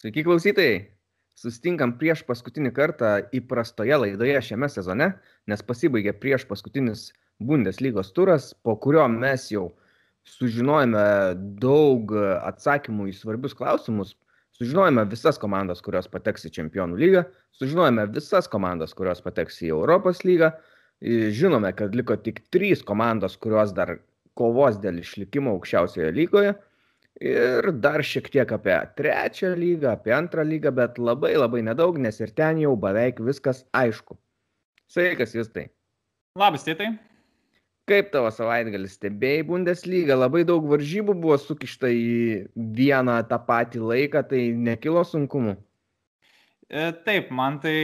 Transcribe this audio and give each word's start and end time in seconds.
Sveiki 0.00 0.22
klausytojai! 0.24 0.76
Sustinkam 1.36 1.90
prieš 2.00 2.22
paskutinį 2.24 2.70
kartą 2.72 3.08
įprastoje 3.36 3.98
laidoje 3.98 4.38
šiame 4.46 4.70
sezone, 4.72 5.10
nes 5.44 5.60
pasibaigė 5.60 6.14
prieš 6.16 6.46
paskutinis 6.48 7.02
Bundeslygos 7.44 8.08
turas, 8.16 8.46
po 8.64 8.78
kurio 8.80 9.02
mes 9.12 9.44
jau 9.52 9.66
sužinojome 10.38 11.02
daug 11.60 12.14
atsakymų 12.48 13.10
į 13.10 13.14
svarbius 13.18 13.52
klausimus, 13.58 14.14
sužinojome 14.56 15.04
visas 15.12 15.36
komandas, 15.42 15.84
kurios 15.84 16.08
pateks 16.08 16.48
į 16.48 16.54
Čempionų 16.56 16.96
lygą, 17.04 17.26
sužinojome 17.60 18.08
visas 18.16 18.48
komandas, 18.48 18.96
kurios 18.96 19.20
pateks 19.20 19.60
į 19.66 19.74
Europos 19.74 20.24
lygą, 20.24 20.54
žinome, 21.42 21.74
kad 21.76 21.92
liko 21.92 22.16
tik 22.16 22.40
trys 22.48 22.80
komandos, 22.88 23.36
kurios 23.36 23.76
dar 23.76 23.98
kovos 24.32 24.80
dėl 24.80 25.04
išlikimo 25.04 25.58
aukščiausioje 25.58 26.16
lygoje 26.22 26.56
Ir 27.18 27.66
dar 27.82 28.00
šiek 28.06 28.30
tiek 28.32 28.52
apie 28.54 28.76
trečią 28.96 29.52
lygą, 29.58 29.92
apie 29.92 30.14
antrą 30.16 30.44
lygą, 30.46 30.70
bet 30.72 30.98
labai 30.98 31.34
labai 31.36 31.60
nedaug, 31.66 31.98
nes 32.00 32.16
ir 32.22 32.30
ten 32.32 32.62
jau 32.62 32.76
beveik 32.80 33.18
viskas 33.20 33.64
aišku. 33.76 34.16
Sveikas 34.88 35.34
jūs 35.36 35.50
tai. 35.52 35.66
Labas, 36.38 36.64
tėtai. 36.64 36.94
Kaip 37.90 38.12
tavo 38.14 38.30
savaitgalis 38.30 38.94
stebėjai 38.96 39.44
Bundeslygą? 39.48 40.14
Labai 40.16 40.44
daug 40.46 40.64
varžybų 40.70 41.16
buvo 41.18 41.36
sukišta 41.42 41.90
į 41.90 42.10
vieną 42.78 43.18
tą 43.28 43.40
patį 43.48 43.82
laiką, 43.82 44.22
tai 44.30 44.44
nekilo 44.54 45.02
sunkumų. 45.04 45.56
E, 46.70 46.92
taip, 47.04 47.32
man 47.34 47.58
tai, 47.60 47.74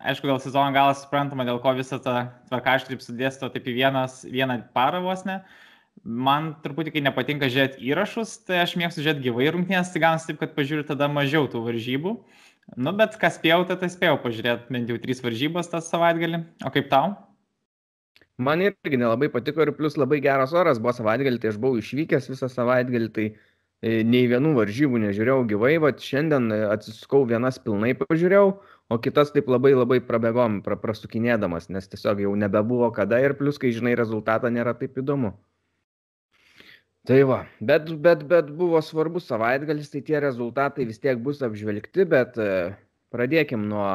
aišku, 0.00 0.26
gal 0.26 0.40
sezono 0.40 0.72
galas 0.72 1.04
suprantama, 1.04 1.44
dėl 1.44 1.60
ko 1.62 1.76
visą 1.76 2.00
tą 2.02 2.24
tvarkaštį 2.48 2.96
taip 2.96 3.04
sudėsto 3.04 3.52
taip 3.52 3.68
į 3.68 3.76
vienas, 3.76 4.22
vieną 4.24 4.62
parą 4.74 5.04
vos 5.04 5.26
ne. 5.28 5.42
Uh, 5.42 5.71
man 6.02 6.52
truputį, 6.62 6.94
kai 6.96 7.02
nepatinka 7.04 7.48
žiūrėti 7.52 7.82
įrašus, 7.90 8.38
tai 8.46 8.62
aš 8.64 8.76
mėgstu 8.80 9.04
žiūrėti 9.04 9.26
gyvai 9.28 9.50
rungtynės, 9.54 9.92
tai 9.92 10.02
gaunasi 10.02 10.30
taip, 10.30 10.40
kad 10.42 10.56
pažiūriu 10.56 10.86
tada 10.88 11.08
mažiau 11.12 11.46
tų 11.50 11.62
varžybų. 11.66 12.14
Nu, 12.78 12.94
bet 12.96 13.18
kas 13.20 13.36
spėjau, 13.38 13.62
tai, 13.68 13.76
tai 13.80 13.90
spėjau 13.92 14.16
pažiūrėti 14.22 14.74
bent 14.74 14.90
jau 14.90 14.98
trys 15.02 15.22
varžybos 15.22 15.70
tą 15.70 15.82
savaitgalį. 15.84 16.42
O 16.66 16.72
kaip 16.74 16.90
tau? 16.92 17.14
Man 18.42 18.62
irgi 18.64 18.98
nelabai 18.98 19.28
patiko 19.30 19.62
ir 19.62 19.74
plus 19.76 19.98
labai 20.00 20.18
geras 20.24 20.54
oras 20.56 20.80
buvo 20.82 20.94
savaitgalį, 20.96 21.40
tai 21.42 21.52
aš 21.52 21.58
buvau 21.62 21.78
išvykęs 21.78 22.30
visą 22.32 22.48
savaitgalį, 22.50 23.08
tai 23.14 23.26
e, 23.28 24.00
nei 24.08 24.24
vienų 24.30 24.54
varžybų 24.56 25.02
nežiūrėjau 25.04 25.44
gyvai, 25.52 25.74
va 25.82 25.92
šiandien 26.06 26.48
atsisukau 26.72 27.22
vienas 27.28 27.60
pilnai 27.62 27.92
pažiūrėjau, 27.98 28.56
o 28.88 28.98
kitas 29.04 29.34
taip 29.36 29.52
labai 29.52 29.74
labai 29.76 30.00
prabėgom, 30.08 30.62
pra, 30.64 30.78
prasukinėdamas, 30.80 31.68
nes 31.70 31.92
tiesiog 31.92 32.24
jau 32.24 32.34
nebebuvo 32.38 32.90
kada 32.96 33.20
ir 33.22 33.36
plus, 33.38 33.60
kai 33.60 33.74
žinai 33.76 33.94
rezultatą, 34.00 34.50
nėra 34.50 34.74
taip 34.80 34.98
įdomu. 35.02 35.36
Tai 37.08 37.18
va, 37.26 37.40
bet, 37.58 37.88
bet, 37.98 38.20
bet 38.30 38.50
buvo 38.54 38.78
svarbus 38.84 39.24
savaitgalis, 39.26 39.88
tai 39.90 40.04
tie 40.06 40.20
rezultatai 40.22 40.84
vis 40.86 41.00
tiek 41.02 41.18
bus 41.18 41.40
apžvelgti, 41.42 42.04
bet 42.06 42.36
e, 42.38 42.50
pradėkim 43.10 43.64
nuo 43.66 43.88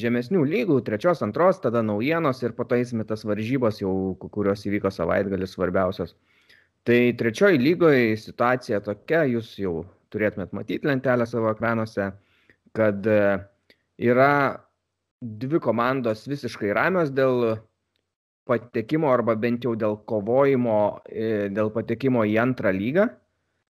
žemesnių 0.00 0.46
lygų, 0.48 0.78
trečios, 0.86 1.20
antros, 1.26 1.60
tada 1.60 1.82
naujienos 1.84 2.40
ir 2.40 2.54
po 2.56 2.64
to 2.64 2.78
eisime 2.80 3.04
tas 3.04 3.26
varžybos, 3.28 3.82
jau, 3.82 3.92
kurios 4.32 4.64
įvyko 4.64 4.88
savaitgalis 4.94 5.52
svarbiausios. 5.52 6.16
Tai 6.88 6.98
trečioji 7.20 7.60
lygoje 7.60 8.16
situacija 8.22 8.80
tokia, 8.88 9.26
jūs 9.28 9.52
jau 9.60 9.82
turėtumėt 10.14 10.56
matyti 10.56 10.88
lentelę 10.88 11.26
savo 11.28 11.52
ekranuose, 11.52 12.08
kad 12.72 13.04
e, 13.04 13.20
yra 14.00 14.32
dvi 15.20 15.60
komandos 15.60 16.24
visiškai 16.30 16.72
ramios 16.72 17.12
dėl 17.12 17.58
patekimo 18.50 19.10
arba 19.12 19.36
bent 19.38 19.64
jau 19.64 19.76
dėl 19.78 19.96
kovojimo, 20.10 20.78
e, 21.06 21.48
dėl 21.54 21.70
patekimo 21.74 22.24
į 22.26 22.36
antrą 22.42 22.72
lygą. 22.74 23.06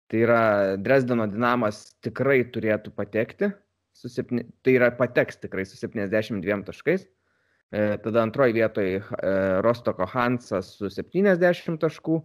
Tai 0.08 0.20
yra 0.23 0.42
Dresdeno 0.80 1.25
dinamas 1.28 1.81
tikrai 2.06 2.39
turėtų 2.53 2.94
patekti, 2.95 3.50
septyni, 3.98 4.45
tai 4.64 4.78
yra 4.78 4.92
pateks 4.95 5.42
tikrai 5.42 5.66
su 5.67 5.80
72 5.80 6.61
taškais. 6.70 7.08
E, 7.75 7.81
tada 8.03 8.23
antroji 8.23 8.55
vietoje 8.55 9.02
e, 9.02 9.33
Rostoko 9.66 10.08
Hansas 10.08 10.77
su 10.77 10.92
70 10.94 11.82
taškų, 11.83 12.21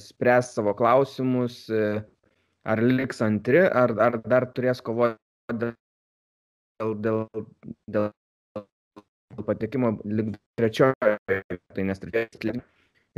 spręs 0.00 0.54
savo 0.56 0.72
klausimus, 0.72 1.66
ar 1.68 2.80
liks 2.80 3.20
antri, 3.22 3.60
ar, 3.60 3.92
ar 4.00 4.16
dar 4.24 4.46
turės 4.56 4.80
kovoti 4.80 5.58
dėl, 5.60 6.94
dėl, 7.04 7.20
dėl 7.84 8.08
patekimo 9.50 9.96
lik 10.06 10.36
trečioje, 10.58 11.16
tai 11.74 11.86
nes 11.88 12.02
trečioje. 12.02 12.62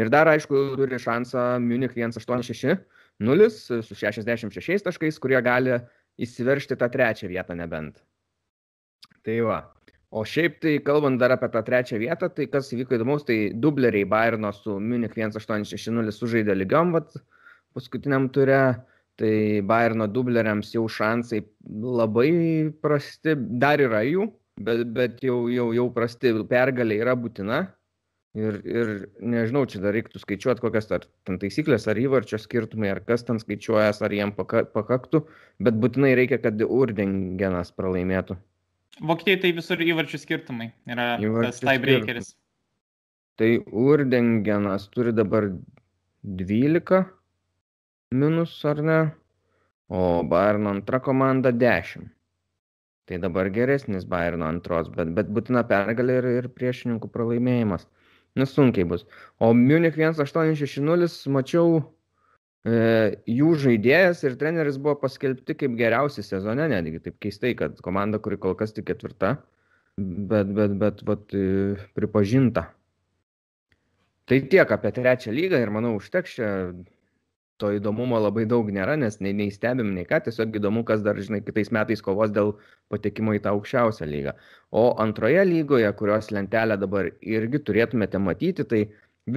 Ir 0.01 0.09
dar, 0.09 0.31
aišku, 0.33 0.63
turi 0.81 0.97
šansą 1.01 1.61
Munich 1.61 1.93
186-0 1.93 3.51
su 3.53 3.83
66 3.85 4.87
taškais, 4.89 5.21
kurie 5.21 5.41
gali 5.45 5.77
įsiveršti 6.23 6.79
tą 6.81 6.89
trečią 6.93 7.29
vietą 7.29 7.57
nebent. 7.59 8.01
Tai 9.23 9.37
va. 9.47 9.61
O 10.13 10.25
šiaip 10.29 10.59
tai, 10.61 10.75
kalbant 10.85 11.21
dar 11.21 11.33
apie 11.33 11.49
tą 11.53 11.63
trečią 11.65 12.01
vietą, 12.01 12.29
tai 12.33 12.49
kas 12.53 12.73
įvyko 12.75 12.99
įdomus, 12.99 13.25
tai 13.29 13.37
dubleriai 13.57 14.09
Bayerno 14.09 14.51
su 14.53 14.77
Munich 14.81 15.15
1860 15.17 16.13
sužaidė 16.13 16.57
lygiom, 16.59 16.93
vat, 16.97 17.15
paskutiniam 17.77 18.29
ture. 18.33 18.63
Tai 19.21 19.35
Bayerno 19.69 20.07
dubleriams 20.09 20.71
jau 20.73 20.87
šansai 20.89 21.43
labai 21.85 22.31
prasti, 22.81 23.35
dar 23.61 23.81
yra 23.85 24.01
jų, 24.09 24.25
bet, 24.67 24.83
bet 24.97 25.23
jau, 25.25 25.45
jau, 25.53 25.71
jau 25.77 25.87
prasti 25.95 26.33
pergalė 26.51 27.01
yra 27.03 27.17
būtina. 27.19 27.63
Ir, 28.33 28.63
ir 28.65 28.91
nežinau, 29.21 29.67
čia 29.69 29.83
dar 29.83 29.93
reiktų 29.93 30.23
skaičiuoti, 30.23 30.63
kokias 30.65 30.87
ar 30.97 31.03
ten 31.29 31.37
taisyklės, 31.41 31.85
ar 31.93 31.99
įvarčio 32.01 32.39
skirtumai, 32.41 32.89
ar 32.95 33.03
kas 33.05 33.27
ten 33.29 33.37
skaičiuojas, 33.43 34.01
ar 34.01 34.15
jiem 34.17 34.33
pakaktų, 34.33 35.21
bet 35.61 35.77
būtinai 35.83 36.15
reikia, 36.17 36.39
kad 36.41 36.63
Urdengenas 36.65 37.75
pralaimėtų. 37.77 38.39
Vokietijai 39.01 39.41
tai 39.43 39.51
visur 39.57 39.85
įvarčių 39.85 40.21
skirtumai 40.21 40.71
yra 40.89 41.19
įvarčių 41.21 41.51
tas 41.51 41.61
tiebreakeris. 41.61 42.33
Tai 43.41 43.51
Urdengenas 43.85 44.89
turi 44.93 45.13
dabar 45.17 45.51
12 46.23 47.05
minus, 48.17 48.57
ar 48.65 48.83
ne? 48.85 49.01
O 49.93 50.23
Bayern 50.25 50.69
antra 50.73 51.01
komanda 51.05 51.53
10. 51.53 52.09
Tai 53.11 53.19
dabar 53.19 53.49
geresnis 53.51 54.05
Bayerno 54.07 54.47
antros, 54.47 54.91
bet, 54.95 55.11
bet 55.17 55.31
būtina 55.35 55.65
pergalė 55.67 56.21
ir, 56.21 56.29
ir 56.43 56.49
priešininkų 56.55 57.11
pralaimėjimas. 57.11 57.89
Nesunkiai 58.39 58.87
bus. 58.89 59.03
O 59.43 59.51
Munich 59.57 59.99
1860 59.99 61.27
mačiau 61.35 61.81
e, 62.65 62.77
jų 63.29 63.51
žaidėjas 63.65 64.23
ir 64.25 64.39
treneris 64.41 64.79
buvo 64.81 64.95
paskelbti 65.03 65.59
kaip 65.65 65.75
geriausi 65.81 66.25
sezone, 66.25 66.69
netgi 66.73 67.03
taip 67.09 67.19
keistai, 67.21 67.53
kad 67.59 67.83
komanda, 67.85 68.23
kuri 68.23 68.39
kol 68.41 68.55
kas 68.59 68.73
tik 68.77 68.87
ketvirta, 68.93 69.35
bet, 69.99 70.55
bet, 70.55 70.79
bet, 70.81 71.03
bet 71.11 71.37
e, 71.37 71.45
pripažinta. 71.99 72.71
Tai 74.31 74.39
tiek 74.49 74.71
apie 74.79 74.95
trečią 74.95 75.35
lygą 75.35 75.59
ir 75.61 75.75
manau 75.75 75.97
užteks 75.99 76.39
čia 76.39 76.49
to 77.61 77.73
įdomumo 77.77 78.19
labai 78.21 78.45
daug 78.49 78.71
nėra, 78.75 78.97
nes 78.99 79.19
nei, 79.23 79.33
nei 79.37 79.53
stebim, 79.55 79.93
nei 79.97 80.07
ką, 80.09 80.23
tiesiog 80.27 80.57
įdomu, 80.59 80.83
kas 80.89 81.03
dar, 81.05 81.19
žinai, 81.19 81.43
kitais 81.47 81.71
metais 81.75 82.03
kovos 82.05 82.33
dėl 82.35 82.55
patekimo 82.93 83.35
į 83.37 83.43
tą 83.45 83.53
aukščiausią 83.57 84.09
lygą. 84.11 84.35
O 84.75 84.85
antroje 85.03 85.45
lygoje, 85.49 85.91
kurios 85.99 86.33
lentelę 86.35 86.79
dabar 86.81 87.11
irgi 87.21 87.63
turėtumėte 87.69 88.21
matyti, 88.23 88.67
tai 88.67 88.83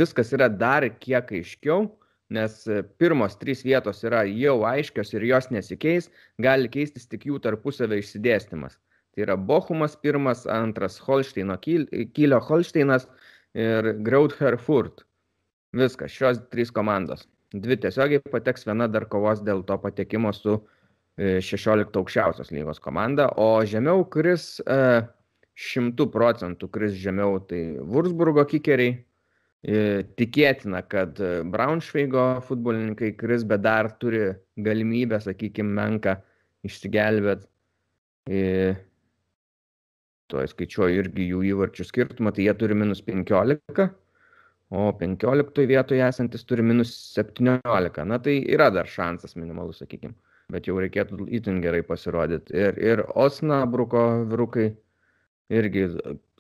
viskas 0.02 0.34
yra 0.38 0.50
dar 0.50 0.88
kiek 1.04 1.36
aiškiau, 1.40 1.90
nes 2.36 2.58
pirmos 2.98 3.38
trys 3.42 3.62
vietos 3.68 4.02
yra 4.08 4.24
jau 4.26 4.58
aiškios 4.66 5.14
ir 5.14 5.28
jos 5.30 5.52
nesikeis, 5.54 6.10
gali 6.42 6.72
keistis 6.72 7.06
tik 7.12 7.28
jų 7.30 7.38
tarpusavio 7.44 8.02
išsidėstymas. 8.02 8.80
Tai 9.14 9.28
yra 9.28 9.38
Bochumas 9.38 9.94
pirmas, 9.96 10.44
antras 10.50 10.98
Holšteino 11.00 11.56
Kylio 11.62 12.42
Holšteinas 12.50 13.06
ir 13.56 13.94
Grauther 14.04 14.58
Furt. 14.60 15.06
Viskas, 15.76 16.12
šios 16.16 16.42
trys 16.52 16.72
komandos 16.74 17.28
dvi 17.62 17.78
tiesiogiai 17.82 18.24
pateks, 18.32 18.66
viena 18.68 18.88
dar 18.92 19.08
kovos 19.12 19.42
dėl 19.46 19.64
to 19.68 19.78
patekimo 19.82 20.32
su 20.36 20.60
16 21.18 21.82
e, 21.82 22.00
aukščiausios 22.02 22.52
lygos 22.52 22.82
komanda, 22.84 23.30
o 23.40 23.64
žemiau 23.68 24.04
kris 24.12 24.58
100 24.66 26.06
e, 26.06 26.08
procentų 26.12 26.70
kris 26.72 26.96
žemiau 27.00 27.40
tai 27.50 27.62
Wurzburgo 27.80 28.46
kikeriai. 28.50 28.98
E, 29.66 30.04
tikėtina, 30.20 30.84
kad 30.86 31.18
Braunšveigo 31.50 32.26
futbolininkai 32.46 33.16
kris, 33.18 33.46
bet 33.48 33.64
dar 33.66 33.90
turi 34.02 34.28
galimybę, 34.62 35.18
sakykime, 35.24 35.72
menką 35.80 36.20
išsigelbėt. 36.68 37.48
Tuo 40.30 40.44
skaičiuoju 40.50 41.02
irgi 41.02 41.28
jų 41.32 41.42
įvarčių 41.54 41.86
skirtumą, 41.86 42.34
tai 42.34 42.46
jie 42.46 42.54
turi 42.58 42.78
minus 42.78 43.02
15 43.06 43.90
o 44.76 44.92
15 45.00 45.66
vietoje 45.70 46.04
esantis 46.06 46.46
turi 46.48 46.66
minus 46.66 46.94
17. 47.16 48.06
Na 48.06 48.20
tai 48.20 48.38
yra 48.52 48.70
dar 48.74 48.90
šansas 48.92 49.36
minimalus, 49.40 49.82
sakykime, 49.84 50.16
bet 50.54 50.70
jau 50.70 50.78
reikėtų 50.82 51.28
itin 51.40 51.62
gerai 51.64 51.84
pasirodyti. 51.88 52.56
Ir, 52.56 52.80
ir 52.80 53.04
Osna 53.16 53.64
bruko 53.70 54.06
vyrukai 54.32 54.72
irgi 55.54 55.88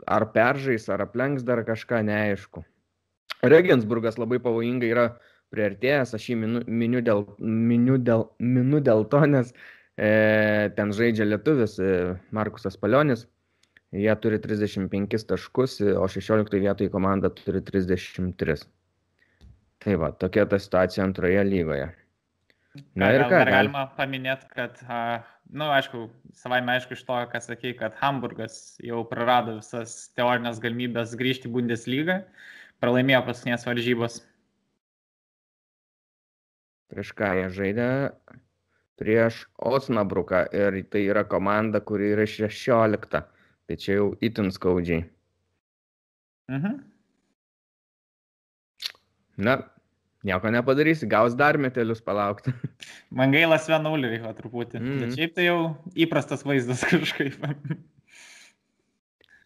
ar 0.07 0.27
peržais, 0.33 0.89
ar 0.89 1.05
aplenks 1.05 1.45
dar 1.47 1.63
kažką 1.67 2.03
neaišku. 2.09 2.65
Regensburgas 3.45 4.19
labai 4.21 4.41
pavojingai 4.41 4.91
yra 4.91 5.07
priartėjęs, 5.53 6.15
aš 6.17 6.29
jį 6.31 6.35
minu, 6.41 6.65
miniu, 6.67 7.01
dėl, 7.05 7.25
miniu, 7.39 7.97
dėl, 8.01 8.29
minu 8.41 8.81
dėl 8.83 9.05
to, 9.11 9.21
nes 9.29 9.53
E, 9.95 10.71
ten 10.75 10.91
žaidžia 10.91 11.23
lietuvis 11.23 11.77
e, 11.79 11.89
Markusas 12.35 12.75
Palionis. 12.75 13.23
Jie 13.95 14.15
turi 14.19 14.39
35 14.44 15.27
taškus, 15.30 15.77
o 15.95 16.07
16 16.12 16.57
vietoje 16.59 16.92
komanda 16.92 17.30
turi 17.31 17.62
33. 17.63 18.65
Tai 19.86 19.95
va, 20.01 20.09
tokia 20.12 20.44
ta 20.51 20.59
situacija 20.59 21.06
antroje 21.06 21.44
lygoje. 21.47 21.88
Na 23.00 23.13
ir 23.15 23.24
ką? 23.24 23.30
Dar 23.31 23.51
galima 23.53 23.86
paminėti, 23.95 24.50
kad, 24.51 24.81
na, 24.89 25.00
nu, 25.47 25.69
aišku, 25.71 26.09
savai 26.36 26.59
aišku 26.75 26.97
iš 26.97 27.06
to, 27.07 27.19
ką 27.31 27.42
sakė, 27.44 27.75
kad 27.80 27.95
Hamburgas 28.01 28.75
jau 28.83 29.06
prarado 29.07 29.56
visas 29.62 29.95
teorinės 30.19 30.59
galimybės 30.63 31.15
grįžti 31.19 31.47
į 31.47 31.53
Bundeslygą, 31.56 32.18
pralaimėjo 32.83 33.21
paskutinės 33.30 33.63
varžybos. 33.69 34.19
Prieš 36.92 37.15
ką 37.15 37.31
jie 37.39 37.47
žaidė? 37.56 37.88
prieš 39.00 39.45
Osnabruką 39.59 40.45
ir 40.56 40.77
tai 40.92 41.06
yra 41.12 41.24
komanda, 41.27 41.81
kuri 41.81 42.13
yra 42.15 42.25
16. 42.27 43.21
Tai 43.65 43.77
čia 43.81 43.97
jau 43.97 44.09
itin 44.21 44.51
skaudžiai. 44.53 45.06
Mhm. 46.51 46.75
Na, 49.41 49.56
nieko 50.23 50.51
nepadarysi, 50.53 51.09
gaus 51.09 51.35
dar 51.35 51.57
metelius 51.57 52.01
palaukti. 52.06 52.53
Man 53.17 53.33
gaila 53.35 53.57
Svenulį 53.59 54.13
reikia 54.13 54.31
truputį. 54.38 54.79
Mm. 54.79 55.01
Bet 55.01 55.17
šiaip 55.17 55.35
tai 55.35 55.50
jau 55.50 55.59
įprastas 55.97 56.45
vaizdas 56.47 56.85
kažkaip. 56.91 57.41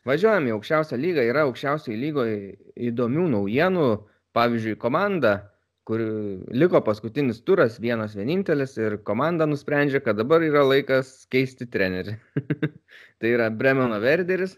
Važiuojam 0.08 0.48
į 0.50 0.56
aukščiausią 0.56 1.00
lygą, 1.00 1.26
yra 1.28 1.46
aukščiausiai 1.48 1.98
lygoje 2.00 2.38
įdomių 2.90 3.28
naujienų. 3.36 3.90
Pavyzdžiui, 4.38 4.78
komanda 4.78 5.32
kur 5.90 6.02
liko 6.54 6.84
paskutinis 6.86 7.40
turas, 7.42 7.80
vienas 7.82 8.14
vienintelis 8.14 8.76
ir 8.78 9.00
komanda 9.08 9.48
nusprendžia, 9.50 10.04
kad 10.06 10.20
dabar 10.22 10.44
yra 10.46 10.62
laikas 10.62 11.24
keisti 11.34 11.66
trenerį. 11.66 12.14
tai 13.20 13.32
yra 13.34 13.48
Bremeno 13.50 13.98
Verderis. 14.04 14.54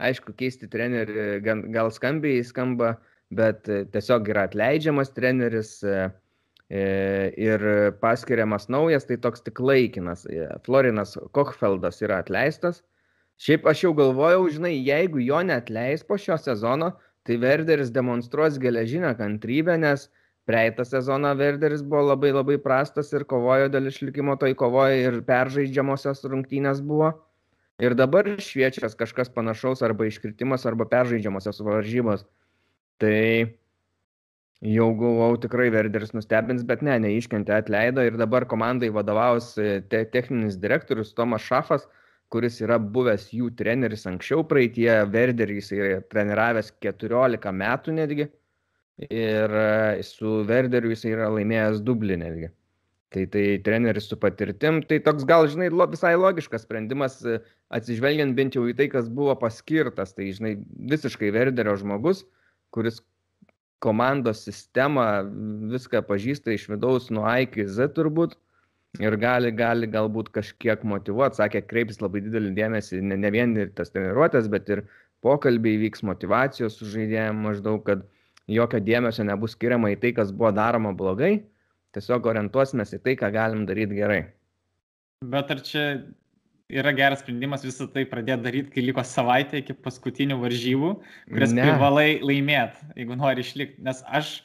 Aišku, 0.00 0.32
keisti 0.38 0.70
trenerį 0.72 1.42
gal 1.74 1.90
skambiai 1.92 2.40
skamba, 2.48 2.94
bet 3.28 3.68
tiesiog 3.92 4.30
yra 4.32 4.46
atleidžiamas 4.48 5.12
treneris 5.12 5.74
e, 5.84 6.06
e, 6.72 6.84
ir 7.36 7.66
paskiriamas 8.00 8.70
naujas, 8.72 9.04
tai 9.10 9.18
toks 9.20 9.44
tik 9.44 9.60
laikinas. 9.60 10.24
E, 10.32 10.46
Florinas 10.64 11.12
Kochfeldas 11.36 12.00
yra 12.00 12.22
atleistas. 12.24 12.80
Šiaip 13.40 13.68
aš 13.68 13.84
jau 13.84 13.92
galvojau, 14.00 14.48
žinai, 14.56 14.72
jeigu 14.78 15.20
jo 15.26 15.42
netleis 15.44 16.08
po 16.08 16.16
šio 16.16 16.40
sezono, 16.40 16.94
tai 17.28 17.36
Verderis 17.44 17.92
demonstruos 17.92 18.56
geležinę 18.60 19.12
kantrybę, 19.20 19.76
nes 19.84 20.08
Praeitą 20.48 20.84
sezoną 20.84 21.34
Verderis 21.36 21.82
buvo 21.82 22.02
labai 22.08 22.32
labai 22.32 22.56
prastas 22.58 23.12
ir 23.12 23.26
kovojo 23.28 23.68
dėl 23.72 23.90
išlikimo 23.90 24.36
toj 24.40 24.56
kovoje 24.58 25.02
ir 25.04 25.20
peržaidžiamosios 25.28 26.24
rungtynės 26.32 26.80
buvo. 26.84 27.12
Ir 27.80 27.94
dabar 27.96 28.26
šviečias 28.44 28.96
kažkas 28.98 29.30
panašaus 29.32 29.82
arba 29.86 30.08
iškritimas 30.08 30.66
arba 30.68 30.88
peržaidžiamosios 30.88 31.62
varžybos. 31.64 32.26
Tai 33.00 33.20
jau 34.60 34.88
buvau 34.96 35.36
tikrai 35.40 35.70
Verderis 35.72 36.12
nustebins, 36.16 36.64
bet 36.68 36.82
ne, 36.84 36.98
neiškentė 37.06 37.56
atleido 37.56 38.04
ir 38.04 38.18
dabar 38.20 38.44
komandai 38.48 38.90
vadovaus 38.92 39.54
e, 39.56 39.80
te 39.88 40.02
techninis 40.12 40.58
direktorius 40.60 41.14
Tomas 41.16 41.46
Šafas, 41.46 41.86
kuris 42.30 42.60
yra 42.60 42.76
buvęs 42.78 43.30
jų 43.34 43.48
treneris 43.56 44.04
anksčiau 44.10 44.44
praeitie, 44.50 44.90
Verderį 45.14 45.56
jis 45.62 45.72
yra 45.78 46.02
treniravęs 46.12 46.74
14 46.84 47.56
metų 47.62 47.96
netgi 47.96 48.28
ir 49.08 49.54
e, 49.56 50.02
su 50.04 50.40
Verderiu 50.48 50.92
jis 50.92 51.06
yra 51.08 51.30
laimėjęs 51.32 51.80
dublį 51.86 52.18
netgi. 52.20 52.50
Tai 53.10 53.24
tai 53.32 53.44
treneris 53.66 54.06
su 54.06 54.18
patirtim, 54.22 54.84
tai 54.86 55.00
toks 55.02 55.24
gal, 55.26 55.48
žinai, 55.50 55.70
lo, 55.74 55.86
visai 55.90 56.12
logiškas 56.14 56.62
sprendimas, 56.66 57.18
e, 57.26 57.40
atsižvelgiant 57.74 58.36
bent 58.36 58.54
jau 58.54 58.68
į 58.70 58.76
tai, 58.78 58.86
kas 58.92 59.08
buvo 59.10 59.34
paskirtas. 59.40 60.14
Tai, 60.14 60.28
žinai, 60.36 60.54
visiškai 60.92 61.32
Verderio 61.34 61.74
žmogus, 61.80 62.22
kuris 62.74 63.00
komandos 63.80 64.44
sistemą 64.44 65.06
viską 65.72 66.04
pažįsta 66.06 66.52
iš 66.54 66.68
vidaus 66.70 67.08
nuo 67.10 67.24
A 67.26 67.40
iki 67.46 67.64
Z 67.64 67.94
turbūt 67.96 68.36
ir 69.00 69.16
gali, 69.22 69.50
gali 69.56 69.88
galbūt 69.90 70.30
kažkiek 70.34 70.82
motivuoti, 70.84 71.38
sakė, 71.40 71.62
kreipis 71.70 72.00
labai 72.02 72.22
didelį 72.26 72.52
dėmesį 72.58 73.00
ne, 73.06 73.16
ne 73.24 73.30
vien 73.32 73.54
ir 73.56 73.70
tas 73.78 73.92
treniruotės, 73.94 74.50
bet 74.52 74.68
ir 74.70 74.84
pokalbiai 75.24 75.80
vyks 75.80 76.04
motivacijos 76.06 76.76
su 76.78 76.88
žaidėjim 76.92 77.40
maždaug, 77.46 77.82
kad 77.86 78.04
jokio 78.54 78.80
dėmesio 78.82 79.24
nebus 79.26 79.56
skiriama 79.56 79.92
į 79.94 80.00
tai, 80.02 80.12
kas 80.16 80.32
buvo 80.34 80.50
daroma 80.54 80.92
blogai, 80.96 81.40
tiesiog 81.94 82.26
orientuosimės 82.32 82.96
į 82.96 83.02
tai, 83.04 83.16
ką 83.20 83.30
galim 83.34 83.66
daryti 83.68 83.98
gerai. 83.98 84.22
Bet 85.30 85.50
ar 85.52 85.62
čia 85.66 85.84
yra 86.70 86.92
geras 86.94 87.20
sprendimas 87.24 87.64
visą 87.66 87.88
tai 87.90 88.06
pradėti 88.08 88.46
daryti, 88.46 88.70
kai 88.74 88.84
liko 88.84 89.02
savaitė 89.06 89.60
iki 89.60 89.74
paskutinių 89.84 90.38
varžybų, 90.40 90.92
kurias 91.32 91.52
ne. 91.56 91.66
privalai 91.66 92.20
laimėti, 92.22 92.92
jeigu 92.96 93.18
nori 93.18 93.44
išlikti. 93.44 93.82
Nes 93.86 94.02
aš 94.06 94.38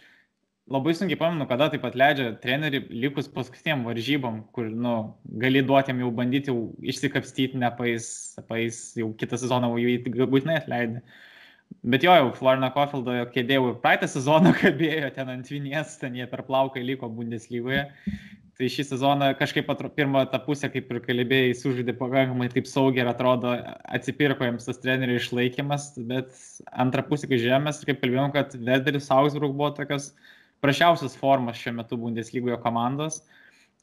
labai 0.72 0.96
sunkiai 0.98 1.20
pamenu, 1.22 1.46
kada 1.50 1.70
taip 1.72 1.84
pat 1.86 1.98
leidžia 2.00 2.32
trenerių 2.42 2.82
likus 3.06 3.30
paskutiniam 3.32 3.86
varžybom, 3.86 4.42
kur 4.56 4.72
nu, 4.72 4.96
gali 5.42 5.62
duoti 5.66 5.94
jam 5.94 6.02
jau 6.02 6.12
bandyti 6.18 6.52
jau 6.52 6.60
išsikapstyti, 6.94 7.62
nepais, 7.62 8.10
pais 8.50 8.82
jau 8.98 9.12
kitą 9.20 9.40
sezoną 9.42 9.76
jau 9.80 10.28
būtinai 10.34 10.60
atleidai. 10.64 11.06
Bet 11.86 12.02
jo, 12.02 12.14
jau 12.18 12.32
Florina 12.34 12.72
Kofildo 12.74 13.14
kėdė 13.34 13.60
jau 13.60 13.74
praeitą 13.82 14.08
sezoną 14.10 14.56
kabėjo 14.62 15.12
ten 15.14 15.30
ant 15.30 15.52
vinies, 15.52 16.00
ten 16.02 16.18
jie 16.18 16.26
per 16.30 16.42
plauką 16.48 16.82
liko 16.82 17.10
Bundeslygoje. 17.14 17.84
Tai 18.56 18.70
šį 18.72 18.86
sezoną 18.88 19.28
kažkaip 19.36 19.68
atro, 19.70 19.90
pirmą 19.92 20.22
tą 20.32 20.40
pusę, 20.46 20.70
kaip 20.72 20.88
ir 20.94 21.02
kalbėjai, 21.04 21.58
sužaidė 21.60 21.94
pakankamai 22.00 22.48
taip 22.54 22.70
saugiai 22.72 23.04
ir 23.04 23.10
atrodo 23.12 23.52
atsipirko 23.98 24.48
jiems 24.48 24.70
tas 24.70 24.80
trenerių 24.80 25.18
išlaikymas, 25.20 25.90
bet 26.08 26.32
antrą 26.72 27.04
pusę, 27.10 27.28
kai 27.28 27.42
žemės, 27.44 27.84
kaip 27.86 28.00
kalbėjom, 28.00 28.32
kad 28.34 28.56
Vederis 28.56 29.12
Augsburg 29.12 29.52
buvo 29.60 29.74
tokios 29.76 30.14
prašiausias 30.64 31.18
formas 31.20 31.60
šiuo 31.60 31.76
metu 31.82 32.00
Bundeslygoje 32.00 32.58
komandos. 32.64 33.20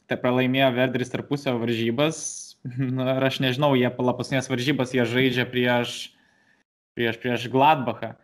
Tai 0.08 0.18
pralaimėjo 0.24 0.72
Verderis 0.74 1.12
tarpusio 1.12 1.54
varžybas. 1.60 2.24
Na, 2.96 3.18
ir 3.18 3.28
aš 3.28 3.38
nežinau, 3.44 3.74
jie 3.76 3.92
paskutinės 3.92 4.50
varžybas 4.50 4.96
jie 4.96 5.04
žaidžia 5.06 5.46
prieš 5.52 6.00
prieš, 6.98 7.18
prieš 7.22 7.48
Gladbachą. 7.52 8.14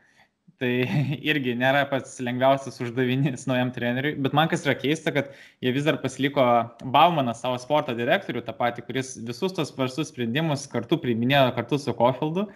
Tai 0.59 0.70
irgi 1.31 1.53
nėra 1.55 1.85
pats 1.87 2.17
lengviausias 2.25 2.81
uždavinys 2.82 3.44
naujam 3.47 3.70
treneriui, 3.75 4.17
bet 4.25 4.35
man 4.35 4.49
kas 4.50 4.65
yra 4.67 4.75
keista, 4.79 5.12
kad 5.15 5.31
jie 5.62 5.70
vis 5.75 5.87
dar 5.87 6.00
pasiliko 6.03 6.43
Baumaną 6.82 7.35
savo 7.38 7.61
sporto 7.62 7.94
direktorių, 7.94 8.43
tą 8.47 8.56
patį, 8.59 8.82
kuris 8.88 9.12
visus 9.29 9.55
tos 9.55 9.70
svarstus 9.70 10.11
sprendimus 10.11 10.67
kartu 10.73 10.99
priiminėjo 10.99 11.52
kartu 11.59 11.78
su 11.78 11.95
Kofildu. 11.95 12.49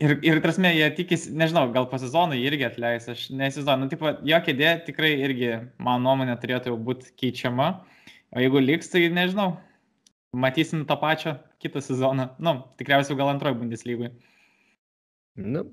Ir, 0.00 0.16
ir 0.24 0.40
trasme, 0.40 0.70
jie 0.72 0.88
tikisi, 0.96 1.34
nežinau, 1.36 1.66
gal 1.74 1.90
po 1.90 2.00
sezono 2.00 2.38
irgi 2.38 2.64
atleis, 2.70 3.10
aš 3.12 3.26
neįsivaizduoju, 3.34 3.82
nu, 3.82 3.90
tipo, 3.92 4.14
jo 4.32 4.40
kėdė 4.48 4.72
tikrai 4.88 5.12
irgi, 5.26 5.52
mano 5.82 6.06
nuomonė, 6.06 6.38
turėtų 6.40 6.72
jau 6.72 6.80
būti 6.88 7.12
keičiama, 7.18 7.72
o 8.32 8.40
jeigu 8.40 8.62
liks, 8.62 8.88
tai 8.94 9.04
nežinau, 9.12 9.50
matysim 10.32 10.86
tą 10.88 10.96
pačią 11.02 11.36
kitą 11.60 11.82
sezoną, 11.84 12.30
nu, 12.40 12.56
tikriausiai 12.80 13.18
gal 13.18 13.34
antroji 13.34 13.60
Bundeslygoje. 13.60 14.14
Nu, 15.38 15.64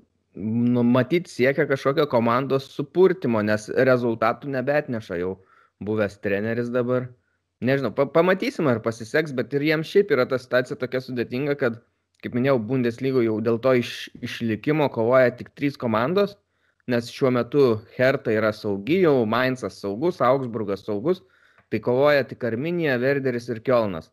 nu, 0.74 0.82
matyt, 0.86 1.26
siekia 1.26 1.66
kažkokio 1.66 2.06
komandos 2.10 2.68
supurtimo, 2.70 3.42
nes 3.42 3.66
rezultatų 3.88 4.52
nebetneša 4.54 5.18
jau 5.18 5.32
buvęs 5.82 6.20
treneris 6.22 6.70
dabar. 6.70 7.08
Nežinau, 7.66 7.90
pa 7.96 8.04
pamatysim, 8.12 8.68
ar 8.70 8.82
pasiseks, 8.84 9.32
bet 9.36 9.54
ir 9.56 9.64
jiems 9.64 9.90
šiaip 9.90 10.12
yra 10.14 10.26
ta 10.30 10.38
situacija 10.38 10.76
tokia 10.78 11.00
sudėtinga, 11.02 11.56
kad, 11.58 11.78
kaip 12.22 12.36
minėjau, 12.36 12.58
Bundeslygo 12.68 13.22
jau 13.24 13.38
dėl 13.42 13.58
to 13.64 13.72
iš, 13.80 13.92
išlikimo 14.28 14.90
kovoja 14.92 15.32
tik 15.38 15.50
trys 15.58 15.78
komandos, 15.80 16.36
nes 16.86 17.08
šiuo 17.10 17.32
metu 17.34 17.64
Herta 17.96 18.34
yra 18.36 18.52
saugi, 18.54 19.00
jau 19.02 19.24
Mainzas 19.26 19.80
saugus, 19.82 20.20
Augsburgas 20.22 20.84
saugus, 20.86 21.24
tai 21.72 21.80
kovoja 21.82 22.28
tik 22.28 22.44
Arminija, 22.46 23.00
Verderis 23.02 23.48
ir 23.50 23.64
Kielnas. 23.66 24.12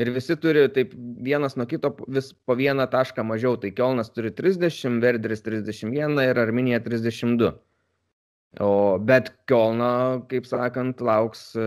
Ir 0.00 0.08
visi 0.14 0.36
turi 0.40 0.64
taip 0.72 0.94
vienas 0.96 1.58
nuo 1.58 1.66
kito 1.68 1.90
vis 2.08 2.30
po 2.46 2.56
vieną 2.56 2.86
tašką 2.92 3.24
mažiau. 3.28 3.58
Tai 3.60 3.72
Kielnas 3.76 4.08
turi 4.14 4.32
30, 4.32 5.00
Verderis 5.04 5.44
31 5.44 6.16
ir 6.24 6.40
Arminija 6.40 6.80
32. 6.80 7.52
O, 8.60 8.98
bet 9.00 9.30
Kielno, 9.48 10.24
kaip 10.28 10.48
sakant, 10.48 11.00
lauks 11.04 11.52
e, 11.56 11.66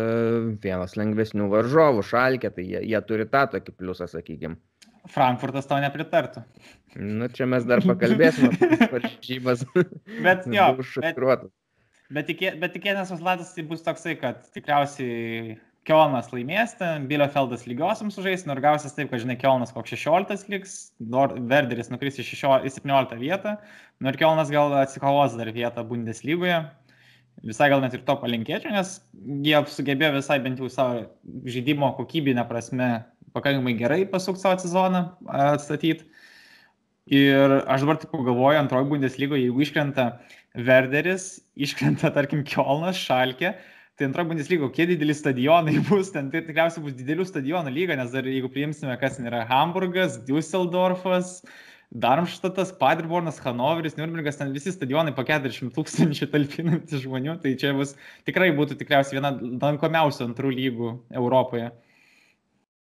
vienas 0.61 0.93
lengvesnių 0.97 1.47
varžovų, 1.49 2.03
šalkė, 2.05 2.51
tai 2.53 2.65
jie, 2.65 2.81
jie 2.85 3.01
turi 3.09 3.25
tą 3.29 3.45
tokį 3.55 3.73
pliusą, 3.73 4.09
sakykime. 4.09 4.57
Frankfurtas 5.09 5.69
to 5.69 5.77
nepritartų. 5.81 6.43
Nu, 6.97 7.29
čia 7.33 7.45
mes 7.49 7.65
dar 7.69 7.81
pakalbėsime 7.85 8.51
apie 8.53 8.89
varžybas. 8.93 9.65
bet 10.25 10.45
jo, 10.57 10.67
bet, 11.01 11.21
bet, 12.09 12.29
tikė, 12.29 12.53
bet 12.61 12.77
tikėtinas 12.77 13.13
rezultatas 13.13 13.53
tai 13.57 13.65
bus 13.69 13.85
toksai, 13.85 14.15
kad 14.21 14.45
tikriausiai 14.53 15.57
Kielnas 15.85 16.31
laimės, 16.33 16.73
Bielefeldas 17.09 17.67
lygiosiam 17.69 18.09
sužais, 18.13 18.45
nors 18.49 18.63
gausis 18.63 18.95
taip, 18.97 19.11
kad, 19.11 19.21
žinai, 19.21 19.35
Kielnas 19.37 19.73
koks 19.75 19.93
16 19.93 20.49
liks, 20.49 20.73
Verderis 21.51 21.91
nukris 21.93 22.17
į 22.21 22.25
17 22.25 23.19
vietą, 23.21 23.57
nors 24.01 24.17
Kielnas 24.17 24.49
gal 24.53 24.73
atsikovos 24.81 25.37
dar 25.37 25.51
vietą 25.53 25.85
Bundeslygoje. 25.85 26.63
Visai 27.45 27.67
gal 27.69 27.83
net 27.83 27.93
ir 27.93 28.01
to 28.07 28.15
palinkėčiau, 28.17 28.71
nes 28.73 28.95
jie 29.45 29.57
sugebėjo 29.69 30.15
visai 30.15 30.39
bent 30.41 30.61
jau 30.61 30.69
savo 30.71 31.03
žaidimo 31.51 31.91
kokybinę 31.97 32.45
prasme 32.49 32.87
pakankamai 33.35 33.75
gerai 33.77 34.05
pasukti 34.09 34.41
savo 34.41 34.57
sezoną, 34.63 35.03
atstatyti. 35.27 36.07
Ir 37.13 37.59
aš 37.69 37.83
dabar 37.83 37.99
taip 38.01 38.15
galvoju, 38.15 38.57
antroji 38.57 38.89
Bundeslygoje, 38.89 39.43
jeigu 39.45 39.61
iškrenta 39.61 40.07
Verderis, 40.55 41.35
iškrenta, 41.53 42.09
tarkim, 42.15 42.41
Kielnas, 42.47 42.97
Šalkė, 42.97 43.53
tai 43.95 44.09
antroji 44.09 44.29
Bundeslyga, 44.31 44.67
kokie 44.67 44.89
dideli 44.91 45.15
stadionai 45.15 45.77
bus, 45.89 46.11
ten 46.13 46.31
tai 46.33 46.43
tikriausiai 46.45 46.83
bus 46.83 46.97
didelių 46.97 47.27
stadionų 47.27 47.71
lyga, 47.75 47.95
nes 47.99 48.11
dar 48.15 48.27
jeigu 48.27 48.51
priimsime, 48.51 48.95
kas 49.01 49.21
yra 49.21 49.45
Hamburgas, 49.49 50.19
Düsseldorfas, 50.27 51.39
Darmštatas, 51.95 52.73
Paderbornas, 52.75 53.39
Hanoveris, 53.39 53.95
Nürnbergas, 53.95 54.39
ten 54.39 54.51
visi 54.55 54.73
stadionai 54.73 55.13
po 55.15 55.23
40 55.23 55.71
tūkstančių 55.75 56.27
talpinantys 56.33 57.05
žmonių, 57.05 57.37
tai 57.43 57.53
čia 57.61 57.71
bus 57.77 57.93
tikrai 58.27 58.49
būtų 58.57 58.79
tikriausiai 58.81 59.21
viena 59.21 59.31
lankomiausių 59.39 60.25
antrų 60.31 60.51
lygų 60.57 60.91
Europoje. 61.15 61.71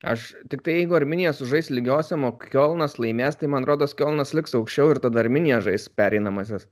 Aš 0.05 0.27
tik 0.51 0.61
tai 0.65 0.75
jeigu 0.81 0.97
Arminija 0.97 1.31
sužais 1.33 1.71
lygiosiam, 1.73 2.27
o 2.27 2.33
Kielnas 2.37 2.99
laimės, 3.01 3.39
tai 3.39 3.49
man 3.49 3.65
rodos 3.65 3.95
Kielnas 3.97 4.35
liks 4.37 4.53
aukščiau 4.57 4.91
ir 4.93 5.01
tada 5.01 5.23
Arminija 5.23 5.57
žais 5.65 5.87
pereinamasis. 5.89 6.67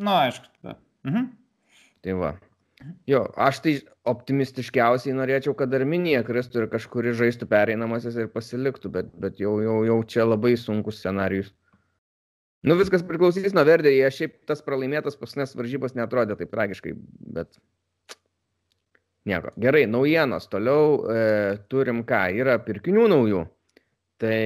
Na, 0.00 0.24
aišku, 0.24 0.48
tada. 0.58 0.78
Mhm. 1.06 1.28
Tai 2.02 2.16
va. 2.18 2.32
Jo, 3.06 3.20
aš 3.38 3.60
tai 3.64 3.74
optimistiškiausiai 4.10 5.14
norėčiau, 5.16 5.54
kad 5.56 5.72
Arminija 5.76 6.24
kristų 6.26 6.64
ir 6.64 6.70
kažkuri 6.72 7.12
žaistų 7.16 7.46
pereinamasis 7.48 8.16
ir 8.18 8.32
pasiliktų, 8.32 8.90
bet, 8.96 9.12
bet 9.20 9.38
jau, 9.40 9.54
jau, 9.62 9.76
jau 9.86 9.98
čia 10.10 10.26
labai 10.26 10.56
sunkus 10.60 10.98
scenarius. 11.00 11.52
Nu, 12.64 12.74
viskas 12.80 13.04
priklausys 13.06 13.54
nuo 13.54 13.62
Verdė, 13.68 13.92
jie 13.92 14.08
šiaip 14.16 14.36
tas 14.48 14.64
pralaimėtas 14.64 15.18
paskutinės 15.20 15.54
varžybos 15.58 15.94
netrodė 15.98 16.36
taip 16.40 16.50
tragiškai, 16.54 16.94
bet 17.36 17.58
nieko. 19.28 19.52
Gerai, 19.60 19.84
naujienos. 19.90 20.48
Toliau 20.52 20.96
e, 21.04 21.18
turim 21.68 22.02
ką, 22.08 22.22
yra 22.40 22.56
pirkinių 22.64 23.06
naujų. 23.12 23.44
Tai 24.24 24.40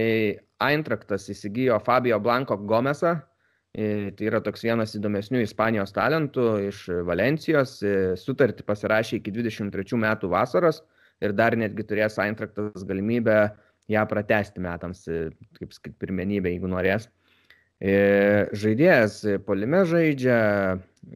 Eintraktas 0.68 1.28
įsigijo 1.30 1.78
Fabio 1.86 2.18
Blanco 2.18 2.58
Gomesą, 2.58 3.14
tai 3.78 4.26
yra 4.26 4.40
toks 4.42 4.64
vienas 4.66 4.94
įdomesnių 4.98 5.42
Ispanijos 5.44 5.92
talentų 5.94 6.46
iš 6.66 6.80
Valencijos, 7.06 7.76
e, 7.86 7.94
sutartį 8.18 8.64
pasirašė 8.66 9.20
iki 9.20 9.34
23 9.36 10.00
metų 10.02 10.30
vasaros 10.32 10.80
ir 11.22 11.34
dar 11.36 11.54
netgi 11.58 11.86
turės 11.86 12.18
Eintraktas 12.22 12.86
galimybę 12.88 13.38
ją 13.92 14.04
pratesti 14.10 14.62
metams, 14.64 15.04
e, 15.06 15.28
kaip 15.60 15.76
sakyt, 15.76 15.94
pirmenybę, 16.02 16.50
jeigu 16.54 16.70
norės. 16.72 17.06
E, 17.78 18.48
žaidėjas 18.58 19.20
polime 19.46 19.84
žaidžia, 19.86 20.38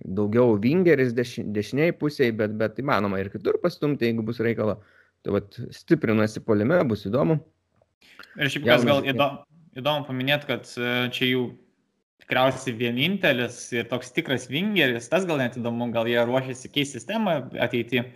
daugiau 0.07 0.55
vingeris 0.63 1.11
deš, 1.17 1.41
dešiniai 1.43 1.97
pusėje, 1.99 2.37
bet, 2.39 2.55
bet 2.61 2.79
įmanoma 2.79 3.19
ir 3.19 3.33
kitur 3.33 3.59
pastumti, 3.63 4.07
jeigu 4.07 4.23
bus 4.29 4.39
reikalo. 4.45 4.79
Tai 5.23 5.35
vat, 5.39 5.59
stiprinasi 5.75 6.43
polime, 6.47 6.79
bus 6.87 7.05
įdomu. 7.11 7.41
Ir 8.39 8.51
šiaip 8.51 8.65
kas 8.67 8.87
gal 8.87 9.03
įdomu, 9.07 9.43
įdomu 9.79 10.07
paminėti, 10.07 10.49
kad 10.49 10.71
e, 10.79 10.95
čia 11.15 11.29
jų 11.33 11.45
tikriausiai 12.23 12.75
vienintelis 12.79 13.59
ir 13.75 13.89
toks 13.91 14.13
tikras 14.17 14.49
vingeris, 14.51 15.11
tas 15.13 15.27
gal 15.29 15.41
net 15.43 15.59
įdomu, 15.59 15.91
gal 15.95 16.09
jie 16.11 16.21
ruošiasi 16.27 16.71
keisti 16.73 17.01
sistemą 17.01 17.39
ateityje. 17.67 18.07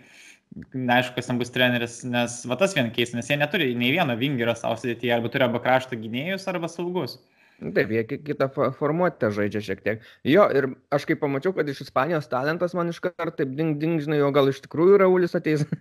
Neaišku, 0.73 1.17
kas 1.17 1.27
ten 1.27 1.39
bus 1.41 1.51
treneris, 1.53 1.99
nes 2.07 2.37
va 2.47 2.55
tas 2.57 2.73
vien 2.73 2.87
keis, 2.95 3.11
nes 3.13 3.27
jie 3.29 3.35
neturi 3.37 3.73
nei 3.77 3.91
vieno 3.93 4.15
vingerio 4.17 4.55
savo 4.55 4.77
sudėtyje, 4.79 5.11
arba 5.17 5.29
turi 5.31 5.43
arba 5.45 5.59
krašto 5.61 5.99
gynėjus, 5.99 6.47
arba 6.49 6.69
saugus. 6.71 7.17
Nu 7.57 7.73
taip, 7.73 7.89
jie 7.91 8.03
kitą 8.05 8.47
formuotę 8.77 9.31
žaidžia 9.33 9.61
šiek 9.65 9.79
tiek. 9.83 10.03
Jo, 10.27 10.45
ir 10.53 10.69
aš 10.93 11.07
kai 11.09 11.15
pamačiau, 11.17 11.55
kad 11.57 11.69
iš 11.69 11.81
Ispanijos 11.87 12.29
talentas 12.29 12.75
man 12.77 12.91
iš 12.93 12.99
karto 13.03 13.33
taip 13.39 13.55
ding, 13.57 13.79
ding, 13.81 13.97
žinai, 14.03 14.21
o 14.21 14.31
gal 14.33 14.45
iš 14.51 14.61
tikrųjų 14.67 15.01
Raulis 15.01 15.33
ateis. 15.37 15.65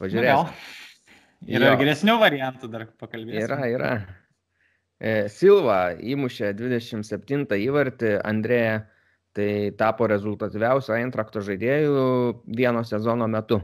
Pažiūrėjau. 0.00 0.42
Yra 1.48 1.72
jo. 1.72 1.78
geresnių 1.80 2.14
variantų 2.20 2.68
dar 2.72 2.84
pakalbėti. 3.00 3.40
Yra, 3.46 3.58
yra. 3.72 3.92
E, 5.00 5.28
Silva 5.32 5.94
įmušė 5.96 6.52
27 6.58 7.46
įvartį, 7.56 8.18
Andrėja 8.20 8.82
tai 9.32 9.70
tapo 9.78 10.08
rezultatyviausiu 10.10 10.92
Eintrakto 10.98 11.40
žaidėjų 11.46 12.02
vieno 12.58 12.82
sezono 12.84 13.28
metu. 13.30 13.60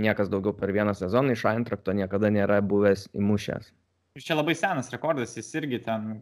Niekas 0.00 0.28
daugiau 0.32 0.52
per 0.56 0.72
vieną 0.74 0.92
sezoną 0.98 1.32
iš 1.32 1.46
Eintrakto 1.48 1.94
niekada 1.96 2.28
nėra 2.32 2.60
buvęs 2.60 3.08
įmušęs. 3.16 3.70
Ir 4.18 4.26
čia 4.26 4.36
labai 4.36 4.56
senas 4.58 4.90
rekordas, 4.92 5.36
jis 5.38 5.48
irgi 5.56 5.80
ten 5.86 6.20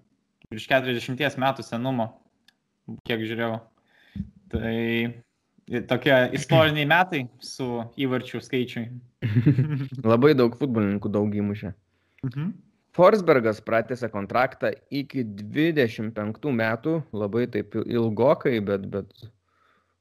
virš 0.52 0.68
40 0.70 1.40
metų 1.40 1.64
senumo, 1.66 2.10
kiek 3.08 3.24
žiūrėjau. 3.24 3.58
Tai 4.52 5.82
tokie 5.90 6.14
istoriniai 6.38 6.86
metai 6.88 7.24
su 7.42 7.66
įvarčių 7.98 8.44
skaičiui. 8.44 8.86
labai 10.12 10.34
daug 10.38 10.54
futbolininkų 10.60 11.12
daug 11.18 11.34
įmušė. 11.42 11.74
Mhm. 12.28 12.54
Forsbergas 12.96 13.60
pratęsė 13.62 14.08
kontraktą 14.10 14.72
iki 14.90 15.24
25 15.24 16.48
metų, 16.60 16.94
labai 17.12 17.46
taip 17.52 17.76
ilgokai, 17.84 18.58
bet, 18.64 18.88
bet 18.90 19.28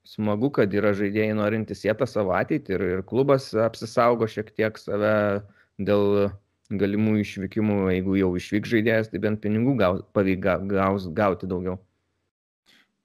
smagu, 0.07 0.49
kad 0.55 0.73
yra 0.73 0.93
žaidėjai 0.97 1.35
norintys 1.37 1.83
sietą 1.83 2.07
savo 2.09 2.33
ateitį 2.37 2.77
ir, 2.77 2.85
ir 2.97 3.05
klubas 3.07 3.51
apsisaugo 3.67 4.29
šiek 4.31 4.53
tiek 4.55 4.79
save 4.81 5.43
dėl 5.77 6.31
galimų 6.71 7.19
išvykimų, 7.23 7.75
jeigu 7.95 8.15
jau 8.19 8.31
išvyks 8.39 8.71
žaidėjas, 8.71 9.11
tai 9.11 9.21
bent 9.23 9.43
pinigų 9.43 9.77
gaus, 9.79 10.01
pavyks 10.15 10.65
gaus, 10.71 11.11
gauti 11.15 11.47
daugiau. 11.47 11.77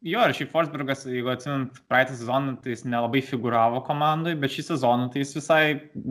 Jo, 0.03 0.25
ir 0.27 0.35
šiaip 0.35 0.51
Forsbergas, 0.51 1.05
jeigu 1.07 1.31
atsimint 1.31 1.77
praeitą 1.87 2.17
sezoną, 2.19 2.57
tai 2.63 2.73
jis 2.73 2.83
nelabai 2.83 3.21
figuravo 3.23 3.85
komandai, 3.87 4.33
bet 4.35 4.51
šį 4.51 4.65
sezoną 4.73 5.07
tai 5.13 5.23
jis 5.23 5.37
visai 5.37 5.63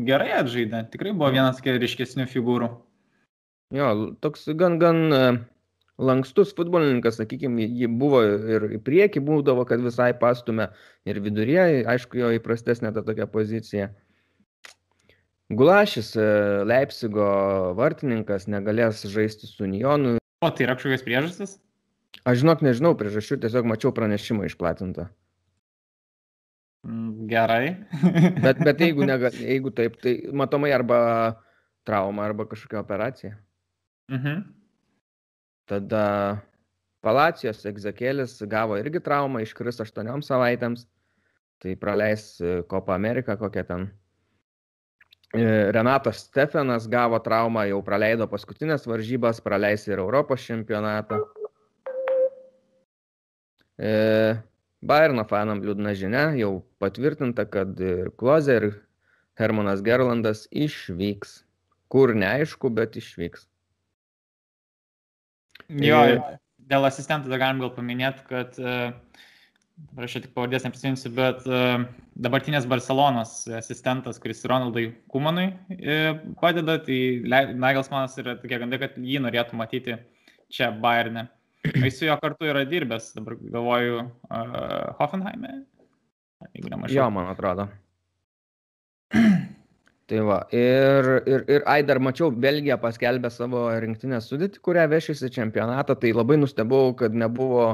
gerai 0.07 0.29
atžaidė. 0.37 0.85
Tikrai 0.93 1.11
buvo 1.11 1.27
vienas 1.35 1.59
ryškesnių 1.59 2.29
figūrų. 2.31 2.69
Jo, 3.71 3.91
toks 4.23 4.49
gan, 4.59 4.77
gan 4.81 4.99
lankstus 6.01 6.51
futbolininkas, 6.57 7.19
sakykime, 7.21 7.65
jį 7.65 7.89
buvo 8.01 8.21
ir 8.25 8.65
į 8.77 8.79
priekį 8.83 9.23
būdavo, 9.25 9.65
kad 9.69 9.83
visai 9.83 10.11
pastumė 10.17 10.71
ir 11.07 11.21
viduryje, 11.23 11.83
aišku, 11.93 12.19
jo 12.19 12.31
įprastesnė 12.37 12.93
ta 12.95 13.03
tokia 13.05 13.27
pozicija. 13.31 13.91
Gulašis, 15.51 16.13
e, 16.15 16.27
Leipzigo 16.67 17.27
vartininkas, 17.75 18.47
negalės 18.47 19.03
žaisti 19.11 19.49
su 19.49 19.65
Unionu. 19.67 20.15
O 20.41 20.49
tai 20.49 20.65
yra 20.67 20.77
kažkokios 20.77 21.03
priežastis? 21.03 21.57
Aš 22.27 22.43
žinok, 22.43 22.63
nežinau 22.63 22.93
priežasčių, 22.97 23.41
tiesiog 23.43 23.67
mačiau 23.67 23.91
pranešimą 23.95 24.47
išplatintą. 24.47 25.09
Mm, 26.87 27.27
gerai. 27.29 27.75
bet, 28.41 28.63
bet 28.63 28.81
jeigu, 28.81 29.05
nega, 29.11 29.31
jeigu 29.35 29.73
taip, 29.75 29.99
tai 30.01 30.17
matomai 30.31 30.71
arba 30.75 31.01
trauma, 31.87 32.25
arba 32.29 32.47
kažkokia 32.47 32.79
operacija. 32.81 33.35
Mhm. 34.11 34.43
Tada 35.71 36.05
Palacijos 37.01 37.63
egzekėlis 37.65 38.35
gavo 38.49 38.75
irgi 38.77 39.01
traumą, 39.01 39.41
iškris 39.45 39.81
aštuoniom 39.81 40.21
savaitėms. 40.25 40.85
Tai 41.61 41.75
praleis 41.77 42.35
Kopa 42.69 42.95
Ameriką 42.97 43.37
kokią 43.37 43.63
ten. 43.69 43.89
E, 45.31 45.71
Renatas 45.71 46.25
Stefenas 46.25 46.87
gavo 46.91 47.19
traumą, 47.23 47.63
jau 47.69 47.79
praleido 47.85 48.27
paskutinės 48.27 48.87
varžybas, 48.89 49.39
praleis 49.45 49.85
ir 49.87 50.01
Europos 50.01 50.43
čempionatą. 50.43 51.21
E, 53.79 53.93
Bayerno 54.81 55.23
fanam 55.29 55.61
liūdna 55.61 55.93
žinia, 55.95 56.25
jau 56.35 56.65
patvirtinta, 56.81 57.45
kad 57.45 57.79
ir 57.79 58.09
Kloze, 58.17 58.57
ir 58.57 58.67
Hermanas 59.39 59.85
Gerlandas 59.85 60.47
išvyks. 60.51 61.43
Kur 61.91 62.15
neaišku, 62.17 62.73
bet 62.73 62.97
išvyks. 62.99 63.50
Jo, 65.79 66.01
dėl 66.71 66.87
asistentų 66.87 67.31
dar 67.31 67.41
galim 67.41 67.61
gal 67.63 67.71
paminėti, 67.75 68.25
kad, 68.27 68.57
dabar 68.59 70.07
aš 70.07 70.17
tik 70.19 70.31
pavardės 70.35 70.65
neprisiminsiu, 70.67 71.11
bet 71.15 71.45
dabartinės 72.21 72.67
Barcelonos 72.69 73.35
asistentas, 73.59 74.19
kuris 74.21 74.43
Ronaldui 74.49 74.89
Kumanui 75.11 75.51
padeda, 76.41 76.79
tai 76.83 76.99
Nagelsmanas 77.55 78.17
yra 78.21 78.35
tokia 78.41 78.61
gandai, 78.63 78.81
kad 78.83 78.97
jį 78.99 79.23
norėtų 79.23 79.59
matyti 79.59 79.99
čia 80.51 80.71
Bayerne. 80.75 81.29
Jis 81.61 81.99
su 81.99 82.07
juo 82.07 82.17
kartu 82.21 82.47
yra 82.49 82.63
dirbęs, 82.65 83.11
dabar 83.13 83.35
galvoju, 83.37 84.01
uh, 84.31 84.95
Hoffenheime. 84.97 85.61
Jo, 86.89 87.09
man 87.13 87.29
atrodo. 87.29 87.67
Tai 90.11 90.19
va, 90.27 90.41
ir, 90.51 91.05
ir, 91.23 91.43
ir 91.55 91.63
ai, 91.71 91.85
dar 91.87 92.01
mačiau, 92.03 92.33
Belgija 92.45 92.75
paskelbė 92.81 93.29
savo 93.31 93.61
rinktinės 93.79 94.25
sudėtį, 94.27 94.59
kurią 94.67 94.83
vešėsi 94.91 95.29
čempionatą, 95.31 95.95
tai 96.01 96.09
labai 96.11 96.35
nustebau, 96.41 96.89
kad 96.99 97.13
nebuvo 97.15 97.67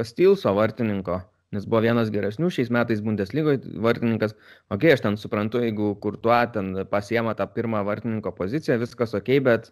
Kastilso 0.00 0.54
vartininko, 0.56 1.18
nes 1.52 1.66
buvo 1.68 1.82
vienas 1.84 2.08
geresnių 2.14 2.48
šiais 2.56 2.70
metais 2.72 3.02
Bundeslygoje 3.04 3.74
vartininkas. 3.84 4.32
Ok, 4.72 4.86
aš 4.94 5.02
ten 5.04 5.18
suprantu, 5.20 5.60
jeigu 5.60 5.90
Kurtuo 6.00 6.38
ten 6.54 6.70
pasiema 6.88 7.34
tą 7.36 7.44
pirmą 7.58 7.82
vartininko 7.84 8.32
poziciją, 8.38 8.78
viskas 8.80 9.12
ok, 9.18 9.28
bet 9.50 9.68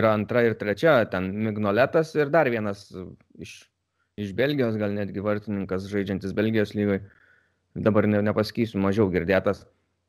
yra 0.00 0.16
antra 0.18 0.42
ir 0.48 0.56
trečia, 0.58 0.96
ten 1.12 1.28
Mignoletas 1.44 2.10
ir 2.18 2.32
dar 2.34 2.50
vienas 2.50 2.88
iš, 3.38 3.52
iš 4.18 4.34
Belgijos, 4.34 4.74
gal 4.82 4.98
netgi 4.98 5.22
vartininkas 5.22 5.86
žaidžiantis 5.94 6.34
Belgijos 6.34 6.74
lygoje, 6.74 7.04
dabar 7.86 8.10
ne, 8.10 8.24
nepasakysiu, 8.32 8.82
mažiau 8.82 9.06
girdėtas. 9.14 9.62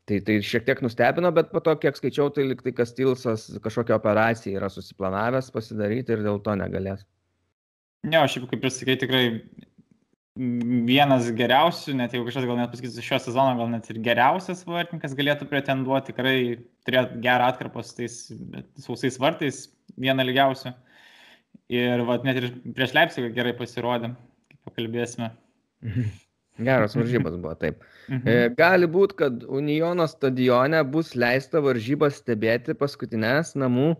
Tai, 0.10 0.18
tai 0.28 0.38
šiek 0.44 0.66
tiek 0.68 0.82
nustebino, 0.84 1.30
bet 1.32 1.52
po 1.54 1.62
to, 1.64 1.78
kiek 1.80 1.96
skaičiau, 1.96 2.28
tai 2.36 2.44
liktai 2.50 2.74
Kastilsas 2.76 3.46
kažkokią 3.64 3.96
operaciją 3.96 4.60
yra 4.60 4.68
susiplanavęs 4.72 5.48
pasidaryti 5.56 6.12
ir 6.12 6.26
dėl 6.26 6.42
to 6.44 6.56
negalės. 6.60 7.06
Ne, 8.04 8.18
aš 8.20 8.36
šiaip 8.36 8.50
kaip 8.52 8.66
ir 8.68 8.74
sakai, 8.76 8.98
tikrai 9.00 9.24
vienas 10.34 11.30
geriausių, 11.38 11.94
net 12.00 12.16
jeigu 12.16 12.26
kažkas 12.28 12.48
gal 12.50 12.58
net 12.58 12.74
pasakysiu 12.74 13.06
šio 13.06 13.20
sezono, 13.22 13.54
gal 13.60 13.70
net 13.72 13.88
ir 13.94 14.02
geriausias 14.04 14.66
vartininkas 14.68 15.14
galėtų 15.16 15.48
pretenduoti, 15.48 16.10
tikrai 16.10 16.36
turėtų 16.88 17.22
gerą 17.24 17.52
atkarpą 17.54 17.86
su 17.86 17.96
tais 18.02 18.18
sausais 18.82 19.20
vartais, 19.22 19.64
vieną 19.96 20.26
lygiausių. 20.28 20.74
Ir 21.72 22.04
vat, 22.10 22.26
net 22.28 22.42
ir 22.42 22.50
prieš 22.76 22.98
Leipzigą 22.98 23.32
gerai 23.38 23.54
pasirodė, 23.56 24.12
kaip 24.52 24.68
pakalbėsime. 24.68 25.32
Geros 26.62 26.94
varžybos 26.94 27.38
buvo, 27.42 27.56
taip. 27.58 27.82
Mhm. 28.08 28.28
E, 28.30 28.50
gali 28.58 28.86
būti, 28.86 29.18
kad 29.24 29.46
Uniono 29.50 30.06
stadione 30.08 30.84
bus 30.86 31.16
leista 31.18 31.62
varžybas 31.64 32.20
stebėti 32.22 32.76
paskutinės 32.78 33.56
namų 33.58 33.96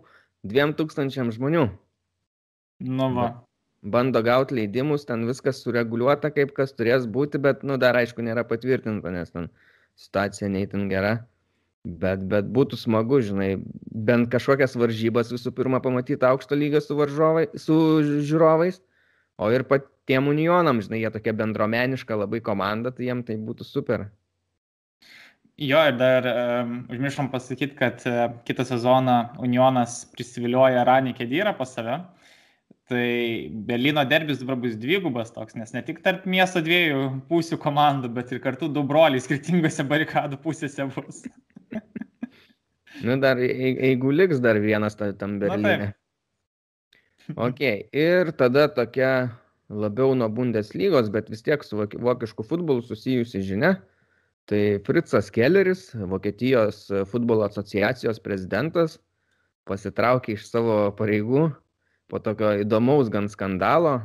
2000 0.46 1.34
žmonių. 1.34 1.66
Nu 2.84 3.10
va. 3.16 3.28
Bando 3.82 4.22
gauti 4.24 4.56
leidimus, 4.56 5.04
ten 5.04 5.26
viskas 5.28 5.60
sureguliuota, 5.64 6.30
kaip 6.32 6.54
kas 6.56 6.72
turės 6.72 7.08
būti, 7.10 7.40
bet, 7.42 7.66
nu, 7.66 7.76
dar 7.76 7.98
aišku, 7.98 8.22
nėra 8.24 8.46
patvirtinta, 8.48 9.10
nes 9.12 9.34
ten 9.34 9.50
situacija 10.00 10.48
neįtin 10.48 10.86
gera. 10.88 11.18
Bet, 11.84 12.22
bet 12.30 12.46
būtų 12.48 12.78
smagu, 12.80 13.18
žinai, 13.20 13.58
bent 13.92 14.30
kažkokias 14.32 14.72
varžybas 14.80 15.34
visų 15.34 15.52
pirma 15.52 15.82
pamatyti 15.84 16.24
aukšto 16.24 16.56
lygio 16.56 16.80
su, 16.80 16.96
varžovai, 16.96 17.50
su 17.60 17.76
žiūrovais, 18.24 18.80
o 19.36 19.50
ir 19.52 19.66
patiem 20.04 20.28
unionam, 20.28 20.80
žinai, 20.84 21.00
jie 21.00 21.10
tokia 21.10 21.32
bendromeniška 21.32 22.16
labai 22.16 22.40
komanda, 22.44 22.92
tai 22.92 23.06
jiem 23.08 23.22
tai 23.24 23.36
būtų 23.40 23.64
super. 23.64 24.10
Jo, 25.56 25.78
ir 25.86 25.96
dar 25.96 26.26
um, 26.26 26.86
užmiršom 26.90 27.30
pasakyti, 27.30 27.76
kad 27.78 28.02
uh, 28.10 28.26
kitą 28.44 28.64
sezoną 28.66 29.38
Unionas 29.38 30.02
prisivilioja 30.12 30.82
Ranį 30.84 31.14
Kedyrą 31.16 31.54
pas 31.56 31.72
save. 31.72 32.00
Tai 32.90 33.48
Berlyno 33.64 34.02
derbis 34.04 34.42
dabar 34.42 34.58
bus 34.60 34.74
dvigubas 34.76 35.30
toks, 35.32 35.54
nes 35.56 35.72
ne 35.72 35.80
tik 35.86 36.02
tarp 36.04 36.26
miesto 36.28 36.60
dviejų 36.60 37.22
pusių 37.30 37.56
komandų, 37.62 38.10
bet 38.12 38.32
ir 38.34 38.42
kartu 38.44 38.68
du 38.68 38.82
broliai 38.84 39.22
skirtingose 39.24 39.86
barikadų 39.88 40.36
pusėse 40.42 40.84
bus. 40.92 41.22
Nu, 43.00 43.16
dar, 43.22 43.38
jei- 43.40 43.78
jeigu 43.78 44.12
liks 44.12 44.42
dar 44.42 44.58
vienas 44.60 44.98
ta- 44.98 45.14
tam 45.16 45.38
Berlyne. 45.40 45.94
Ok, 47.40 47.62
ir 47.94 48.34
tada 48.36 48.66
tokia 48.68 49.30
labiau 49.70 50.14
nuo 50.14 50.28
Bundeslygos, 50.28 51.10
bet 51.12 51.30
vis 51.32 51.42
tiek 51.42 51.64
su 51.64 51.76
voki- 51.76 52.00
vokišku 52.00 52.44
futbolu 52.44 52.82
susijusi 52.82 53.42
žinia. 53.42 53.76
Tai 54.44 54.78
Fritzas 54.84 55.30
Kelleris, 55.32 55.94
Vokietijos 55.94 56.90
futbolo 57.08 57.46
asociacijos 57.46 58.20
prezidentas, 58.20 58.98
pasitraukė 59.64 60.36
iš 60.36 60.50
savo 60.50 60.90
pareigų 60.98 61.46
po 62.12 62.20
tokio 62.20 62.50
įdomaus 62.60 63.08
gan 63.08 63.30
skandalo, 63.32 64.02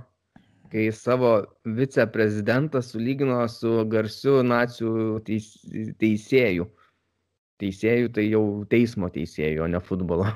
kai 0.72 0.88
savo 0.96 1.34
viceprezidentą 1.66 2.80
sulygino 2.86 3.42
su 3.52 3.84
garsiu 3.92 4.40
nacijų 4.46 5.20
teis, 5.28 5.52
teisėju. 6.00 6.70
Teisėjų 7.60 8.12
tai 8.16 8.24
jau 8.30 8.44
teismo 8.72 9.10
teisėjų, 9.12 9.66
o 9.66 9.68
ne 9.72 9.82
futbolo. 9.84 10.30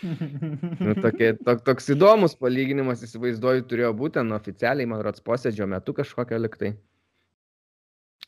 Nu, 0.00 0.94
tokie, 0.96 1.34
tok, 1.44 1.58
toks 1.66 1.90
įdomus 1.92 2.32
palyginimas, 2.40 3.02
įsivaizduoju, 3.04 3.66
turėjo 3.68 3.90
būti 3.98 4.16
ten 4.16 4.32
oficialiai, 4.32 4.88
man 4.88 5.02
rodos, 5.04 5.20
posėdžio 5.26 5.66
metu 5.68 5.92
kažkokia 5.96 6.38
liktai. 6.40 6.70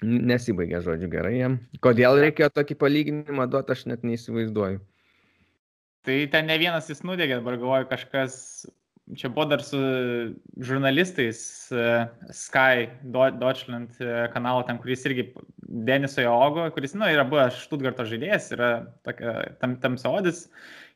Nesibaigė 0.03 0.83
žodžiu 0.85 1.09
gerai 1.09 1.37
jam. 1.39 1.57
Kodėl 1.85 2.19
reikėjo 2.27 2.51
tokį 2.59 2.77
palyginimą 2.81 3.47
duoti, 3.49 3.73
aš 3.73 3.87
net 3.89 4.05
neįsivaizduoju. 4.05 4.83
Tai 6.03 6.17
ten 6.33 6.49
ne 6.51 6.57
vienas 6.59 6.89
jis 6.91 7.05
nudegė, 7.07 7.39
dabar 7.39 7.57
galvoju, 7.61 7.89
kažkas, 7.93 8.37
čia 9.16 9.29
buvo 9.33 9.46
dar 9.51 9.62
su 9.62 9.79
žurnalistais 10.61 11.72
e, 11.72 12.07
Sky 12.31 12.88
Deutschland 13.40 13.90
e, 14.01 14.29
kanalo, 14.33 14.62
ten, 14.66 14.79
kuris 14.83 15.05
irgi 15.09 15.29
Deniso 15.62 16.25
Jogo, 16.25 16.68
kuris, 16.75 16.96
nu, 16.98 17.09
yra 17.09 17.25
buvęs 17.29 17.61
Štutgarto 17.64 18.07
žaidėjas, 18.09 18.51
yra 18.57 18.72
tokia 19.07 19.37
tam, 19.61 19.77
tamsiodis. 19.83 20.46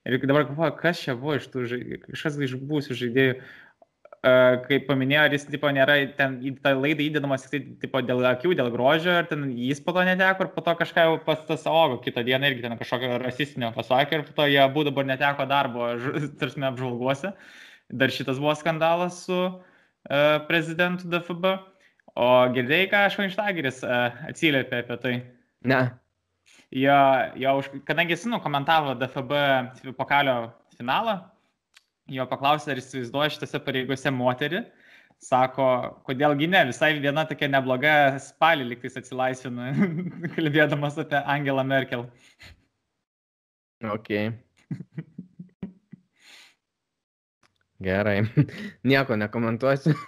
Ir 0.07 0.20
dabar 0.22 0.46
galvoju, 0.46 0.76
kas 0.79 1.02
čia 1.02 1.16
buvo 1.18 1.37
iš 1.38 1.48
tų 1.50 1.66
žaidėjų, 1.72 2.02
kažkas 2.09 2.42
iš 2.46 2.59
buvusių 2.62 2.98
žaidėjų. 3.02 3.38
E, 3.40 4.35
Kaip 4.66 4.87
paminėjo, 4.88 5.24
ar 5.26 5.35
jis 5.37 5.44
tipo, 5.46 5.70
nėra 5.74 5.98
ten 6.18 6.40
į 6.42 6.57
tą 6.64 6.72
laidą 6.79 7.05
įdedamas 7.05 7.44
tik 7.50 7.68
tipo, 7.83 8.00
dėl 8.02 8.24
akių, 8.33 8.57
dėl 8.59 8.72
grožio, 8.74 9.20
ir 9.20 9.29
ten 9.31 9.44
jis 9.55 9.83
po 9.85 9.94
to 9.94 10.02
neteko, 10.09 10.46
ir 10.46 10.55
po 10.55 10.64
to 10.66 10.74
kažką 10.81 11.05
jau 11.07 11.20
pas 11.26 11.44
tas 11.46 11.66
Ogo 11.70 12.00
kitą 12.02 12.24
dieną 12.26 12.50
irgi 12.50 12.64
ten 12.64 12.74
kažkokio 12.81 13.20
rasistinio 13.22 13.70
pasakė, 13.76 14.18
ir 14.18 14.26
po 14.26 14.35
to 14.40 14.48
jie 14.50 14.59
abu 14.64 14.83
dabar 14.88 15.07
neteko 15.07 15.46
darbo, 15.50 15.92
tarsi 16.40 16.64
apžvalguose. 16.70 17.37
Dar 17.92 18.11
šitas 18.11 18.40
buvo 18.42 18.55
skandalas 18.59 19.20
su 19.27 19.37
uh, 19.37 19.61
prezidentu 20.49 21.09
DFB. 21.11 21.53
O 22.16 22.27
girdėjai, 22.55 22.88
ką 22.90 23.05
Švainštageris 23.12 23.83
uh, 23.85 24.16
atsiliepė 24.31 24.83
apie 24.83 24.96
tai? 25.03 25.14
Ne. 25.68 25.81
Jo, 26.75 26.96
jo, 27.38 27.53
už- 27.61 27.70
kadangi 27.87 28.16
jis, 28.16 28.25
nu, 28.31 28.40
komentavo 28.42 28.94
DFB 28.99 29.92
pokalio 29.99 30.37
finalą, 30.79 31.18
jo 32.11 32.27
paklausė, 32.31 32.72
ar 32.75 32.81
įsivaizduoja 32.83 33.35
šitose 33.37 33.61
pareigose 33.62 34.12
moterį. 34.14 34.64
Sako, 35.22 35.66
kodėlgi 36.05 36.49
ne, 36.53 36.64
visai 36.68 36.90
viena 37.01 37.22
tokia 37.29 37.49
nebloga 37.49 37.92
spalį 38.20 38.66
liktais 38.72 38.99
atsilaisvina, 39.01 39.70
kalbėdamas 40.35 40.99
apie 41.01 41.22
Angelą 41.22 41.64
Merkel. 41.68 42.05
Ok. 43.94 44.11
Gerai. 47.83 48.23
Nieko 48.89 49.19
nekomentuosiu. 49.21 49.93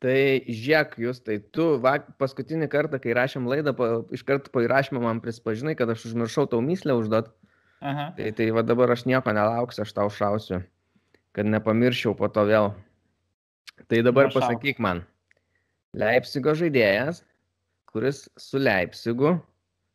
Tai 0.00 0.16
žiūrėk, 0.48 0.94
jūs, 1.02 1.18
tai 1.20 1.36
tu 1.52 1.74
va, 1.84 1.98
paskutinį 2.20 2.70
kartą, 2.72 2.96
kai 3.02 3.12
rašėm 3.16 3.44
laidą, 3.50 3.74
pa, 3.76 3.88
iš 4.16 4.22
karto 4.24 4.52
po 4.52 4.62
įrašymo 4.64 5.02
man 5.04 5.20
prisipažinai, 5.20 5.74
kad 5.76 5.92
aš 5.92 6.06
užmiršau 6.08 6.46
tau 6.48 6.62
myslę 6.64 6.96
užduot. 6.96 7.28
Aha. 7.84 8.06
Tai, 8.16 8.30
tai 8.36 8.46
va 8.56 8.64
dabar 8.64 8.94
aš 8.94 9.04
nieko 9.08 9.34
nelauksiu, 9.36 9.84
aš 9.84 9.92
tau 9.96 10.08
šausiu, 10.08 10.62
kad 11.36 11.48
nepamirščiau 11.52 12.14
po 12.16 12.30
to 12.32 12.46
vėl. 12.48 12.70
Tai 13.92 14.00
dabar 14.06 14.30
Prašau. 14.30 14.40
pasakyk 14.40 14.80
man, 14.80 15.04
Leipzigo 15.92 16.56
žaidėjas, 16.56 17.20
kuris 17.92 18.24
su 18.40 18.60
Leipzigu 18.60 19.36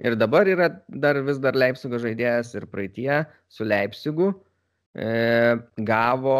ir 0.03 0.15
dabar 0.19 0.47
yra 0.47 0.69
dar 0.89 1.19
vis 1.23 1.39
dar 1.43 1.55
Leipzigo 1.55 1.99
žaidėjas 2.01 2.55
ir 2.57 2.67
praeitie 2.71 3.21
su 3.51 3.67
Leipzigu 3.67 4.31
e, 4.95 5.55
gavo 5.87 6.39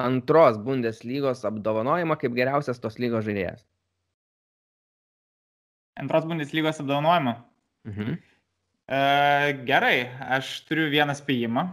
antros 0.00 0.56
Bundeslygos 0.64 1.44
apdovanojimą 1.48 2.16
kaip 2.20 2.32
geriausias 2.38 2.80
tos 2.80 2.96
lygos 3.02 3.26
žaidėjas. 3.28 3.66
Antros 6.00 6.24
Bundeslygos 6.24 6.80
apdovanojimą. 6.80 7.36
Mhm. 7.88 8.16
E, 8.90 9.00
gerai, 9.68 10.08
aš 10.38 10.54
turiu 10.68 10.88
vieną 10.90 11.14
spėjimą 11.18 11.68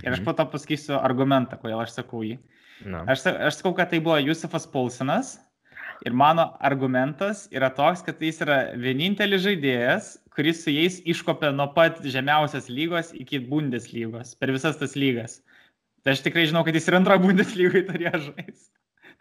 ir 0.00 0.08
aš 0.08 0.20
Mhm. 0.20 0.24
po 0.24 0.32
to 0.32 0.46
pasakysiu 0.46 0.96
argumentą, 0.96 1.58
kodėl 1.60 1.82
aš 1.82 1.92
sakau 1.98 2.24
jį. 2.24 2.38
Na. 2.84 3.04
Aš, 3.06 3.26
aš 3.28 3.60
sakau, 3.60 3.74
kad 3.76 3.90
tai 3.90 4.00
buvo 4.00 4.16
Jusufas 4.18 4.66
Pulsinas 4.66 5.38
ir 6.04 6.12
mano 6.12 6.56
argumentas 6.60 7.46
yra 7.52 7.68
toks, 7.70 8.02
kad 8.02 8.18
jis 8.18 8.40
yra 8.40 8.72
vienintelis 8.74 9.44
žaidėjas, 9.44 10.16
kuris 10.36 10.62
su 10.64 10.72
jais 10.72 10.98
iškopė 11.08 11.52
nuo 11.54 11.68
pat 11.76 12.00
žemiausios 12.14 12.68
lygos 12.72 13.12
iki 13.16 13.40
Bundeslygos, 13.46 14.34
per 14.40 14.52
visas 14.54 14.78
tas 14.80 14.96
lygas. 14.98 15.40
Tai 16.02 16.16
aš 16.16 16.24
tikrai 16.24 16.48
žinau, 16.50 16.64
kad 16.66 16.76
jis 16.76 16.88
ir 16.90 16.98
antrą 16.98 17.18
Bundeslygai 17.22 17.84
turėjo 17.88 18.18
žaisti. 18.28 18.68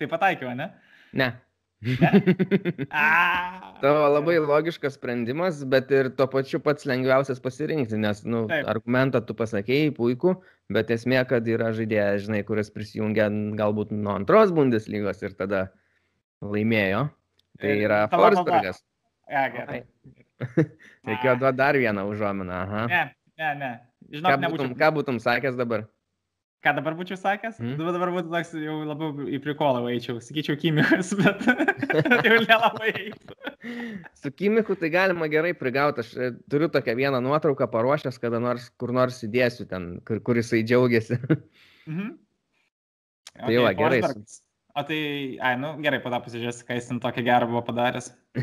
Tai 0.01 0.09
pataikiau, 0.09 0.53
ne? 0.57 0.71
Ne. 1.13 1.33
A, 2.93 3.73
Tavo 3.81 4.05
labai 4.13 4.35
logiškas 4.41 4.95
sprendimas, 4.99 5.63
bet 5.65 5.89
ir 5.93 6.11
tuo 6.17 6.27
pačiu 6.29 6.59
pats 6.61 6.85
lengviausias 6.89 7.41
pasirinkti, 7.41 7.97
nes 8.01 8.21
nu, 8.25 8.43
Taip. 8.49 8.67
argumentą 8.69 9.21
tu 9.25 9.33
pasakėjai, 9.37 9.89
puiku, 9.97 10.35
bet 10.73 10.93
esmė, 10.93 11.23
kad 11.29 11.47
yra 11.49 11.71
žaidėjas, 11.77 12.27
žinai, 12.27 12.43
kuris 12.45 12.69
prisijungia 12.73 13.29
galbūt 13.57 13.93
nuo 13.97 14.13
antros 14.19 14.53
Bundeslygos 14.53 15.25
ir 15.25 15.33
tada 15.37 15.63
laimėjo. 16.45 17.07
Tai 17.61 17.73
yra. 17.77 18.03
Forsbergas. 18.13 18.81
Ja, 19.29 19.47
gerai. 19.53 19.81
Reikėjo 21.07 21.37
duoti 21.41 21.57
dar 21.61 21.79
vieną 21.79 22.05
užuominą. 22.11 22.59
Aha. 22.65 22.83
Ne, 22.91 23.01
ne, 23.41 23.55
ne. 23.61 23.71
Ką 24.11 24.17
Žinok, 24.17 24.29
būtum, 24.31 24.45
nebūčiau. 24.45 24.77
ką 24.81 24.93
būtum 24.97 25.19
sakęs 25.23 25.57
dabar? 25.59 25.85
Ką 26.61 26.75
dabar 26.77 26.93
būčiau 26.97 27.17
sakęs? 27.17 27.57
Mhm. 27.57 27.77
Mm. 27.79 27.93
Dabar 27.95 28.11
būtų 28.13 28.29
toks 28.33 28.51
jau 28.61 28.75
labiau 28.85 29.27
į 29.33 29.39
prikolą 29.41 29.81
eičiau. 29.89 30.19
Sakyčiau, 30.21 30.59
Kimikas, 30.61 31.13
bet 31.21 31.41
jau 32.27 32.37
nelabai 32.43 32.91
eitų. 32.91 33.37
Su 34.21 34.33
Kimiku 34.35 34.75
tai 34.77 34.91
galima 34.93 35.29
gerai 35.31 35.55
prigauti. 35.57 36.05
Aš 36.05 36.11
e, 36.13 36.29
turiu 36.51 36.69
tokią 36.73 36.93
vieną 36.99 37.21
nuotrauką 37.25 37.65
paruošęs, 37.71 38.19
kada 38.21 38.41
nors 38.43 38.69
kur 38.77 38.93
nors 38.93 39.23
įdėsiu 39.25 39.65
ten, 39.71 39.95
kur, 40.05 40.21
kur 40.25 40.37
jisai 40.37 40.61
džiaugiasi. 40.61 41.17
Mhm. 41.89 42.13
Tai 43.41 43.57
va, 43.63 43.73
gerai, 43.73 44.01
Forsbergas. 44.03 44.41
O 44.75 44.83
tai, 44.87 45.35
ai, 45.43 45.55
nu 45.59 45.73
gerai, 45.83 45.99
pada 46.03 46.21
pasižiūrėsi, 46.23 46.63
ką 46.67 46.77
jis 46.77 46.87
ten 46.87 46.99
tokį 47.03 47.25
gerą 47.27 47.47
buvo 47.51 47.61
padaręs. 47.67 48.11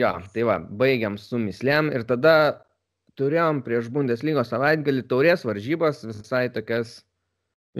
jo, 0.00 0.12
tai 0.34 0.44
va, 0.44 0.58
baigiam 0.82 1.16
su 1.20 1.40
mislėm 1.40 1.88
ir 1.96 2.04
tada 2.08 2.34
turėjom 3.16 3.62
prieš 3.64 3.88
Bundeslygos 3.94 4.52
savaitgalį 4.52 5.06
taurės 5.08 5.46
varžybas, 5.48 6.02
visai 6.04 6.46
tokias 6.52 6.98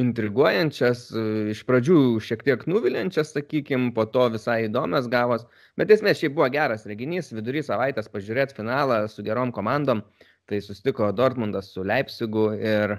intriguojančias, 0.01 1.07
iš 1.53 1.61
pradžių 1.69 1.99
šiek 2.25 2.43
tiek 2.45 2.65
nuviliančias, 2.69 3.33
sakykim, 3.37 3.91
po 3.97 4.05
to 4.13 4.27
visai 4.35 4.63
įdomias 4.67 5.09
gavos, 5.13 5.47
bet 5.81 5.93
esmė 5.93 6.13
šiaip 6.17 6.35
buvo 6.37 6.49
geras 6.53 6.85
reginys, 6.89 7.33
vidury 7.37 7.63
savaitės 7.65 8.11
pažiūrėti 8.13 8.59
finalą 8.59 9.03
su 9.13 9.25
gerom 9.25 9.53
komandom, 9.57 10.03
tai 10.49 10.61
sustiko 10.65 11.09
Dortmundas 11.17 11.73
su 11.73 11.85
Leipzigu 11.85 12.51
ir 12.61 12.99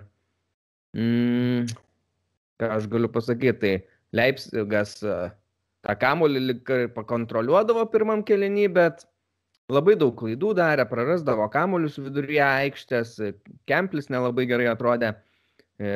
mm, 0.97 1.69
ką 2.61 2.71
aš 2.77 2.87
galiu 2.91 3.09
pasakyti, 3.13 3.59
tai 3.61 3.73
Leipzigas 4.17 4.97
e, 5.03 5.17
tą 5.85 5.95
kamulį 6.01 6.43
lik 6.51 6.73
ir 6.73 6.89
pakontroliuodavo 6.95 7.85
pirmam 7.91 8.23
kelinį, 8.27 8.67
bet 8.75 9.05
labai 9.71 9.97
daug 9.99 10.15
klaidų 10.19 10.53
darė, 10.57 10.87
prarasdavo 10.89 11.47
kamuolius 11.53 11.97
viduryje 11.99 12.43
aikštės, 12.45 13.17
Kemplis 13.69 14.09
nelabai 14.13 14.47
gerai 14.49 14.69
atrodė, 14.71 15.13
e, 15.79 15.91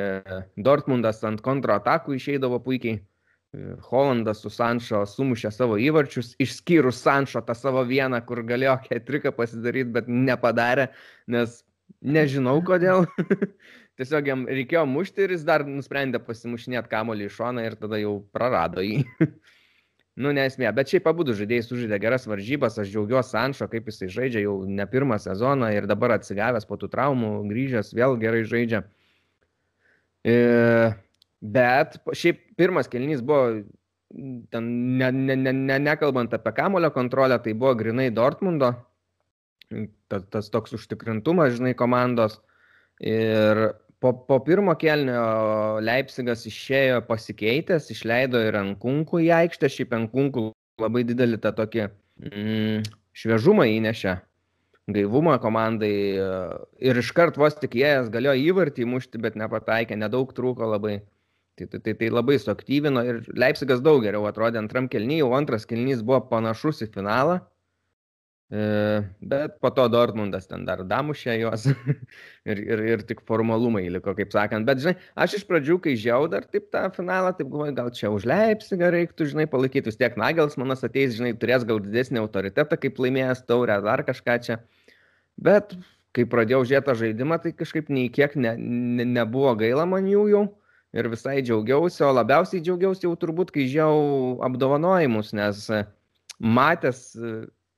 Dortmundas 0.58 1.24
ant 1.28 1.42
kontratakų 1.46 2.18
išeidavo 2.18 2.60
puikiai, 2.66 3.00
e, 3.00 3.74
Holandas 3.88 4.44
su 4.44 4.52
Sanšo 4.54 5.06
sumušė 5.08 5.54
savo 5.56 5.80
įvarčius, 5.82 6.36
išskyrus 6.44 7.02
Sanšo 7.02 7.42
tą 7.48 7.56
savo 7.58 7.86
vieną, 7.88 8.22
kur 8.28 8.44
galėjo 8.44 8.78
ketriką 8.90 9.34
pasidaryti, 9.38 9.96
bet 9.98 10.12
nepadarė, 10.12 10.92
nes 11.32 11.62
nežinau 12.02 12.60
kodėl. 12.70 13.06
tiesiog 14.02 14.30
jam 14.32 14.46
reikėjo 14.50 14.86
mušti 14.90 15.26
ir 15.26 15.36
jis 15.36 15.46
dar 15.48 15.66
nusprendė 15.68 16.22
pasimušinėti 16.24 16.92
kamolį 16.92 17.28
iš 17.28 17.40
šoną 17.40 17.66
ir 17.68 17.76
tada 17.80 18.00
jau 18.02 18.16
prarado 18.34 18.84
jį. 18.86 19.04
nu, 20.22 20.32
nesmė, 20.36 20.72
bet 20.76 20.94
šiaip 20.94 21.10
abu 21.12 21.26
žaidėjai 21.28 21.68
sužaidė 21.68 22.00
geras 22.02 22.28
varžybas, 22.30 22.80
aš 22.82 22.90
džiaugiuosi 22.94 23.36
Sanšo, 23.36 23.68
kaip 23.72 23.92
jisai 23.92 24.10
žaidžia 24.14 24.46
jau 24.46 24.58
ne 24.66 24.88
pirmą 24.90 25.20
sezoną 25.22 25.72
ir 25.76 25.90
dabar 25.90 26.18
atsigavęs 26.18 26.68
po 26.70 26.80
tų 26.82 26.92
traumų, 26.96 27.36
grįžęs 27.52 27.94
vėl 27.98 28.18
gerai 28.22 28.44
žaidžia. 28.50 28.84
E, 30.26 30.36
bet 31.42 31.98
šiaip 32.14 32.44
pirmas 32.60 32.90
kelnys 32.90 33.24
buvo, 33.26 33.62
ten, 34.54 34.72
ne, 35.00 35.12
ne, 35.12 35.38
ne, 35.38 35.54
ne, 35.58 35.82
nekalbant 35.82 36.34
apie 36.38 36.54
kamulio 36.58 36.92
kontrolę, 36.94 37.38
tai 37.42 37.54
buvo 37.58 37.74
grinai 37.80 38.10
Dortmundo, 38.14 38.74
tas, 40.12 40.26
tas 40.34 40.50
toks 40.54 40.76
užtikrintumas, 40.78 41.56
žinai, 41.58 41.74
komandos. 41.78 42.40
Ir 43.02 43.62
po, 44.02 44.14
po 44.28 44.40
pirmo 44.46 44.76
kelnio 44.80 45.22
Leipzigas 45.84 46.46
išėjo 46.50 47.04
pasikeitęs, 47.08 47.92
išleido 47.94 48.42
ir 48.46 48.58
Ankunkų 48.60 49.24
į 49.28 49.32
aikštę, 49.42 49.70
šiaip 49.72 49.96
Ankunkų 49.98 50.50
labai 50.82 51.06
didelį 51.08 51.40
tą 51.42 51.54
tokį 51.58 51.88
mm, 51.88 52.92
šviežumą 53.18 53.68
įnešė, 53.78 54.18
gaivumą 54.92 55.38
komandai 55.42 55.94
ir 56.82 57.02
iškart 57.02 57.38
vos 57.40 57.58
tik 57.62 57.78
jėjas 57.80 58.10
galėjo 58.14 58.36
įvartį 58.52 58.86
įmušti, 58.86 59.22
bet 59.22 59.38
nepataikė, 59.40 59.98
nedaug 60.00 60.34
trūko 60.36 60.70
labai. 60.74 61.02
Tai, 61.60 61.68
tai, 61.68 61.82
tai, 61.84 61.94
tai 62.00 62.08
labai 62.10 62.38
suaktyvino 62.40 63.04
ir 63.06 63.18
Leipzigas 63.38 63.82
daug 63.84 64.02
geriau 64.06 64.24
atrodė 64.30 64.62
antram 64.62 64.88
kelnyje, 64.90 65.26
o 65.28 65.36
antras 65.38 65.68
kelnys 65.70 66.02
buvo 66.02 66.22
panašus 66.30 66.80
į 66.86 66.88
finalą. 66.96 67.42
E, 68.52 69.04
bet 69.24 69.54
po 69.64 69.70
to 69.72 69.86
Dortmundas 69.88 70.50
ten 70.50 70.66
dar 70.68 70.82
damušė 70.84 71.38
juos 71.40 71.70
ir, 72.52 72.60
ir, 72.60 72.82
ir 72.84 73.04
tik 73.08 73.22
formalumai 73.24 73.86
liko, 73.94 74.12
kaip 74.18 74.34
sakant. 74.36 74.68
Bet, 74.68 74.82
žinai, 74.84 74.98
aš 75.16 75.38
iš 75.38 75.46
pradžių, 75.48 75.78
kai 75.86 75.94
žiau 75.96 76.28
dar 76.32 76.44
taip 76.52 76.68
tą 76.74 76.82
finalą, 76.92 77.32
taip 77.38 77.48
galvoju, 77.48 77.78
gal 77.78 77.94
čia 77.96 78.12
užleipsi, 78.12 78.76
gal 78.82 78.92
reiktų, 78.98 79.30
žinai, 79.32 79.48
palaikyti 79.52 79.88
vis 79.88 80.00
tiek 80.02 80.18
Nagels, 80.20 80.58
manas 80.60 80.84
ateis, 80.84 81.16
žinai, 81.16 81.32
turės 81.40 81.64
gal 81.70 81.80
didesnį 81.86 82.20
autoritetą, 82.26 82.76
kaip 82.82 83.00
laimėjęs 83.00 83.46
taurę, 83.48 83.80
dar 83.86 84.04
kažką 84.10 84.36
čia. 84.44 84.60
Bet 85.40 85.72
kai 86.12 86.28
pradėjau 86.28 86.66
žiūrėti 86.68 86.98
žaidimą, 87.06 87.40
tai 87.40 87.54
kažkaip 87.56 87.88
nei 87.88 88.12
kiek 88.12 88.36
ne, 88.36 88.58
ne, 88.60 89.08
nebuvo 89.08 89.56
gaila 89.64 89.88
man 89.88 90.12
jų 90.12 90.26
jau. 90.34 90.44
Ir 90.92 91.08
visai 91.08 91.38
džiaugiausi, 91.40 92.02
o 92.04 92.12
labiausiai 92.12 92.60
džiaugiausi 92.60 93.06
jau 93.08 93.16
turbūt, 93.16 93.56
kai 93.56 93.64
žiau 93.72 94.42
apdovanojimus, 94.44 95.32
nes 95.40 95.64
matęs 96.44 97.06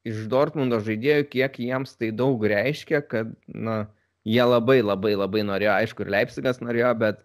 iš 0.08 0.26
Dortmundo 0.32 0.80
žaidėjų, 0.84 1.28
kiek 1.32 1.60
jiems 1.64 1.96
tai 2.00 2.12
daug 2.16 2.44
reiškia, 2.44 3.04
kad, 3.08 3.32
na, 3.48 3.84
jie 4.28 4.44
labai 4.44 4.82
labai 4.84 5.16
labai 5.16 5.44
norėjo, 5.48 5.78
aišku, 5.78 6.04
ir 6.04 6.12
Leipzigas 6.18 6.62
norėjo, 6.64 6.92
bet 7.00 7.24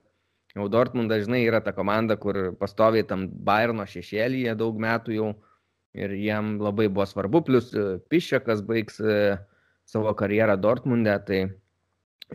jau 0.57 0.69
Dortmundas, 0.73 1.27
žinai, 1.27 1.45
yra 1.47 1.61
ta 1.65 1.75
komanda, 1.77 2.17
kur 2.19 2.53
pastoviai 2.59 3.07
tam 3.07 3.29
Bayerno 3.47 3.87
šešėlyje 3.87 4.57
daug 4.59 4.79
metų 4.83 5.17
jau 5.17 5.29
ir 5.99 6.15
jiem 6.15 6.57
labai 6.63 6.89
buvo 6.89 7.07
svarbu, 7.09 7.43
plus 7.47 7.73
e, 7.75 7.99
Piščiakas 8.11 8.63
baigs 8.67 9.01
e, 9.01 9.37
savo 9.89 10.13
karjerą 10.19 10.59
Dortmunde, 10.61 11.15
tai 11.27 11.41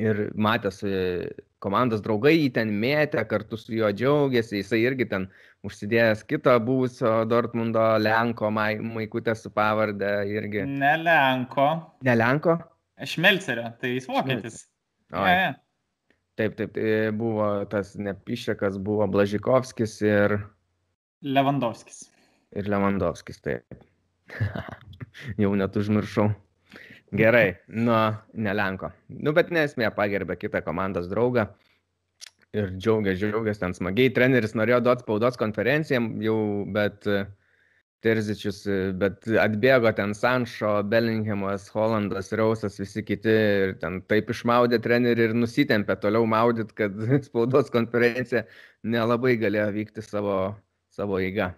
ir 0.01 0.25
matęs 0.35 0.81
e, 0.87 0.95
komandos 1.63 2.03
draugai 2.03 2.33
jį 2.35 2.49
ten 2.57 2.73
mėtė, 2.81 3.23
kartu 3.29 3.59
su 3.59 3.73
juo 3.77 3.89
džiaugiasi, 3.95 4.59
jisai 4.59 4.81
irgi 4.83 5.07
ten 5.11 5.29
užsidėjęs 5.67 6.25
kito 6.27 6.53
buvusio 6.67 7.13
Dortmundo 7.29 7.83
Lenko 8.03 8.51
maikutę 8.53 9.35
su 9.39 9.51
pavardė 9.55 10.13
irgi. 10.31 10.67
Ne 10.69 10.95
Lenko. 11.01 11.67
Ne 12.07 12.17
Lenko? 12.19 12.57
Šmelcerio, 13.13 13.71
tai 13.79 13.95
jis 13.95 14.07
vokietis. 14.11 14.63
Ja, 15.13 15.27
ja. 15.29 15.51
Taip, 16.39 16.55
taip, 16.57 16.71
tai 16.73 17.11
buvo 17.13 17.47
tas 17.69 17.93
nepišėkas, 17.99 18.79
buvo 18.81 19.05
Blažikovskis 19.13 19.99
ir... 20.05 20.39
Levandovskis. 21.23 22.07
Ir 22.57 22.69
Levandovskis, 22.73 23.37
taip. 23.45 23.83
Jau 25.41 25.53
net 25.59 25.77
užmiršau. 25.77 26.31
Gerai, 27.13 27.59
nu, 27.67 27.93
nelenko. 28.33 28.89
Nu, 29.21 29.33
bet 29.37 29.51
nesmė 29.53 29.91
pagerbė 29.93 30.37
kitą 30.41 30.63
komandos 30.65 31.05
draugą. 31.11 31.45
Ir 32.53 32.71
džiaugiasi, 32.73 33.19
džiaugiasi 33.21 33.61
ten 33.61 33.73
smagiai. 33.77 34.11
Treneris 34.13 34.53
norėjo 34.57 34.79
duoti 34.85 35.05
spaudos 35.05 35.37
konferencijam 35.41 36.09
jau, 36.21 36.37
bet 36.73 37.05
e, 37.09 37.23
Terzičius, 38.05 38.59
e, 38.69 38.77
bet 38.97 39.25
atbėgo 39.41 39.89
ten 39.97 40.13
Sanšo, 40.17 40.75
Bellinghamas, 40.89 41.65
Hollandas, 41.73 42.29
Rausas, 42.37 42.77
visi 42.81 43.05
kiti 43.05 43.33
ir 43.33 43.75
ten 43.81 44.01
taip 44.09 44.29
išmaudė 44.33 44.81
trenerį 44.85 45.29
ir 45.29 45.35
nusitempė 45.37 45.97
toliau 46.01 46.29
maudyt, 46.29 46.73
kad 46.77 46.97
spaudos 47.27 47.73
konferencija 47.73 48.45
nelabai 48.85 49.37
galėjo 49.41 49.69
vykti 49.77 50.05
savo, 50.05 50.39
savo 50.93 51.21
eiga. 51.21 51.53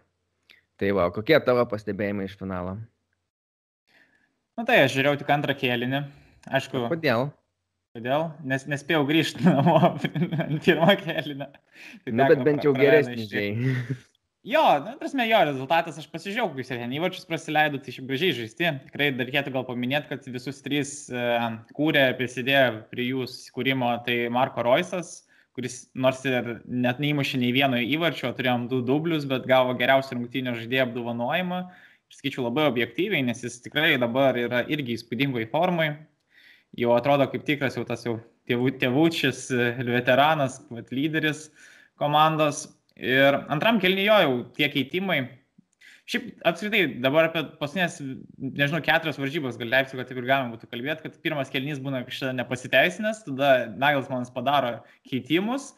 Tai 0.79 0.91
va, 0.95 1.07
kokie 1.15 1.39
tavo 1.43 1.63
pastebėjimai 1.71 2.27
iš 2.27 2.35
finalo? 2.39 2.75
Na 4.55 4.63
tai 4.63 4.77
aš 4.85 4.93
žiūrėjau 4.95 5.19
tik 5.19 5.31
antrą 5.35 5.53
kėlinį. 5.59 5.99
Aišku. 6.47 6.85
Kodėl? 6.87 7.27
Kodėl? 7.95 8.29
Nes 8.47 8.63
nespėjau 8.71 9.03
grįžti 9.07 9.43
namo 9.43 9.75
ant 9.89 10.59
pirmo 10.63 10.95
kėlinio. 11.01 11.47
Tai 12.05 12.13
Na, 12.13 12.23
nu, 12.23 12.27
bet 12.31 12.43
bent 12.47 12.67
jau 12.67 12.75
geresnis 12.77 13.31
žai. 13.31 13.49
Jo, 14.45 14.61
na, 14.61 14.91
nu, 14.91 14.99
prasme, 14.99 15.23
jo 15.25 15.39
rezultatas, 15.41 15.95
aš 15.97 16.05
pasižiūrėjau, 16.11 16.51
kokius 16.51 16.67
ir 16.69 16.83
įvarčius 16.99 17.23
praleido, 17.25 17.79
tai 17.81 17.95
šiaip 17.95 18.11
gražiai 18.11 18.35
žaisti. 18.37 18.67
Tikrai 18.91 19.07
dar 19.17 19.25
reikėtų 19.25 19.53
gal 19.55 19.63
paminėti, 19.65 20.11
kad 20.11 20.27
visus 20.29 20.59
trys 20.61 20.91
uh, 21.09 21.47
kūrė, 21.73 22.03
prisidėjo 22.19 22.83
prie 22.91 23.07
jų 23.07 23.25
susikūrimo, 23.25 23.89
tai 24.05 24.19
Marko 24.29 24.61
Roisas, 24.67 25.15
kuris 25.57 25.79
nors 25.97 26.21
ir 26.29 26.59
net 26.69 27.01
neįmušė 27.01 27.41
nei 27.41 27.49
vieno 27.57 27.81
įvarčio, 27.81 28.29
turėjom 28.37 28.69
du 28.69 28.83
dublius, 28.85 29.25
bet 29.25 29.49
gavo 29.49 29.73
geriausią 29.81 30.19
rungtynio 30.19 30.53
žaidėjo 30.59 30.91
apdovanojimą. 30.91 31.63
Uh, 31.65 31.94
skaičiau 32.13 32.45
labai 32.45 32.67
objektyviai, 32.69 33.23
nes 33.25 33.41
jis 33.43 33.59
tikrai 33.63 33.95
dabar 34.01 34.37
yra 34.39 34.63
irgi 34.71 34.97
įspūdingoj 34.97 35.47
formai. 35.51 35.93
Jau 36.75 36.91
atrodo 36.95 37.27
kaip 37.31 37.45
tikras 37.47 37.77
jau 37.77 37.85
tas 37.87 38.03
jau 38.05 38.17
tėvų, 38.49 38.75
tėvūčis, 38.81 39.47
veteranas, 39.87 40.59
lyderis 40.91 41.47
komandos. 42.01 42.65
Ir 42.95 43.35
antram 43.51 43.79
kelnyjo 43.83 44.19
jau 44.23 44.35
tie 44.55 44.69
keitimai. 44.71 45.23
Šiaip 46.05 46.43
apskritai 46.45 46.83
dabar 47.01 47.31
apie 47.31 47.41
paskutinės, 47.57 47.95
nežinau, 48.37 48.83
keturias 48.85 49.17
varžybas 49.17 49.57
gal 49.57 49.71
leipsiu, 49.73 49.97
kad 49.97 50.11
taip 50.11 50.19
ir 50.21 50.27
galima 50.29 50.53
būtų 50.53 50.69
kalbėti, 50.69 51.07
kad 51.07 51.15
pirmas 51.25 51.49
kelnys 51.49 51.81
būna 51.81 52.03
kažkada 52.05 52.35
nepasiteisinęs, 52.37 53.23
tada 53.25 53.49
Nagelsmanas 53.73 54.29
padaro 54.35 54.75
keitimus, 55.09 55.71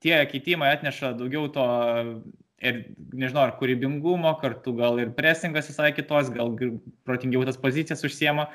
tie 0.00 0.16
keitimai 0.30 0.70
atneša 0.72 1.12
daugiau 1.18 1.50
to 1.52 1.66
ir 2.64 2.80
nežinau, 3.12 3.44
ar 3.44 3.54
kūrybingumo, 3.58 4.32
kartu 4.40 4.74
gal 4.78 4.98
ir 5.02 5.12
presingas 5.16 5.68
visai 5.70 5.90
kitos, 5.96 6.30
gal 6.34 6.54
protingiau 7.06 7.44
tas 7.46 7.58
pozicijas 7.60 8.04
užsiema 8.06 8.48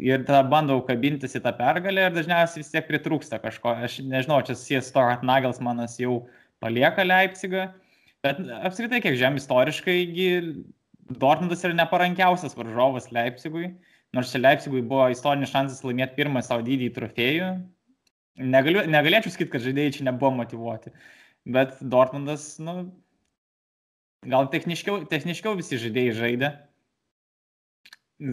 ir 0.00 0.24
tada 0.26 0.42
bandau 0.50 0.80
kabintis 0.86 1.36
į 1.38 1.42
tą 1.44 1.54
pergalę 1.58 2.08
ir 2.08 2.16
dažniausiai 2.16 2.62
vis 2.62 2.72
tiek 2.72 2.86
pritrūksta 2.88 3.40
kažko. 3.42 3.76
Aš 3.86 4.00
nežinau, 4.02 4.40
čia 4.46 4.56
susijęs 4.58 4.90
to, 4.94 5.04
kad 5.10 5.26
Nagelsmanas 5.26 5.96
jau 6.02 6.24
palieka 6.64 7.06
Leipzigą, 7.06 7.68
bet 8.26 8.40
apskritai, 8.64 9.02
kiek 9.04 9.18
žem 9.20 9.38
istoriškai, 9.40 9.98
Dortmundas 11.04 11.60
yra 11.66 11.76
neparankiausias 11.76 12.56
varžovas 12.56 13.10
Leipzigui, 13.12 13.68
nors 14.16 14.30
čia 14.32 14.40
Leipzigui 14.40 14.80
buvo 14.88 15.10
istorinis 15.12 15.52
šansas 15.52 15.84
laimėti 15.84 16.16
pirmą 16.16 16.40
savo 16.42 16.64
didį 16.64 16.88
trofėjų. 16.96 17.50
Negaliu, 18.40 18.86
negalėčiau 18.90 19.30
sakyti, 19.30 19.52
kad 19.52 19.62
žaidėjai 19.62 19.92
čia 19.98 20.06
nebuvo 20.08 20.32
motivuoti, 20.40 20.90
bet 21.54 21.76
Dortmundas, 21.92 22.54
nu, 22.58 22.88
gal 24.30 24.48
techniškiau, 24.52 25.04
techniškiau 25.10 25.56
visi 25.58 25.80
žaidėjai 25.80 26.14
žaidė. 26.18 26.52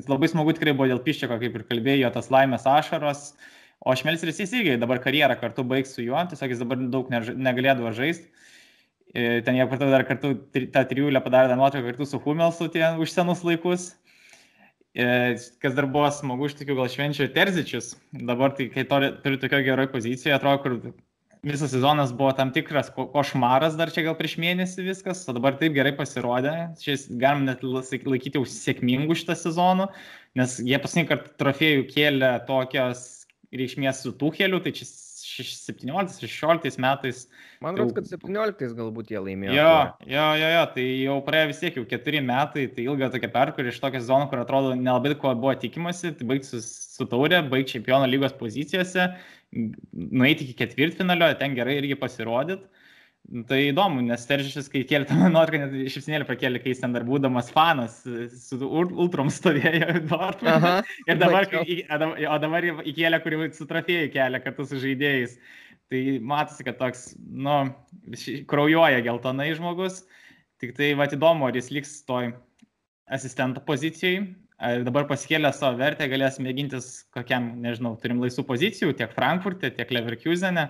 Labai 0.07 0.29
smagu 0.29 0.53
tikrai 0.55 0.75
buvo 0.77 0.87
dėl 0.91 1.01
Piščiako, 1.03 1.39
kaip 1.41 1.57
ir 1.57 1.65
kalbėjo, 1.67 2.11
tas 2.13 2.29
laimės 2.33 2.67
ašaros. 2.69 3.31
O 3.81 3.95
Šmelceris 3.97 4.39
jis 4.43 4.53
irgi 4.59 4.77
dabar 4.81 5.01
karjerą 5.01 5.39
kartu 5.41 5.65
baigs 5.65 5.95
su 5.95 6.03
juo, 6.05 6.19
tiesiog 6.29 6.53
jis 6.53 6.61
dabar 6.61 6.83
daug 6.93 7.09
negalėdavo 7.11 7.93
žaisti. 7.97 8.29
E, 9.11 9.41
ten 9.43 9.57
jie 9.57 9.65
kartu 9.67 9.89
dar 9.91 10.05
kartu 10.07 10.35
tą 10.53 10.83
trijulę 10.87 11.19
padarė 11.23 11.57
nuotrauką 11.59 11.89
kartu 11.89 12.05
su 12.07 12.19
Humelsu 12.21 12.69
ten 12.71 13.01
už 13.01 13.11
senus 13.11 13.41
laikus. 13.43 13.89
E, 14.93 15.07
kas 15.63 15.75
dar 15.75 15.87
buvo 15.89 16.11
smagu, 16.13 16.47
iš 16.47 16.59
tikrųjų 16.59 16.83
gal 16.83 16.91
švenčia 16.93 17.27
Terzičius. 17.33 17.95
Dabar 18.11 18.53
tai, 18.55 18.69
kai 18.71 18.85
turi, 18.87 19.11
turi 19.23 19.39
tokio 19.41 19.63
geroje 19.65 19.91
pozicijoje, 19.91 20.35
atrodo, 20.37 20.61
kur 20.63 20.77
visas 21.43 21.71
sezonas 21.73 22.11
buvo 22.13 22.31
tam 22.37 22.51
tikras 22.53 22.91
košmaras 22.93 23.77
dar 23.77 23.91
čia 23.93 24.03
gal 24.05 24.17
prieš 24.17 24.37
mėnesį 24.41 24.85
viskas, 24.85 25.23
o 25.25 25.35
dabar 25.37 25.57
taip 25.59 25.73
gerai 25.77 25.93
pasirodė. 25.97 26.55
Šis 26.81 27.07
galim 27.21 27.47
net 27.49 27.63
laikyti 27.65 28.37
jau 28.37 28.45
sėkmingų 28.45 29.17
šitą 29.17 29.37
sezoną, 29.39 29.89
nes 30.37 30.59
jie 30.61 30.77
paskutinį 30.81 31.09
kartą 31.09 31.37
trofėjų 31.41 31.87
kėlė 31.89 32.35
tokios 32.49 33.07
reikšmės 33.51 34.03
su 34.05 34.13
Tucheliu, 34.15 34.61
tai 34.63 34.71
čia 34.75 34.85
17-16 34.87 36.79
metais. 36.81 37.25
Man 37.61 37.75
atrodo, 37.75 37.95
kad 37.97 38.07
17 38.09 38.75
galbūt 38.77 39.11
jie 39.13 39.19
laimėjo. 39.21 39.53
Jo, 39.55 39.73
jo, 40.05 40.27
jo, 40.39 40.49
jo, 40.55 40.63
tai 40.75 40.85
jau 41.01 41.17
praėjo 41.25 41.51
vis 41.51 41.61
tiek 41.61 41.77
jau 41.79 41.85
4 41.93 42.23
metai, 42.25 42.65
tai 42.75 42.87
ilga 42.87 43.11
tokia 43.13 43.31
perkurė 43.33 43.73
iš 43.73 43.81
tokios 43.83 44.07
zonos, 44.07 44.29
kur 44.31 44.41
atrodo 44.41 44.73
nelabai 44.77 45.13
ko 45.19 45.33
buvo 45.35 45.53
tikimasi, 45.61 46.13
tai 46.17 46.27
baigti 46.31 46.51
su, 46.51 46.61
su 46.63 47.07
taurė, 47.11 47.41
baigti 47.51 47.77
čempiono 47.77 48.09
lygos 48.09 48.35
pozicijose, 48.39 49.11
nueiti 49.51 50.45
iki 50.45 50.55
ketvirtfinalio, 50.61 51.31
ten 51.39 51.55
gerai 51.57 51.79
irgi 51.81 51.97
pasirodyti. 51.99 52.67
Tai 53.47 53.57
įdomu, 53.61 54.01
nes 54.03 54.23
Teržišis, 54.25 54.65
kai 54.71 54.81
kėlė 54.89 55.05
tą 55.07 55.15
nuotrauką, 55.29 55.59
net 55.61 55.91
šipsinėlį 55.93 56.25
prakėlė, 56.27 56.59
kai 56.59 56.71
jis 56.73 56.81
ten 56.81 56.95
dar 56.95 57.05
būdamas 57.07 57.51
fanas, 57.53 57.99
su 58.33 58.57
Ultrom 58.65 59.29
stovėjo 59.31 60.01
Dortmunde. 60.09 60.71
Ir 61.09 61.19
dabar, 61.21 61.45
kai, 61.51 61.77
o 62.25 62.39
dabar 62.41 62.67
įkėlė, 62.81 63.21
kurį 63.23 63.51
su 63.55 63.67
trofėjų 63.69 64.09
kelia 64.15 64.41
kartu 64.43 64.65
su 64.67 64.81
žaidėjais. 64.81 65.37
Tai 65.91 66.01
matosi, 66.33 66.65
kad 66.65 66.79
toks, 66.81 67.05
nu, 67.21 67.59
kraujuoja 68.49 69.03
geltonai 69.05 69.51
žmogus. 69.55 70.01
Tik 70.63 70.73
tai, 70.77 70.91
va, 70.97 71.07
įdomu, 71.07 71.47
ar 71.47 71.55
jis 71.55 71.71
liks 71.77 71.93
toj 72.09 72.33
asistento 73.11 73.61
pozicijai, 73.67 74.25
dabar 74.61 75.07
pasikėlę 75.09 75.49
savo 75.57 75.79
vertę 75.79 76.05
galės 76.11 76.37
mėgintis 76.43 76.89
kokiam, 77.15 77.51
nežinau, 77.63 77.95
turim 78.01 78.21
laisvų 78.21 78.45
pozicijų 78.51 78.93
tiek 78.97 79.13
Frankfurte, 79.15 79.71
tiek 79.73 79.89
Leverkusene 79.93 80.67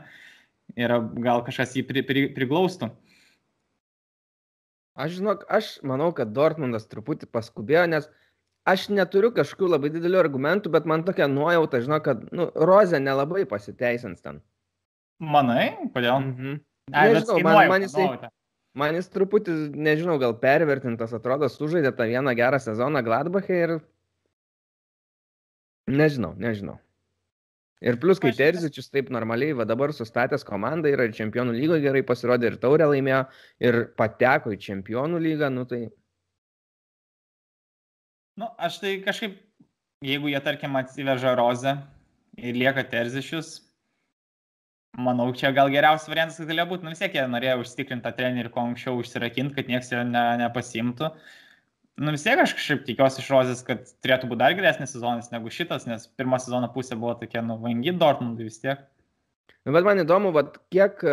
ir 0.80 0.93
gal 1.19 1.43
kažkas 1.43 1.75
jį 1.75 1.84
pri, 1.89 2.04
pri, 2.08 2.25
priglaustų. 2.36 2.91
Aš 4.95 5.17
žinok, 5.19 5.43
aš 5.51 5.77
manau, 5.88 6.12
kad 6.15 6.32
Dortmundas 6.36 6.88
truputį 6.91 7.27
paskubėjo, 7.32 7.86
nes 7.91 8.08
aš 8.67 8.89
neturiu 8.91 9.32
kažkokių 9.36 9.71
labai 9.73 9.91
didelių 9.93 10.19
argumentų, 10.21 10.71
bet 10.71 10.88
man 10.88 11.06
tokia 11.08 11.27
nuojauta, 11.32 11.82
žinau, 11.84 12.01
kad 12.04 12.23
nu, 12.36 12.49
Rozė 12.56 12.99
nelabai 13.04 13.45
pasiteisins 13.49 14.23
ten. 14.23 14.41
Manai, 15.21 15.71
kodėl? 15.95 16.19
Mhm. 16.19 16.60
Nežinau, 16.91 17.39
man, 17.45 17.67
man 17.71 17.86
jisai, 17.86 18.08
Man 18.77 18.95
jis 18.95 19.10
truputį, 19.12 19.53
nežinau, 19.75 20.15
gal 20.21 20.38
pervertintas 20.39 21.12
atrodo, 21.15 21.49
sužaidė 21.51 21.91
tą 21.95 22.07
vieną 22.07 22.31
gerą 22.39 22.60
sezoną 22.63 23.01
Gladbach'e 23.03 23.57
ir... 23.65 23.73
Nežinau, 25.91 26.31
nežinau. 26.39 26.77
Ir 27.81 27.97
plus, 27.99 28.19
kai 28.21 28.29
Terzičius 28.38 28.91
taip 28.93 29.10
normaliai, 29.12 29.55
va 29.57 29.65
dabar 29.65 29.91
sustatęs 29.97 30.45
komandą 30.47 30.91
yra 30.93 31.07
ir 31.07 31.15
čempionų 31.17 31.55
lygoje 31.57 31.81
gerai 31.84 32.03
pasirodė, 32.05 32.51
ir 32.51 32.60
taurę 32.62 32.88
laimėjo, 32.91 33.23
ir 33.65 33.77
pateko 33.97 34.53
į 34.53 34.60
čempionų 34.67 35.19
lygą, 35.25 35.49
nu 35.51 35.65
tai... 35.67 35.81
Nu, 38.39 38.47
aš 38.62 38.77
tai 38.84 38.93
kažkaip, 39.03 39.34
jeigu 40.05 40.29
jie, 40.31 40.39
tarkim, 40.45 40.77
atsiveža 40.79 41.34
Rozę 41.36 41.73
ir 42.38 42.55
lieka 42.62 42.86
Terzičius, 42.88 43.57
manau, 44.97 45.30
čia 45.36 45.51
gal 45.56 45.71
geriausias 45.71 46.10
variantas, 46.12 46.39
galėjo 46.47 46.67
būti, 46.71 46.86
nu 46.86 46.91
vis 46.93 47.01
tiek 47.01 47.15
jie 47.15 47.23
norėjo 47.30 47.62
užtikrinti 47.63 48.04
tą 48.06 48.12
trenerį, 48.17 48.51
kuo 48.51 48.65
anksčiau 48.65 48.99
užsirakinti, 48.99 49.56
kad 49.58 49.71
niekas 49.71 49.91
jo 49.93 50.04
ne, 50.08 50.23
nepasimtų. 50.41 51.12
Nu 52.01 52.13
vis 52.15 52.23
tiek 52.25 52.39
aš 52.41 52.56
kažkaip 52.58 52.86
tikiuosi 52.88 53.21
iš 53.21 53.30
Rozės, 53.32 53.62
kad 53.67 53.84
turėtų 54.04 54.32
būti 54.32 54.41
dar 54.41 54.56
geresnis 54.58 54.95
sezonas 54.95 55.30
negu 55.32 55.51
šitas, 55.54 55.86
nes 55.88 56.08
pirmą 56.19 56.39
sezono 56.41 56.71
pusė 56.73 56.97
buvo 56.99 57.13
tokia, 57.19 57.43
nu, 57.45 57.60
vangi 57.62 57.93
Dortmundui 57.95 58.47
vis 58.47 58.60
tiek. 58.63 58.82
Nu, 59.67 59.75
bet 59.75 59.86
man 59.86 60.01
įdomu, 60.01 60.32
vat, 60.36 60.58
kiek, 60.73 61.04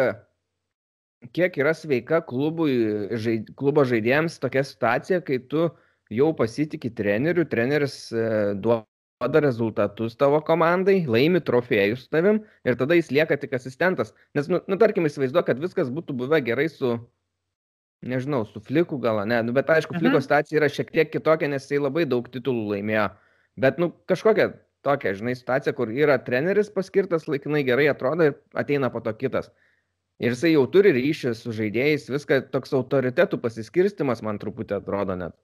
kiek 1.37 1.59
yra 1.61 1.75
sveika 1.77 2.23
klubui, 2.25 2.73
žaid, 3.21 3.53
klubo 3.59 3.85
žaidėjams 3.87 4.41
tokia 4.43 4.65
situacija, 4.65 5.21
kai 5.27 5.43
tu 5.51 5.69
jau 6.15 6.31
pasitikė 6.35 6.95
treneriu, 6.97 7.45
treneris 7.45 8.07
e, 8.15 8.23
duoda 8.57 8.87
duoda 9.21 9.41
rezultatus 9.41 10.15
tavo 10.15 10.39
komandai, 10.47 11.01
laimi 11.11 11.41
trofėjus 11.43 12.05
tavim 12.13 12.39
ir 12.63 12.77
tada 12.79 12.95
jis 12.95 13.11
lieka 13.11 13.35
tik 13.37 13.57
asistentas. 13.59 14.13
Nes, 14.39 14.47
nu, 14.47 14.61
nu 14.71 14.79
tarkim, 14.79 15.09
įsivaizduoju, 15.11 15.47
kad 15.49 15.59
viskas 15.59 15.91
būtų 15.91 16.15
buvę 16.21 16.39
gerai 16.47 16.69
su, 16.71 16.93
nežinau, 18.07 18.45
su 18.47 18.63
Fliku 18.63 19.01
gal, 19.03 19.25
ne, 19.27 19.41
nu, 19.43 19.55
bet 19.57 19.71
aišku, 19.75 19.97
Fliko 19.99 20.21
mhm. 20.21 20.27
situacija 20.27 20.61
yra 20.61 20.69
šiek 20.71 20.95
tiek 20.95 21.11
kitokia, 21.11 21.51
nes 21.51 21.67
jisai 21.67 21.83
labai 21.83 22.07
daug 22.07 22.31
titulų 22.31 22.77
laimėjo. 22.77 23.09
Bet, 23.59 23.83
nu, 23.83 23.91
kažkokia 24.07 24.53
tokia, 24.87 25.17
žinai, 25.19 25.35
situacija, 25.35 25.75
kur 25.75 25.91
yra 25.91 26.21
treneris 26.23 26.71
paskirtas, 26.71 27.27
laikinai 27.27 27.65
gerai 27.67 27.89
atrodo 27.91 28.31
ir 28.31 28.39
ateina 28.55 28.93
po 28.95 29.03
to 29.03 29.17
kitas. 29.19 29.51
Ir 30.23 30.37
jisai 30.37 30.55
jau 30.55 30.63
turi 30.71 30.95
ryšį 30.95 31.35
su 31.35 31.51
žaidėjais, 31.59 32.07
viską 32.11 32.45
toks 32.55 32.71
autoritetų 32.75 33.43
pasiskirstimas 33.43 34.23
man 34.23 34.39
truputį 34.39 34.79
atrodo 34.79 35.19
net. 35.19 35.35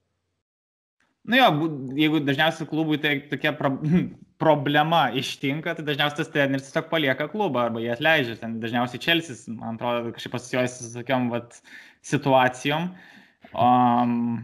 Nu 1.24 1.38
jo, 1.38 1.48
jeigu 1.96 2.20
dažniausiai 2.20 2.68
klubui 2.68 2.98
tai 3.00 3.14
tokia 3.30 3.54
pro, 3.56 3.72
problema 4.44 5.06
ištinka, 5.16 5.76
tai 5.78 5.86
dažniausiai 5.86 6.20
tas 6.20 6.32
treneris 6.34 6.68
tiesiog 6.68 6.90
palieka 6.92 7.30
klubą 7.32 7.66
arba 7.66 7.80
jie 7.80 7.92
atleidžia. 7.94 8.38
Ten 8.42 8.58
dažniausiai 8.62 9.00
Čelsis, 9.00 9.46
man 9.48 9.78
atrodo, 9.78 10.12
kažkaip 10.16 10.36
pasijojasi 10.36 10.84
su 10.84 10.94
tokiam 10.98 11.30
vat, 11.32 11.60
situacijom. 12.04 12.90
Um, 13.54 14.42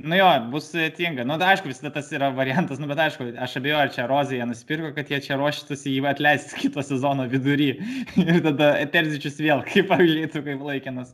Nu 0.00 0.16
jo, 0.16 0.28
bus 0.52 0.70
sudėtinga. 0.70 1.24
Nu, 1.28 1.36
da, 1.40 1.50
aišku, 1.52 1.68
visada 1.68 1.90
tas 1.92 2.08
yra 2.14 2.30
variantas, 2.32 2.78
nu, 2.80 2.88
bet 2.88 3.00
aišku, 3.04 3.26
aš 3.44 3.56
abejoju, 3.60 3.80
ar 3.82 3.90
čia 3.92 4.06
Rozija 4.08 4.46
nusipirko, 4.48 4.92
kad 4.96 5.10
jie 5.12 5.18
čia 5.26 5.36
ruoštųsi 5.40 5.92
jį 5.92 6.06
atleisti 6.08 6.56
kito 6.62 6.84
sezono 6.86 7.26
vidury. 7.30 7.74
ir 8.22 8.40
tada 8.46 8.72
Terzičius 8.94 9.40
vėl 9.42 9.64
kaip 9.68 9.90
pavyzdžiui, 9.90 10.30
kaip 10.46 10.64
laikinas. 10.64 11.12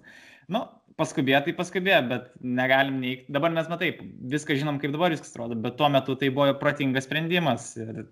Nu, 0.52 0.62
paskubėjo, 1.00 1.42
tai 1.46 1.54
paskubėjo, 1.56 2.02
bet 2.10 2.28
negalim 2.40 3.00
neikti. 3.02 3.32
Dabar 3.36 3.52
mes 3.54 3.68
matai, 3.72 3.92
viską 4.34 4.56
žinom, 4.60 4.80
kaip 4.82 4.94
dabar 4.94 5.14
viskas 5.14 5.34
atrodo, 5.34 5.58
bet 5.66 5.76
tuo 5.80 5.90
metu 5.92 6.16
tai 6.18 6.30
buvo 6.34 6.54
protingas 6.60 7.08
sprendimas. 7.08 7.72
Ir 7.80 8.06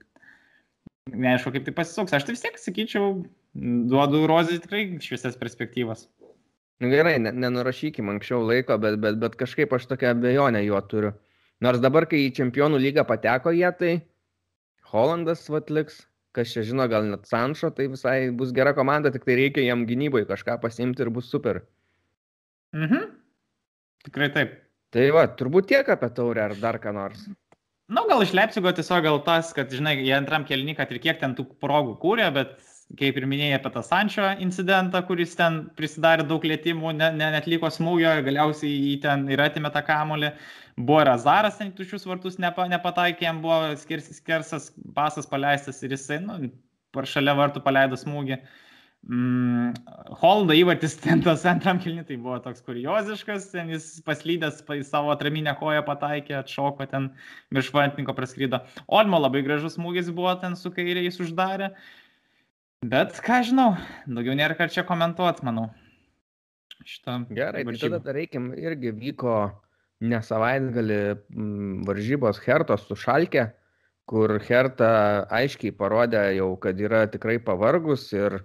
neaišku, 1.13 1.55
kaip 1.55 1.67
tai 1.69 1.77
pasisuks. 1.77 2.17
Aš 2.17 2.29
tai 2.29 2.37
vis 2.37 2.45
tiek 2.45 2.61
sakyčiau, 2.61 3.11
duodu 3.91 4.25
rozį 4.31 4.61
tikrai 4.65 4.87
šviesias 5.05 5.39
perspektyvas. 5.41 6.09
Nu, 6.83 6.91
gerai, 6.91 7.19
nenurašykim 7.23 8.09
anksčiau 8.11 8.43
laiko, 8.45 8.77
bet, 8.83 8.99
bet, 9.01 9.21
bet 9.23 9.37
kažkaip 9.41 9.73
aš 9.77 9.87
tokią 9.93 10.11
abejonę 10.17 10.65
juo 10.67 10.81
turiu. 10.91 11.15
Nors 11.65 11.79
dabar, 11.81 12.05
kai 12.11 12.25
į 12.27 12.33
čempionų 12.37 12.81
lygą 12.83 13.05
pateko 13.09 13.55
jie, 13.55 13.71
tai 13.79 13.93
Holandas 14.91 15.47
atliks, 15.49 16.03
kas 16.35 16.51
čia 16.53 16.65
žino, 16.67 16.85
gal 16.91 17.07
net 17.09 17.29
Sanšo, 17.31 17.71
tai 17.75 17.87
visai 17.93 18.19
bus 18.35 18.53
gera 18.53 18.75
komanda, 18.77 19.13
tik 19.15 19.25
tai 19.25 19.39
reikia 19.39 19.65
jam 19.65 19.87
gynybai 19.89 20.25
kažką 20.29 20.59
pasimti 20.63 21.07
ir 21.07 21.13
bus 21.15 21.31
super. 21.31 21.63
Mhm. 22.75 23.09
Tikrai 24.05 24.29
taip. 24.35 24.61
Tai 24.95 25.07
va, 25.15 25.25
turbūt 25.39 25.71
tiek 25.71 25.89
apie 25.91 26.11
taurę 26.15 26.45
ar 26.49 26.55
dar 26.61 26.79
ką 26.83 26.93
nors. 26.95 27.25
Na, 27.85 28.01
nu, 28.01 28.07
gal 28.09 28.23
iš 28.25 28.33
Leipzigo 28.37 28.71
tiesiog 28.73 29.03
gal 29.05 29.19
tas, 29.27 29.51
kad, 29.57 29.73
žinai, 29.73 29.97
jie 30.01 30.15
antram 30.17 30.47
kelniui, 30.49 30.77
kad 30.79 30.93
ir 30.93 31.01
kiek 31.03 31.19
ten 31.21 31.35
tų 31.37 31.45
progų 31.61 31.99
kūrė, 32.03 32.31
bet 32.35 32.55
kaip 32.99 33.19
ir 33.19 33.27
minėjai 33.29 33.59
apie 33.59 33.73
tą 33.75 33.83
Sančio 33.85 34.29
incidentą, 34.45 35.03
kuris 35.09 35.35
ten 35.37 35.59
prisidarė 35.79 36.25
daug 36.29 36.45
lėtimų, 36.47 36.95
ne, 36.97 37.11
ne, 37.17 37.31
netliko 37.35 37.71
smūgio, 37.73 38.13
galiausiai 38.27 38.73
jį 38.73 38.95
ten 39.05 39.27
ir 39.33 39.43
atimė 39.45 39.73
tą 39.75 39.83
kamolį. 39.87 40.33
Buvo 40.79 41.03
ir 41.05 41.13
Azaras 41.13 41.59
ten 41.61 41.73
tušius 41.77 42.07
vartus 42.09 42.41
nepa, 42.43 42.67
nepataikė, 42.71 43.29
jam 43.29 43.41
buvo 43.45 43.75
skers, 43.81 44.11
skersas 44.21 44.71
pasas 44.97 45.29
paleistas 45.31 45.83
ir 45.85 45.97
jisai, 45.97 46.21
nu, 46.25 46.53
par 46.95 47.09
šalia 47.11 47.35
vartų 47.37 47.65
paleido 47.65 47.99
smūgį. 48.01 48.39
Uh, 48.39 48.64
Mm, 49.05 49.75
Holdo 50.23 50.55
įvartis 50.57 50.95
ten 51.05 51.21
tas 51.25 51.43
antram 51.49 51.81
kilni, 51.83 52.05
tai 52.09 52.17
buvo 52.17 52.39
toks 52.45 52.63
kurioziškas, 52.65 53.51
ten 53.53 53.73
jis 53.75 53.89
paslydęs 54.07 54.63
į 54.65 54.85
savo 54.89 55.13
atraminę 55.13 55.53
koją 55.61 55.83
pataikė, 55.85 56.39
atšoko 56.41 56.87
ten 56.89 57.11
virš 57.53 57.69
vantininko 57.75 58.15
praskrydo. 58.17 58.63
Olmo 58.89 59.21
labai 59.21 59.43
gražus 59.45 59.77
smūgis 59.77 60.09
buvo 60.15 60.33
ten 60.41 60.57
su 60.57 60.73
kairiais 60.73 61.21
uždarė. 61.21 61.75
Bet 62.85 63.21
ką 63.25 63.43
žinau, 63.49 63.75
daugiau 64.09 64.37
nėra 64.37 64.57
ką 64.57 64.71
čia 64.73 64.87
komentuoti, 64.89 65.45
manau. 65.45 65.69
Šitą 66.85 67.21
Gerai, 67.33 67.65
tai 67.65 67.77
tada 67.81 68.13
reikim 68.13 68.51
irgi 68.61 68.93
vyko 68.93 69.37
ne 70.05 70.21
savaitgalį 70.25 70.99
mm, 71.13 71.85
varžybos 71.89 72.41
Hertos 72.45 72.85
su 72.89 72.97
Šalkė, 72.99 73.47
kur 74.09 74.37
Herta 74.49 74.91
aiškiai 75.33 75.73
parodė 75.77 76.27
jau, 76.37 76.51
kad 76.61 76.81
yra 76.81 77.07
tikrai 77.09 77.39
pavargus 77.41 78.11
ir 78.13 78.43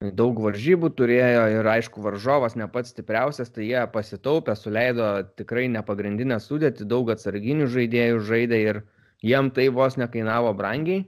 daug 0.00 0.38
varžybų 0.44 0.90
turėjo 0.96 1.44
ir 1.54 1.68
aišku 1.72 2.02
varžovas 2.04 2.56
ne 2.56 2.68
pats 2.68 2.92
stipriausias, 2.92 3.50
tai 3.50 3.70
jie 3.70 3.82
pasitaupė, 3.92 4.56
suleido 4.56 5.08
tikrai 5.38 5.66
nepagrindinę 5.72 6.36
sudėtį, 6.40 6.84
daug 6.84 7.10
atsarginių 7.14 7.68
žaidėjų 7.72 8.20
žaidė 8.28 8.60
ir 8.60 8.82
jiem 9.24 9.50
tai 9.50 9.68
vos 9.72 9.96
nekainavo 9.96 10.52
brangiai, 10.56 11.06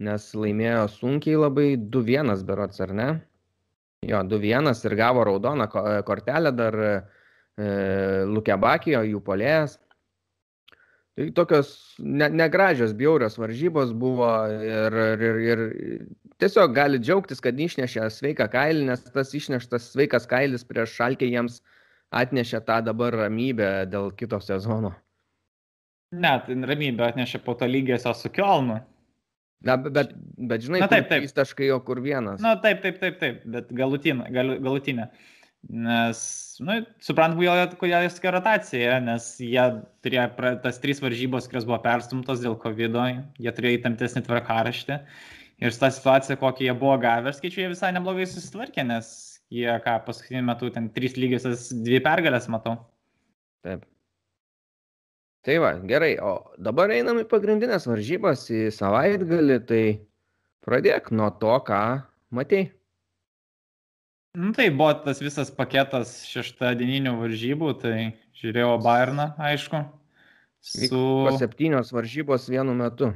nes 0.00 0.28
laimėjo 0.34 0.86
sunkiai 0.96 1.36
labai 1.36 1.68
2-1 1.76 2.44
berots, 2.48 2.80
ar 2.80 2.94
ne? 2.96 3.08
Jo, 4.06 4.22
2-1 4.24 4.72
ir 4.86 4.96
gavo 4.96 5.24
raudoną 5.24 5.68
kortelę 6.06 6.52
dar 6.56 6.76
e, 6.80 6.92
Lukebakijo, 8.28 9.02
jų 9.04 9.20
polėjas. 9.24 9.76
Tai 11.16 11.30
tokios 11.32 11.70
ne, 11.98 12.28
negražios, 12.28 12.92
bjaurios 12.92 13.38
varžybos 13.40 13.94
buvo 13.96 14.28
ir, 14.52 14.96
ir, 15.16 15.38
ir 15.40 15.62
tiesiog 16.42 16.74
gali 16.76 17.00
džiaugtis, 17.00 17.40
kad 17.40 17.56
išnešė 17.56 18.10
sveiką 18.12 18.50
kailį, 18.52 18.82
nes 18.90 19.06
tas 19.14 19.32
išneštas 19.38 19.94
sveikas 19.94 20.28
kailis 20.28 20.66
prieš 20.68 20.92
šalkį 20.98 21.30
jiems 21.32 21.62
atnešė 22.12 22.60
tą 22.68 22.82
dabar 22.84 23.16
ramybę 23.24 23.70
dėl 23.88 24.10
kito 24.18 24.42
sezono. 24.44 24.92
Ne, 26.12 26.34
tai 26.44 26.58
ramybę 26.68 27.08
atnešė 27.08 27.40
po 27.46 27.56
to 27.56 27.68
lygiosio 27.70 28.12
su 28.14 28.30
Kielnu. 28.30 28.76
Na, 29.64 29.76
bet, 29.80 29.92
bet, 29.96 30.12
bet 30.36 30.62
žinai, 30.62 30.82
Na, 30.84 30.88
taip, 30.90 31.08
taip. 31.08 31.24
Trys 31.24 31.34
taškai, 31.34 31.70
o 31.72 31.80
kur 31.84 32.02
vienas. 32.04 32.42
Na, 32.44 32.54
taip, 32.60 32.82
taip, 32.84 33.00
taip, 33.00 33.16
taip, 33.22 33.40
bet 33.50 33.72
galutinė. 33.74 34.28
Gal, 34.36 34.52
galutinė. 34.62 35.08
Nes, 35.66 36.18
na, 36.62 36.78
nu, 36.78 36.86
suprantam, 37.02 37.40
kodėl 37.80 38.04
jis 38.04 38.18
tokia 38.18 38.32
rotacija, 38.36 38.98
nes 39.02 39.24
jie 39.42 39.64
turėjo 40.04 40.26
pra, 40.36 40.52
tas 40.62 40.78
trys 40.82 41.00
varžybos, 41.02 41.48
kurios 41.50 41.66
buvo 41.66 41.80
perstumtos 41.82 42.44
dėl 42.44 42.54
COVID, 42.62 42.98
jie 43.42 43.54
turėjo 43.56 43.80
įtamtesnį 43.80 44.22
tvarkaraštį. 44.28 45.00
Ir 45.64 45.72
tą 45.72 45.88
situaciją, 45.90 46.36
kokią 46.38 46.68
jie 46.68 46.76
buvo 46.76 46.94
gavę, 47.00 47.32
skaičiu, 47.34 47.62
jie 47.64 47.72
visai 47.72 47.90
neblogai 47.96 48.28
susitvarkė, 48.28 48.84
nes 48.86 49.08
jie, 49.50 49.66
ką, 49.82 49.96
paskutiniu 50.06 50.44
metu 50.46 50.70
ten 50.70 50.90
trys 50.94 51.16
lygiosios 51.18 51.70
dvi 51.82 51.98
pergalės 52.04 52.46
matau. 52.52 52.76
Taip. 53.66 53.86
Tai 55.46 55.58
va, 55.62 55.72
gerai, 55.88 56.12
o 56.18 56.36
dabar 56.62 56.92
einam 56.94 57.22
į 57.22 57.26
pagrindinės 57.30 57.88
varžybas, 57.88 58.46
į 58.52 58.66
savaitgalį, 58.74 59.58
tai 59.66 59.82
pradėk 60.66 61.12
nuo 61.14 61.30
to, 61.40 61.54
ką 61.66 61.82
matei. 62.34 62.68
Nu, 64.36 64.50
tai 64.52 64.68
buvo 64.68 64.90
tas 65.00 65.22
visas 65.24 65.48
paketas 65.48 66.18
šeštadieninių 66.28 67.14
varžybų, 67.22 67.70
tai 67.80 67.94
žiūrėjau 68.36 68.74
Bayerną, 68.84 69.30
aišku. 69.40 69.80
Su... 70.60 70.82
Vyko 70.82 71.38
septynios 71.40 71.92
varžybos 71.94 72.44
vienu 72.52 72.74
metu. 72.76 73.14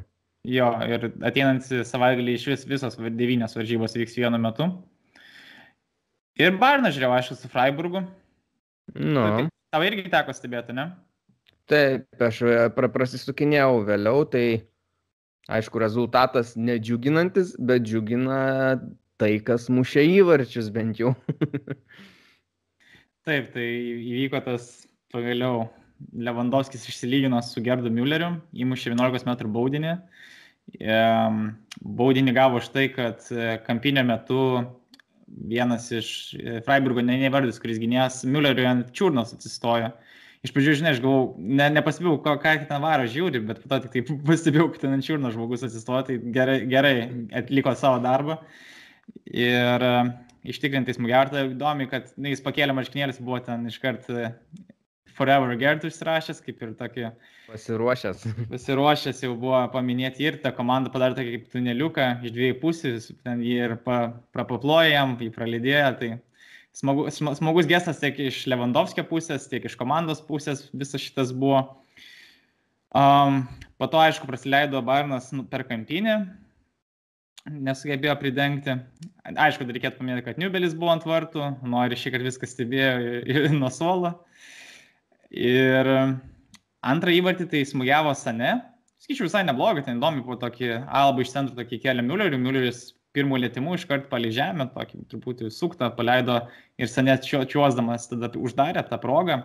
Jo, 0.49 0.71
ir 0.89 1.11
ateinantį 1.29 1.83
savaitgalį 1.85 2.39
iš 2.39 2.47
vis 2.49 2.65
visos 2.71 2.97
devynios 2.97 3.53
varžybos 3.59 3.99
vyks 4.01 4.17
vienu 4.17 4.41
metu. 4.41 4.71
Ir 6.41 6.57
Barną 6.57 6.89
žiūrėjau, 6.89 7.13
aišku, 7.19 7.37
su 7.37 7.53
Freiburgu. 7.53 8.01
Nu. 8.97 9.21
Tai, 9.21 9.45
tau 9.77 9.85
irgi 9.85 10.09
teko 10.09 10.33
stebėti, 10.33 10.73
ne? 10.79 10.89
Taip, 11.69 12.09
aš 12.17 12.41
e, 12.49 12.55
pra, 12.73 12.89
prasisukinėjau 12.89 13.83
vėliau, 13.91 14.25
tai 14.33 14.47
aišku, 15.53 15.85
rezultatas 15.85 16.57
nedžiuginantis, 16.57 17.53
bet 17.61 17.85
džiugina 17.85 18.41
tai, 19.21 19.35
kas 19.45 19.69
mušė 19.73 20.07
įvarčius 20.21 20.71
bent 20.75 21.01
jau. 21.01 21.13
Taip, 23.29 23.53
tai 23.53 23.67
įvyko 24.01 24.41
tas 24.47 24.71
pagaliau 25.13 25.69
Lewandowskis 26.17 26.87
išsilygino 26.89 27.43
su 27.45 27.61
Gerdu 27.65 27.93
Mülleriu, 27.93 28.39
įmušė 28.57 28.95
11 28.95 29.29
m 29.29 29.53
baudinį. 29.53 29.97
Baudinį 32.01 32.35
gavo 32.37 32.61
už 32.61 32.71
tai, 32.73 32.87
kad 32.95 33.27
e, 33.35 33.59
kampinio 33.67 34.05
metu 34.07 34.41
vienas 35.51 35.91
iš 35.93 36.11
e, 36.39 36.61
Freiburgo, 36.67 37.03
ne, 37.05 37.19
nevardys, 37.21 37.61
kuris 37.63 37.81
gynės, 37.83 38.23
Mülleriui 38.25 38.69
ant 38.71 38.95
čiurnos 38.97 39.35
atsistojo. 39.37 39.91
Iš 40.47 40.55
pradžių, 40.57 40.79
žinai, 40.81 40.95
aš 40.95 41.03
galvau, 41.05 41.35
ne, 41.37 41.67
nepastebėjau, 41.75 42.17
ką, 42.25 42.37
ką 42.41 42.55
ten 42.71 42.81
varo 42.81 43.05
žiūri, 43.13 43.43
bet 43.45 43.61
po 43.61 43.69
to 43.75 43.83
tik 43.85 43.93
tai 43.93 44.17
pastebėjau, 44.31 44.71
kad 44.73 44.87
ten 44.87 44.97
ant 44.97 45.07
čiurnos 45.07 45.37
žmogus 45.37 45.67
atsistojo, 45.67 46.03
tai 46.09 46.17
gerai, 46.37 46.59
gerai 46.71 46.95
atliko 47.43 47.77
savo 47.77 48.01
darbą. 48.05 48.41
Ir 49.31 49.87
e, 49.87 49.95
ištikrintai 50.51 50.97
smūgiavo, 50.97 51.33
tai 51.33 51.47
įdomi, 51.53 51.87
kad 51.91 52.11
na, 52.17 52.33
jis 52.33 52.43
pakėlė 52.45 52.75
marškinėlis, 52.77 53.21
buvo 53.23 53.41
ten 53.45 53.69
iškart 53.71 54.09
Forever 55.21 55.53
Gert 55.61 55.85
užsirašęs, 55.85 56.41
kaip 56.45 56.63
ir 56.65 56.73
tokį. 56.79 57.11
Pasiruošęs. 57.51 58.25
Pasiruošęs 58.55 59.21
jau 59.27 59.35
buvo 59.37 59.61
paminėti 59.75 60.25
ir 60.25 60.39
ta 60.41 60.53
komanda 60.57 60.93
padarė 60.93 61.19
tokį 61.19 61.35
kaip 61.35 61.51
tuneliuką 61.53 62.09
iš 62.25 62.35
dviejų 62.37 62.57
pusių, 62.63 62.93
ten 63.27 63.43
jį 63.45 63.57
ir 63.67 63.77
pa, 63.85 64.01
prapaplojo 64.33 64.89
jam, 64.89 65.17
jį 65.21 65.29
pralidėjo. 65.35 65.91
Tai 66.01 66.11
smagu, 66.81 67.07
smagus 67.13 67.69
gestas 67.71 68.01
tiek 68.01 68.17
iš 68.31 68.47
Lewandowskio 68.49 69.05
pusės, 69.11 69.49
tiek 69.51 69.67
iš 69.69 69.77
komandos 69.81 70.25
pusės 70.25 70.69
visas 70.73 71.05
šitas 71.05 71.35
buvo. 71.37 71.67
Um, 72.97 73.45
po 73.79 73.87
to, 73.93 74.01
aišku, 74.03 74.27
praleido 74.27 74.81
Barnas 74.83 75.29
nu, 75.37 75.45
per 75.47 75.63
kampinį, 75.69 76.17
nesugebėjo 77.49 78.17
pridengti. 78.21 78.77
Aišku, 79.31 79.65
dar 79.65 79.77
reikėtų 79.77 80.01
paminėti, 80.01 80.27
kad 80.27 80.41
Niubelis 80.41 80.77
buvo 80.77 80.93
ant 80.95 81.07
vartų, 81.09 81.47
nori 81.63 81.99
šį 81.99 82.15
kartą 82.15 82.29
viską 82.29 82.51
stebėjo 82.51 83.51
nuo 83.57 83.71
suolo. 83.73 84.15
Ir 85.31 85.89
antrą 86.83 87.17
įvartį 87.17 87.49
tai 87.51 87.65
smūgiavo 87.69 88.15
Sane. 88.19 88.59
Skaičiu 89.01 89.25
visai 89.25 89.47
neblogai, 89.49 89.85
ten 89.87 90.01
įdomi 90.01 90.25
buvo 90.25 90.37
tokį 90.43 90.73
albą 90.85 91.25
iš 91.25 91.33
centro 91.33 91.57
tokį 91.57 91.81
kelią 91.87 92.05
Müllerių. 92.05 92.41
Mülleris 92.43 92.91
pirmų 93.17 93.41
lėtimų 93.43 93.75
iškart 93.79 94.11
palei 94.11 94.31
žemę, 94.35 94.69
tokį 94.75 95.01
truputį 95.11 95.49
suktą 95.55 95.89
paleido 95.97 96.37
ir 96.79 96.91
Sane 96.91 97.17
čiuosdamas 97.25 98.07
tada 98.11 98.31
uždarė 98.39 98.85
tą 98.87 99.01
progą. 99.03 99.41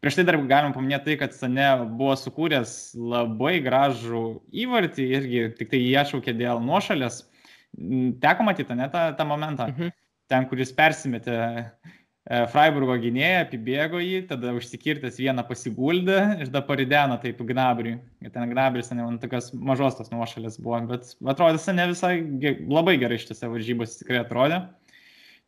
Prieš 0.00 0.20
tai 0.20 0.26
dar 0.28 0.38
galima 0.40 0.72
paminėti 0.76 1.10
tai, 1.10 1.18
kad 1.24 1.36
Sane 1.36 1.66
buvo 1.98 2.14
sukūręs 2.16 2.94
labai 2.96 3.58
gražų 3.64 4.24
įvartį 4.64 5.10
irgi 5.18 5.42
tik 5.58 5.74
tai 5.74 5.82
jį 5.82 5.98
atšaukė 6.04 6.36
dėl 6.38 6.62
nuošalės. 6.64 7.24
Teko 8.20 8.46
matyti, 8.46 8.76
ne 8.76 8.90
tą, 8.92 9.06
tą 9.18 9.26
momentą, 9.28 9.70
mhm. 9.70 9.94
ten, 10.30 10.46
kuris 10.50 10.72
persimetė 10.76 11.40
E, 12.28 12.44
Freiburgo 12.52 12.94
gynėją, 13.00 13.38
apibėgo 13.46 14.00
jį, 14.02 14.18
tada 14.28 14.52
užsikirtęs 14.54 15.16
vieną 15.18 15.42
pasiguldė 15.48 16.18
ir 16.36 16.50
tada 16.50 16.60
parideno 16.68 17.16
taip 17.22 17.40
Gnabriui. 17.48 17.96
Ir 18.20 18.34
ten 18.34 18.44
Gnabris, 18.52 18.92
ne, 18.92 19.00
man 19.06 19.16
tokios 19.22 19.48
mažos 19.56 19.96
tos 19.98 20.12
nuošalės 20.12 20.60
buvo, 20.60 20.82
bet 20.90 21.08
atrodė, 21.32 21.62
ne 21.74 21.88
visai 21.90 22.12
labai 22.68 22.98
gerai 23.00 23.18
šitose 23.22 23.48
varžybose 23.50 24.02
tikrai 24.02 24.20
atrodė. 24.20 24.60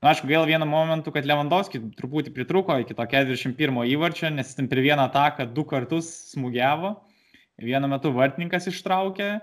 Na, 0.02 0.10
aišku, 0.10 0.26
gaila 0.26 0.48
vienu 0.48 0.66
momentu, 0.66 1.12
kad 1.14 1.28
Lewandowski 1.28 1.78
truputį 2.00 2.32
pritruko 2.34 2.74
iki 2.82 2.96
to 2.98 3.04
41 3.06 3.84
įvarčio, 3.92 4.32
nes 4.34 4.48
jis 4.48 4.58
ten 4.58 4.66
per 4.70 4.80
vieną 4.82 5.04
ataką 5.06 5.46
du 5.54 5.62
kartus 5.68 6.08
smūgiavo. 6.32 6.96
Vienu 7.62 7.86
metu 7.92 8.10
vartininkas 8.16 8.66
ištraukė, 8.72 9.36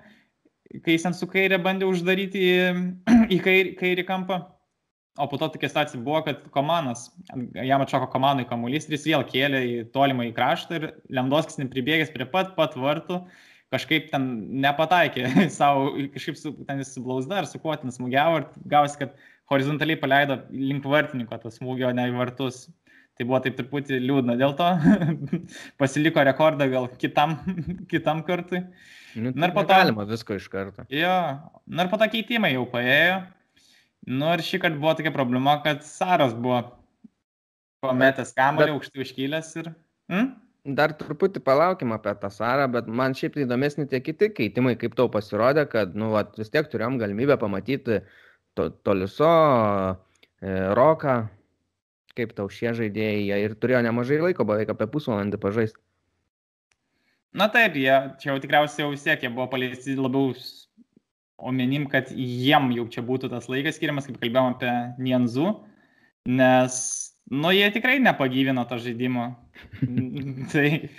kai 0.78 0.96
jis 0.96 1.06
ten 1.08 1.18
su 1.18 1.28
kairė 1.30 1.60
bandė 1.64 1.90
uždaryti 1.90 2.46
į, 2.46 2.56
į 3.36 3.42
kairį, 3.46 3.76
kairį 3.80 4.06
kampą. 4.08 4.40
O 5.20 5.26
po 5.28 5.36
to 5.42 5.50
tokia 5.52 5.68
situacija 5.68 6.00
buvo, 6.00 6.22
kad 6.24 6.46
komandas, 6.56 7.10
jam 7.58 7.82
atšoko 7.84 8.08
komandai 8.14 8.46
kamuolys 8.48 8.86
ir 8.88 8.96
jis 8.96 9.08
vėl 9.10 9.26
kėlė 9.28 9.62
į 9.68 9.74
tolimą 9.96 10.30
į 10.30 10.36
kraštą 10.38 10.78
ir 10.78 10.86
Lemdoskis 11.12 11.60
nepribėgęs 11.60 12.14
prie 12.14 12.28
pat 12.30 12.54
pat 12.56 12.78
vartų, 12.80 13.18
kažkaip 13.74 14.08
ten 14.14 14.30
nepataikė 14.64 15.28
savo, 15.60 15.90
kažkaip 16.14 16.40
su, 16.40 16.54
ten 16.70 16.80
jis 16.84 16.94
blauzda 17.04 17.42
ar 17.42 17.50
su 17.50 17.60
kuo 17.60 17.76
ten 17.82 17.92
smūgiavo 17.92 18.40
ir 18.40 18.48
gavosi, 18.72 19.02
kad 19.02 19.18
horizontaliai 19.52 20.00
paleido 20.00 20.40
link 20.54 20.86
vartininko 20.88 21.42
tą 21.42 21.52
smūgį, 21.52 21.90
o 21.90 21.92
ne 21.98 22.08
į 22.12 22.16
vartus. 22.16 22.68
Tai 23.20 23.26
buvo 23.28 23.42
taip 23.44 23.58
truputį 23.58 23.98
liūdna 24.00 24.38
dėl 24.40 24.54
to. 24.56 24.68
Pasiliko 25.82 26.24
rekordą 26.24 26.70
gal 26.72 26.88
kitam, 27.02 27.36
kitam 27.92 28.22
kartui. 28.24 28.62
Nu, 29.16 29.32
tai 29.34 29.50
ir 29.50 29.56
po 29.56 29.64
to. 29.66 29.74
Galima 29.74 30.06
visko 30.10 30.38
iš 30.38 30.50
karto. 30.52 30.86
Jo, 30.94 31.16
na 31.66 31.86
ir 31.86 31.92
po 31.92 31.98
to 32.02 32.10
keitimai 32.12 32.54
jau 32.54 32.66
paėjo. 32.70 33.22
Nu 34.10 34.30
ir 34.34 34.44
šį 34.46 34.62
kartą 34.64 34.82
buvo 34.82 34.94
tokia 34.98 35.14
problema, 35.16 35.58
kad 35.64 35.82
Saras 35.86 36.36
buvo 36.38 36.62
pametęs 37.84 38.36
kamuolį 38.38 38.76
aukštai 38.76 39.04
užkylęs 39.06 39.50
ir... 39.62 39.74
Hmm? 40.12 40.32
Dar 40.76 40.92
truputį 41.00 41.40
palaukim 41.42 41.94
apie 41.96 42.12
tą 42.20 42.30
Sarą, 42.34 42.66
bet 42.74 42.88
man 42.92 43.16
šiaip 43.16 43.38
tai 43.38 43.46
įdomesni 43.46 43.88
tie 43.90 44.02
kiti 44.04 44.28
keitimai, 44.36 44.76
kaip 44.80 44.98
tau 44.98 45.08
pasirodė, 45.12 45.64
kad 45.72 45.96
nu, 45.98 46.12
vat, 46.14 46.36
vis 46.38 46.52
tiek 46.52 46.68
turėjom 46.70 46.98
galimybę 47.00 47.40
pamatyti 47.40 48.02
to, 48.58 48.68
Toliso, 48.84 49.30
e, 50.44 50.56
Roką, 50.76 51.16
kaip 52.18 52.36
tau 52.38 52.52
šie 52.52 52.74
žaidėjai, 52.76 53.22
jie 53.30 53.40
ir 53.46 53.56
turėjo 53.56 53.82
nemažai 53.88 54.20
laiko, 54.26 54.46
beveik 54.50 54.74
apie 54.76 54.90
pusvalandį 54.92 55.40
pažaisti. 55.42 55.80
Na 57.34 57.46
taip, 57.54 57.76
jie 57.78 57.94
čia 58.22 58.32
jau 58.32 58.40
tikriausiai 58.42 58.88
jau 58.88 58.96
jie 59.22 59.30
buvo 59.30 59.46
paleisti 59.52 59.94
labiau 59.98 60.34
omenim, 61.40 61.86
kad 61.90 62.10
jiem 62.12 62.72
jau 62.76 62.88
čia 62.92 63.04
būtų 63.06 63.30
tas 63.32 63.48
laikas 63.52 63.78
skiriamas, 63.78 64.08
kaip 64.10 64.18
kalbėjom 64.20 64.56
apie 64.56 64.72
Nienzu, 65.06 65.52
nes, 66.28 66.80
nu, 67.32 67.52
jie 67.56 67.70
tikrai 67.76 68.00
nepagyvino 68.04 68.66
to 68.68 68.80
žaidimo. 68.82 69.30
tai, 70.54 70.90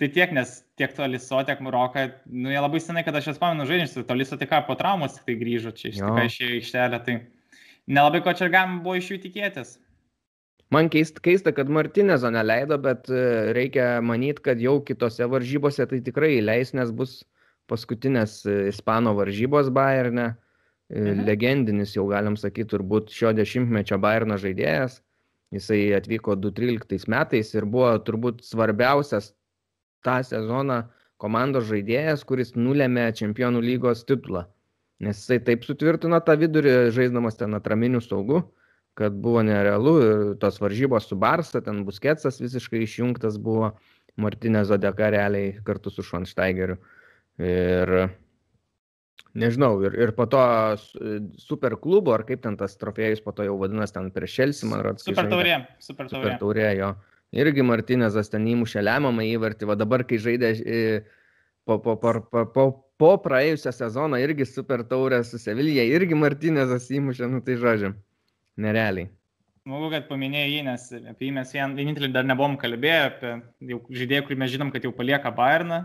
tai 0.00 0.08
tiek, 0.12 0.32
nes 0.36 0.52
tiek 0.80 0.92
Toliso, 0.96 1.40
tiek 1.46 1.62
Muroka, 1.64 2.08
nu, 2.26 2.50
jie 2.52 2.60
labai 2.60 2.80
senai, 2.82 3.04
kad 3.06 3.16
aš 3.16 3.32
jas 3.32 3.40
pamenu 3.40 3.68
žaidžiančius, 3.68 4.08
Toliso 4.08 4.40
tik 4.40 4.52
po 4.66 4.76
traumos 4.80 5.16
tik 5.16 5.28
tai 5.28 5.38
grįžo 5.40 5.72
čia, 5.76 5.92
iš 5.92 6.00
tikrųjų 6.02 6.32
išėjo 6.32 6.58
aikštelę, 6.58 7.00
tai 7.06 7.20
nelabai 7.86 8.24
ko 8.24 8.34
čia 8.36 8.50
galima 8.52 8.82
buvo 8.84 8.98
iš 8.98 9.14
jų 9.14 9.22
tikėtis. 9.28 9.78
Man 10.70 10.86
keista, 10.90 11.18
keista, 11.22 11.50
kad 11.50 11.70
Martinezo 11.72 12.30
neleido, 12.30 12.76
bet 12.78 13.08
e, 13.10 13.22
reikia 13.56 13.98
manyti, 14.06 14.42
kad 14.44 14.60
jau 14.62 14.76
kitose 14.86 15.26
varžybose 15.26 15.86
tai 15.90 15.98
tikrai 16.06 16.36
leis, 16.44 16.70
nes 16.78 16.92
bus 16.94 17.16
paskutinės 17.70 18.36
e, 18.46 18.54
Ispano 18.70 19.16
varžybos 19.18 19.72
Bayerne. 19.74 20.34
Mhm. 20.90 21.22
Legendinis 21.26 21.94
jau 21.94 22.08
galim 22.10 22.34
sakyti, 22.38 22.72
turbūt 22.72 23.12
šio 23.14 23.30
dešimtmečio 23.38 23.98
Bayerno 24.02 24.38
žaidėjas. 24.42 25.00
Jisai 25.54 25.80
atvyko 25.98 26.36
2013 26.38 27.10
metais 27.10 27.50
ir 27.54 27.66
buvo 27.66 27.90
turbūt 28.06 28.42
svarbiausias 28.46 29.32
tą 30.06 30.20
sezoną 30.26 30.84
komandos 31.22 31.66
žaidėjas, 31.70 32.22
kuris 32.26 32.54
nulėmė 32.58 33.08
Čempionų 33.18 33.62
lygos 33.62 34.02
titulą. 34.06 34.46
Nes 35.02 35.18
jisai 35.18 35.40
taip 35.46 35.66
sutvirtino 35.66 36.18
tą 36.22 36.36
vidurį, 36.38 36.74
žaisdamas 36.94 37.38
ten 37.38 37.58
atraminių 37.58 38.02
saugų 38.06 38.44
kad 38.98 39.12
buvo 39.12 39.42
nerealu 39.46 39.94
ir 40.02 40.24
tos 40.40 40.58
varžybos 40.60 41.06
su 41.08 41.16
Barsa, 41.16 41.62
ten 41.64 41.84
Busketsas 41.86 42.40
visiškai 42.42 42.82
išjungtas 42.84 43.38
buvo, 43.40 43.74
Martinė 44.20 44.64
Zodeka 44.68 45.10
realiai 45.14 45.54
kartu 45.64 45.92
su 45.92 46.04
Švanšteigeriu. 46.04 46.76
Ir 47.40 47.92
nežinau, 49.38 49.78
ir, 49.86 49.94
ir 50.02 50.12
po 50.16 50.26
to 50.28 50.42
super 51.40 51.78
klubo, 51.80 52.12
ar 52.16 52.26
kaip 52.28 52.42
ten 52.44 52.58
tas 52.60 52.76
trofėjus 52.80 53.22
po 53.24 53.32
to 53.36 53.46
jau 53.46 53.54
vadinasi 53.60 53.96
ten 53.96 54.10
prieš 54.12 54.36
Šelsi, 54.40 54.68
man 54.68 54.82
atrodo. 54.82 55.04
Super 55.06 55.30
taurė, 55.30 55.56
super 55.80 56.10
taurė. 56.10 56.26
Super 56.26 56.36
taurė, 56.42 56.68
jo. 56.80 56.90
Irgi 57.40 57.62
Martinezas 57.62 58.32
ten 58.32 58.48
įmušė 58.50 58.82
lemiamą 58.82 59.24
įvartį, 59.30 59.70
o 59.70 59.78
dabar, 59.78 60.02
kai 60.04 60.18
žaidė 60.18 60.50
po, 61.64 61.78
po, 61.78 61.94
po, 61.94 62.16
po, 62.26 62.44
po, 62.50 62.64
po 62.98 63.14
praėjusią 63.22 63.72
sezoną, 63.76 64.18
irgi 64.20 64.48
super 64.50 64.82
taurė 64.84 65.22
su 65.24 65.38
Sevilija, 65.38 65.86
irgi 65.86 66.18
Martinezas 66.18 66.90
įmušė, 66.90 67.30
nu 67.30 67.44
tai 67.46 67.56
žodžiu 67.62 67.94
nerealiai. 68.62 69.10
Smagu, 69.60 69.90
kad 69.92 70.06
paminėjai 70.08 70.50
jį, 70.50 70.60
nes 70.66 70.84
apie 71.12 71.28
jį 71.28 71.32
mes 71.36 71.50
vien, 71.52 71.74
vienintelį 71.76 72.08
dar 72.14 72.24
nebuvom 72.26 72.56
kalbėję, 72.60 73.00
apie 73.10 73.32
žaidėją, 74.00 74.24
kurį 74.26 74.38
mes 74.40 74.52
žinom, 74.54 74.70
kad 74.72 74.86
jau 74.86 74.92
palieka 74.96 75.32
Bayerną. 75.36 75.82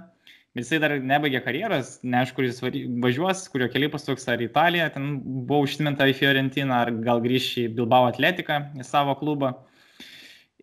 Jisai 0.56 0.78
dar 0.80 0.94
nebaigė 1.04 1.42
karjeros, 1.44 1.98
neaišku, 2.08 2.38
kur 2.38 2.46
jis 2.48 2.62
važiuos, 3.04 3.42
kurio 3.52 3.68
keliai 3.74 3.92
pasuks 3.92 4.24
ar 4.32 4.40
Italiją, 4.40 4.88
ten 4.94 5.10
buvo 5.20 5.66
užsiminta 5.66 6.08
į 6.08 6.16
Fiorentiną, 6.16 6.78
ar 6.86 6.94
gal 7.04 7.20
grįš 7.26 7.50
į 7.60 7.66
Bilbao 7.76 8.08
atletiką, 8.08 8.62
į 8.80 8.88
savo 8.88 9.18
klubą. 9.20 9.52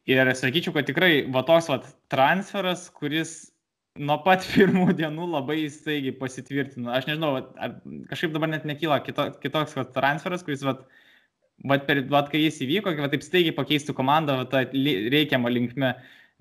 Ir 0.08 0.32
sakyčiau, 0.32 0.72
kad 0.74 0.88
tikrai 0.88 1.26
va 1.34 1.44
toks 1.46 1.68
va 1.68 1.82
transferas, 2.10 2.86
kuris 2.96 3.36
nuo 4.00 4.16
pat 4.24 4.48
pirmų 4.54 4.96
dienų 4.96 5.28
labai 5.34 5.66
staigiai 5.70 6.16
pasitvirtino. 6.16 6.88
Aš 6.96 7.10
nežinau, 7.10 7.34
kažkaip 8.08 8.32
dabar 8.32 8.48
net 8.54 8.64
nekyla 8.68 9.02
kito, 9.04 9.28
kitoks 9.44 9.76
va, 9.76 9.84
transferas, 9.92 10.44
kuris 10.46 10.64
va, 10.64 10.78
vat, 10.78 11.01
per, 11.68 12.02
vat, 12.10 12.30
kai 12.32 12.42
jis 12.44 12.62
įvyko, 12.64 12.96
kad 12.98 13.12
taip 13.12 13.24
staigiai 13.26 13.54
pakeistų 13.56 13.94
komandą 13.98 14.40
vat, 14.42 14.74
reikiamą 14.74 15.52
linkmę, 15.52 15.92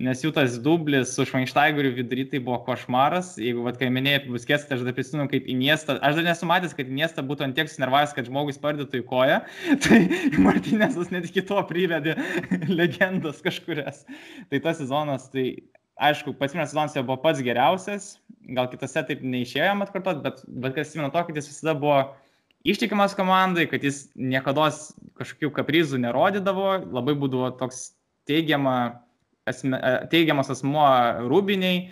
nes 0.02 0.24
jų 0.24 0.32
tas 0.34 0.56
dublis 0.64 1.12
su 1.14 1.26
Švainštaigeriu 1.30 1.92
vidury 1.94 2.26
tai 2.30 2.40
buvo 2.42 2.58
košmaras. 2.66 3.36
Jeigu, 3.42 3.62
vat, 3.68 3.78
kai 3.78 3.92
minėjai 3.94 4.22
apie 4.22 4.32
buskės, 4.34 4.66
tai 4.66 4.78
aš 4.78 4.86
dar 4.88 4.96
prisimenu, 4.98 5.28
kaip 5.30 5.50
į 5.52 5.58
miestą, 5.60 5.98
aš 6.02 6.18
dar 6.18 6.26
nesu 6.32 6.50
matęs, 6.50 6.74
kad 6.78 6.90
į 6.90 6.98
miestą 7.02 7.26
būtų 7.28 7.46
ant 7.46 7.60
tiek 7.60 7.70
sunervavęs, 7.70 8.16
kad 8.18 8.30
žmogus 8.30 8.58
pardėtų 8.64 9.04
į 9.04 9.06
koją, 9.12 9.42
tai 9.86 10.02
Martinėsas 10.42 11.14
net 11.14 11.30
iki 11.30 11.46
to 11.46 11.60
privedė 11.70 12.18
legendas 12.80 13.44
kažkurias. 13.46 14.08
Tai 14.50 14.64
tas 14.66 14.82
sezonas, 14.82 15.30
tai 15.34 15.52
aišku, 16.02 16.34
pats 16.40 16.56
pirmas 16.56 16.74
sezonas 16.74 16.98
jau 16.98 17.06
buvo 17.06 17.20
pats 17.22 17.44
geriausias, 17.46 18.16
gal 18.58 18.70
kitose 18.72 19.04
taip 19.06 19.22
neišėjom 19.22 19.86
atkartot, 19.86 20.22
bet, 20.26 20.42
bet 20.48 20.76
kas 20.78 20.90
atsimenu 20.90 21.12
to, 21.14 21.24
kad 21.28 21.38
jis 21.38 21.50
visada 21.52 21.78
buvo 21.78 22.00
ištikimas 22.64 23.16
komandai, 23.18 23.68
kad 23.72 23.84
jis 23.84 24.05
niekada 24.16 24.70
kažkokių 25.20 25.51
kaprizų 25.55 26.01
nerodydavo, 26.03 26.76
labai 26.91 27.16
būdavo 27.18 27.51
toks 27.59 27.91
teigiama, 28.30 28.76
asme, 29.49 29.78
e, 29.78 29.97
teigiamas 30.12 30.51
asmuo 30.53 30.88
rūbiniai. 31.32 31.89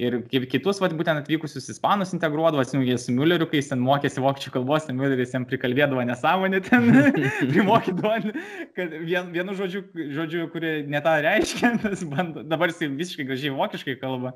Ir 0.00 0.14
kaip 0.32 0.46
kitus, 0.48 0.78
va, 0.80 0.88
būtent 0.88 1.20
atvykusius 1.20 1.66
ispanus 1.68 2.14
integruodavo, 2.16 2.62
atsimūgė 2.64 2.94
su 2.96 3.12
Mülleriu, 3.12 3.44
kai 3.50 3.58
jis 3.58 3.66
ten 3.74 3.82
mokėsi 3.84 4.22
vokiečių 4.24 4.52
kalbos, 4.54 4.86
ten 4.86 4.96
Mülleris 4.96 5.34
jam 5.34 5.44
prikalbėdavo 5.44 6.00
nesąmonę 6.08 6.62
ten, 6.64 6.88
primokydavo, 7.50 8.32
kad 8.78 8.94
vien, 9.04 9.28
vienu 9.34 9.56
žodžiu, 9.58 9.82
žodžiu, 10.16 10.46
kurį 10.54 10.70
netą 10.88 11.18
reiškia, 11.26 11.74
bando, 12.08 12.40
dabar 12.48 12.72
jis 12.72 12.80
visiškai 12.88 13.28
gražiai 13.28 13.52
vokiškai 13.58 13.98
kalba. 14.00 14.32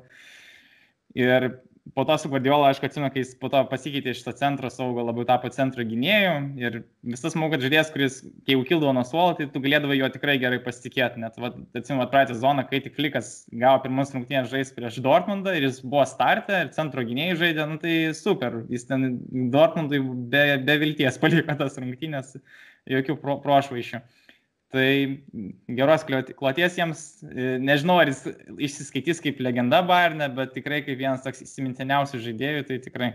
Ir 1.17 1.49
po 1.95 2.05
to 2.05 2.17
su 2.17 2.29
Guardiola, 2.29 2.69
aš 2.69 2.79
atsimenu, 2.83 3.09
kai 3.13 3.21
jis 3.21 3.33
po 3.39 3.49
to 3.53 3.59
pasikeitė 3.69 4.11
iš 4.13 4.23
to 4.25 4.33
centro 4.37 4.69
saugo, 4.73 5.03
labiau 5.05 5.25
tapo 5.27 5.49
centro 5.53 5.85
gynėjų 5.87 6.33
ir 6.61 6.77
visas 7.05 7.35
manau, 7.37 7.49
kad 7.53 7.63
žaidėjas, 7.63 7.91
kuris, 7.93 8.19
kai 8.47 8.55
jau 8.55 8.65
kildavo 8.67 8.93
nuo 8.97 9.03
suolo, 9.07 9.37
tai 9.37 9.47
tu 9.53 9.61
galėdavai 9.63 9.99
juo 9.99 10.09
tikrai 10.13 10.37
gerai 10.41 10.59
pasitikėti. 10.63 11.21
Net, 11.23 11.39
va, 11.41 11.53
atsimenu, 11.77 12.07
praeitą 12.11 12.37
zoną, 12.39 12.67
kai 12.69 12.81
tik 12.85 12.97
Flikas 12.97 13.31
gavo 13.51 13.81
pirmas 13.85 14.13
rungtynės 14.15 14.51
žais 14.53 14.73
prieš 14.75 15.01
Dortmundą 15.05 15.55
ir 15.57 15.67
jis 15.69 15.81
buvo 15.85 16.05
startę 16.09 16.63
ir 16.65 16.71
centro 16.75 17.05
gynėjai 17.07 17.39
žaidė, 17.43 17.67
nu 17.71 17.81
tai 17.81 17.97
super, 18.17 18.61
jis 18.73 18.87
ten 18.89 19.09
Dortmundui 19.53 20.03
be, 20.31 20.45
be 20.67 20.79
vilties 20.83 21.19
paliko 21.21 21.57
tas 21.59 21.79
rungtynės, 21.81 22.37
jokių 22.87 23.19
pro, 23.21 23.39
prošvaišių. 23.43 24.01
Pro 24.01 24.26
Tai 24.75 24.87
geros 25.77 26.03
kloties 26.35 26.75
jiems, 26.75 27.01
e, 27.23 27.55
nežinau, 27.63 28.01
ar 28.01 28.09
jis 28.11 28.25
išsiskaitys 28.67 29.23
kaip 29.23 29.39
legenda 29.39 29.79
Bayerne, 29.87 30.27
bet 30.35 30.51
tikrai 30.57 30.81
kaip 30.83 30.99
vienas 30.99 31.23
toks 31.23 31.45
įsimintiniausių 31.45 32.19
žaidėjų, 32.25 32.65
tai 32.67 32.81
tikrai. 32.83 33.09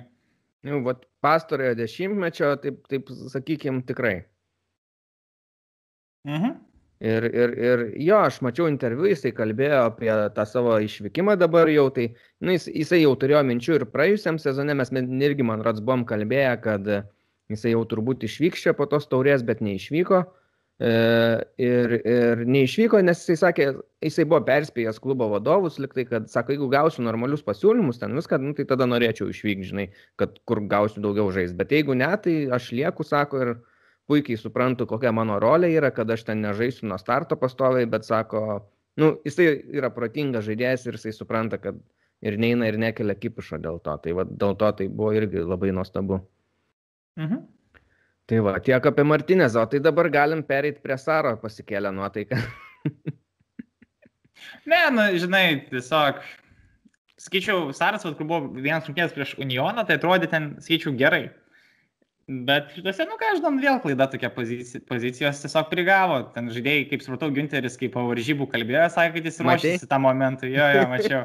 Nu, 0.65 0.81
vat 0.87 1.05
pastarojo 1.21 1.75
dešimtmečio, 1.77 2.55
taip, 2.63 2.81
taip 2.89 3.13
sakykim, 3.35 3.83
tikrai. 3.85 4.23
Mhm. 6.25 6.57
Ir, 7.03 7.25
ir, 7.35 7.55
ir 7.59 7.81
jo, 8.01 8.21
aš 8.23 8.39
mačiau 8.47 8.71
interviu, 8.71 9.09
jisai 9.11 9.35
kalbėjo 9.35 9.81
apie 9.91 10.13
tą 10.37 10.45
savo 10.47 10.77
išvykimą 10.81 11.35
dabar 11.37 11.69
jau, 11.69 11.89
tai 11.93 12.13
nu, 12.41 12.55
jis, 12.55 12.69
jisai 12.71 13.03
jau 13.03 13.17
turėjo 13.19 13.41
minčių 13.49 13.81
ir 13.81 13.89
praėjusiam 13.91 14.39
sezone 14.41 14.77
mes 14.79 14.95
irgi, 14.95 15.45
man 15.45 15.67
rods, 15.67 15.83
buvom 15.83 16.07
kalbėję, 16.09 16.53
kad 16.65 16.93
jisai 17.53 17.75
jau 17.75 17.83
turbūt 17.91 18.25
išvyks 18.25 18.63
čia 18.65 18.79
po 18.79 18.87
tos 18.87 19.11
taurės, 19.11 19.43
bet 19.45 19.61
neišvyko. 19.67 20.23
E, 20.23 20.42
ir, 20.81 21.93
ir 22.01 22.43
neišvyko, 22.49 23.01
nes 23.05 23.21
jisai 23.23 23.37
sakė, 23.41 23.67
jisai 24.03 24.25
buvo 24.29 24.41
perspėjęs 24.47 25.01
klubo 25.03 25.29
vadovus, 25.31 25.79
liktai, 25.83 26.07
kad 26.09 26.31
sako, 26.33 26.57
jeigu 26.57 26.69
gausiu 26.73 27.05
normalius 27.07 27.45
pasiūlymus, 27.47 28.01
ten 28.01 28.17
viską, 28.19 28.41
nu, 28.43 28.55
tai 28.59 28.67
tada 28.71 28.89
norėčiau 28.89 29.31
išvykti, 29.31 29.69
žinai, 29.71 29.87
kad 30.21 30.39
kur 30.49 30.63
gausiu 30.71 31.05
daugiau 31.05 31.31
žaisti. 31.35 31.59
Bet 31.61 31.75
jeigu 31.77 31.97
ne, 31.99 32.11
tai 32.25 32.37
aš 32.57 32.73
lieku, 32.75 33.07
sako, 33.07 33.43
ir 33.45 33.55
puikiai 34.11 34.41
suprantu, 34.41 34.89
kokia 34.91 35.13
mano 35.15 35.39
rolė 35.43 35.71
yra, 35.77 35.93
kad 35.95 36.11
aš 36.11 36.27
ten 36.29 36.43
nežaisiu 36.43 36.89
nuo 36.91 36.99
starto 36.99 37.39
pastoviai, 37.39 37.87
bet 37.91 38.09
sako, 38.09 38.63
nu, 39.01 39.15
jisai 39.27 39.53
yra 39.79 39.93
protingas 39.95 40.49
žaidėjas 40.49 40.89
ir 40.89 40.99
jisai 40.99 41.15
supranta, 41.17 41.61
kad 41.63 41.79
ir 42.23 42.39
neina 42.39 42.69
ir 42.71 42.79
nekelia 42.81 43.15
kipišo 43.19 43.61
dėl 43.63 43.81
to. 43.87 43.97
Tai 44.03 44.19
va, 44.19 44.27
dėl 44.27 44.59
to 44.59 44.71
tai 44.79 44.89
buvo 44.89 45.13
irgi 45.17 45.45
labai 45.47 45.73
nuostabu. 45.75 46.23
Mhm. 47.21 47.45
Tai 48.33 48.39
va, 48.41 48.55
tiek 48.65 48.87
apie 48.89 49.05
Martinezą, 49.05 49.61
o 49.61 49.69
tai 49.69 49.79
dabar 49.85 50.07
galim 50.09 50.41
pereiti 50.49 50.81
prie 50.81 50.97
Saro 50.97 51.35
pasikėlę 51.37 51.91
nuotaiką. 51.93 52.39
ne, 54.73 54.79
na, 54.97 55.05
žinai, 55.21 55.43
tiesiog, 55.69 56.23
skaičiau, 57.21 57.67
Saras, 57.77 58.07
kur 58.07 58.25
buvo 58.25 58.47
vienas 58.55 58.89
rungtynės 58.89 59.13
prieš 59.13 59.35
Unioną, 59.37 59.85
tai 59.85 59.99
atrodė 60.01 60.31
ten, 60.33 60.47
skaičiau, 60.65 60.95
gerai. 60.97 61.27
Bet 62.31 62.69
šitose, 62.77 63.03
nu 63.11 63.17
ką, 63.19 63.33
žinom, 63.35 63.57
vėl 63.59 63.81
klaida 63.83 64.07
tokia 64.07 64.29
pozicija, 64.31 64.79
pozicijos 64.87 65.41
tiesiog 65.43 65.67
prigavo. 65.73 66.21
Ten 66.37 66.53
žaidėjai, 66.55 66.85
kaip 66.93 67.03
supratau, 67.03 67.33
Günteris, 67.35 67.75
kaip 67.81 67.91
po 67.97 68.05
varžybų 68.07 68.47
kalbėjo, 68.53 68.85
sakė, 68.95 69.17
kad 69.17 69.27
jis 69.27 69.41
ruošiasi 69.43 69.89
tam 69.91 70.07
momentui. 70.07 70.53
Jo, 70.55 70.69
jo, 70.77 70.85
mačiau. 70.93 71.25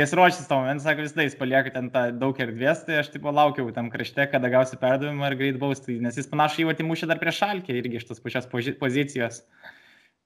jis 0.00 0.14
ruošiasi 0.18 0.48
tam 0.50 0.64
momentui, 0.64 0.84
sakė, 0.88 1.06
visada 1.06 1.28
jis 1.28 1.38
palieka 1.38 1.74
ten 1.76 1.92
tą 1.94 2.02
daug 2.18 2.40
erdvės, 2.42 2.82
tai 2.88 2.98
aš 3.04 3.12
tipo 3.14 3.30
laukiau 3.34 3.70
tam 3.76 3.92
krašte, 3.94 4.26
kada 4.32 4.50
gausi 4.50 4.80
perdavimą 4.80 5.30
ir 5.30 5.38
greit 5.38 5.60
baustai, 5.62 6.00
nes 6.02 6.18
jis 6.18 6.30
panašiai 6.32 6.66
įvatį 6.66 6.88
mušė 6.88 7.10
dar 7.12 7.22
prieš 7.22 7.38
šalkę 7.44 7.78
irgi 7.78 8.02
iš 8.02 8.08
tos 8.10 8.24
pačios 8.24 8.50
pozicijos. 8.50 9.44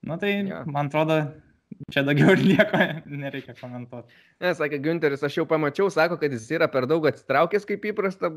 Nu 0.01 0.17
tai, 0.17 0.39
ja. 0.49 0.63
man 0.65 0.89
atrodo, 0.89 1.21
Čia 1.87 2.01
daugiau 2.03 2.33
ir 2.35 2.41
nieko 2.43 2.79
nereikia 3.07 3.53
komentuoti. 3.55 4.11
Ne, 4.43 4.51
sakė 4.57 4.81
Günteris, 4.83 5.21
aš 5.23 5.37
jau 5.37 5.45
pamačiau, 5.47 5.87
sako, 5.93 6.17
kad 6.19 6.33
jis 6.35 6.49
yra 6.57 6.67
per 6.71 6.83
daug 6.89 7.05
atsitraukęs 7.07 7.63
kaip 7.69 7.85
įprasta. 7.93 8.33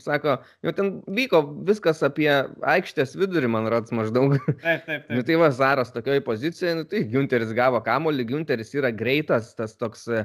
Sako, 0.00 0.38
jau 0.64 0.72
ten 0.76 0.88
vyko 1.18 1.42
viskas 1.68 2.00
apie 2.06 2.30
aikštės 2.72 3.12
vidurį, 3.20 3.50
man 3.52 3.68
rods 3.68 3.92
maždaug. 3.92 4.38
Taip, 4.48 4.62
taip. 4.62 4.86
taip. 4.88 5.10
nu, 5.18 5.26
tai 5.28 5.36
Vazaras 5.42 5.92
tokioje 5.92 6.24
pozicijoje, 6.24 6.78
nu, 6.80 6.86
tai 6.88 7.04
Günteris 7.12 7.52
gavo 7.56 7.82
kamolį, 7.84 8.26
Günteris 8.32 8.72
yra 8.78 8.92
greitas, 8.94 9.52
tas 9.58 9.76
toks 9.76 10.08
e, 10.08 10.24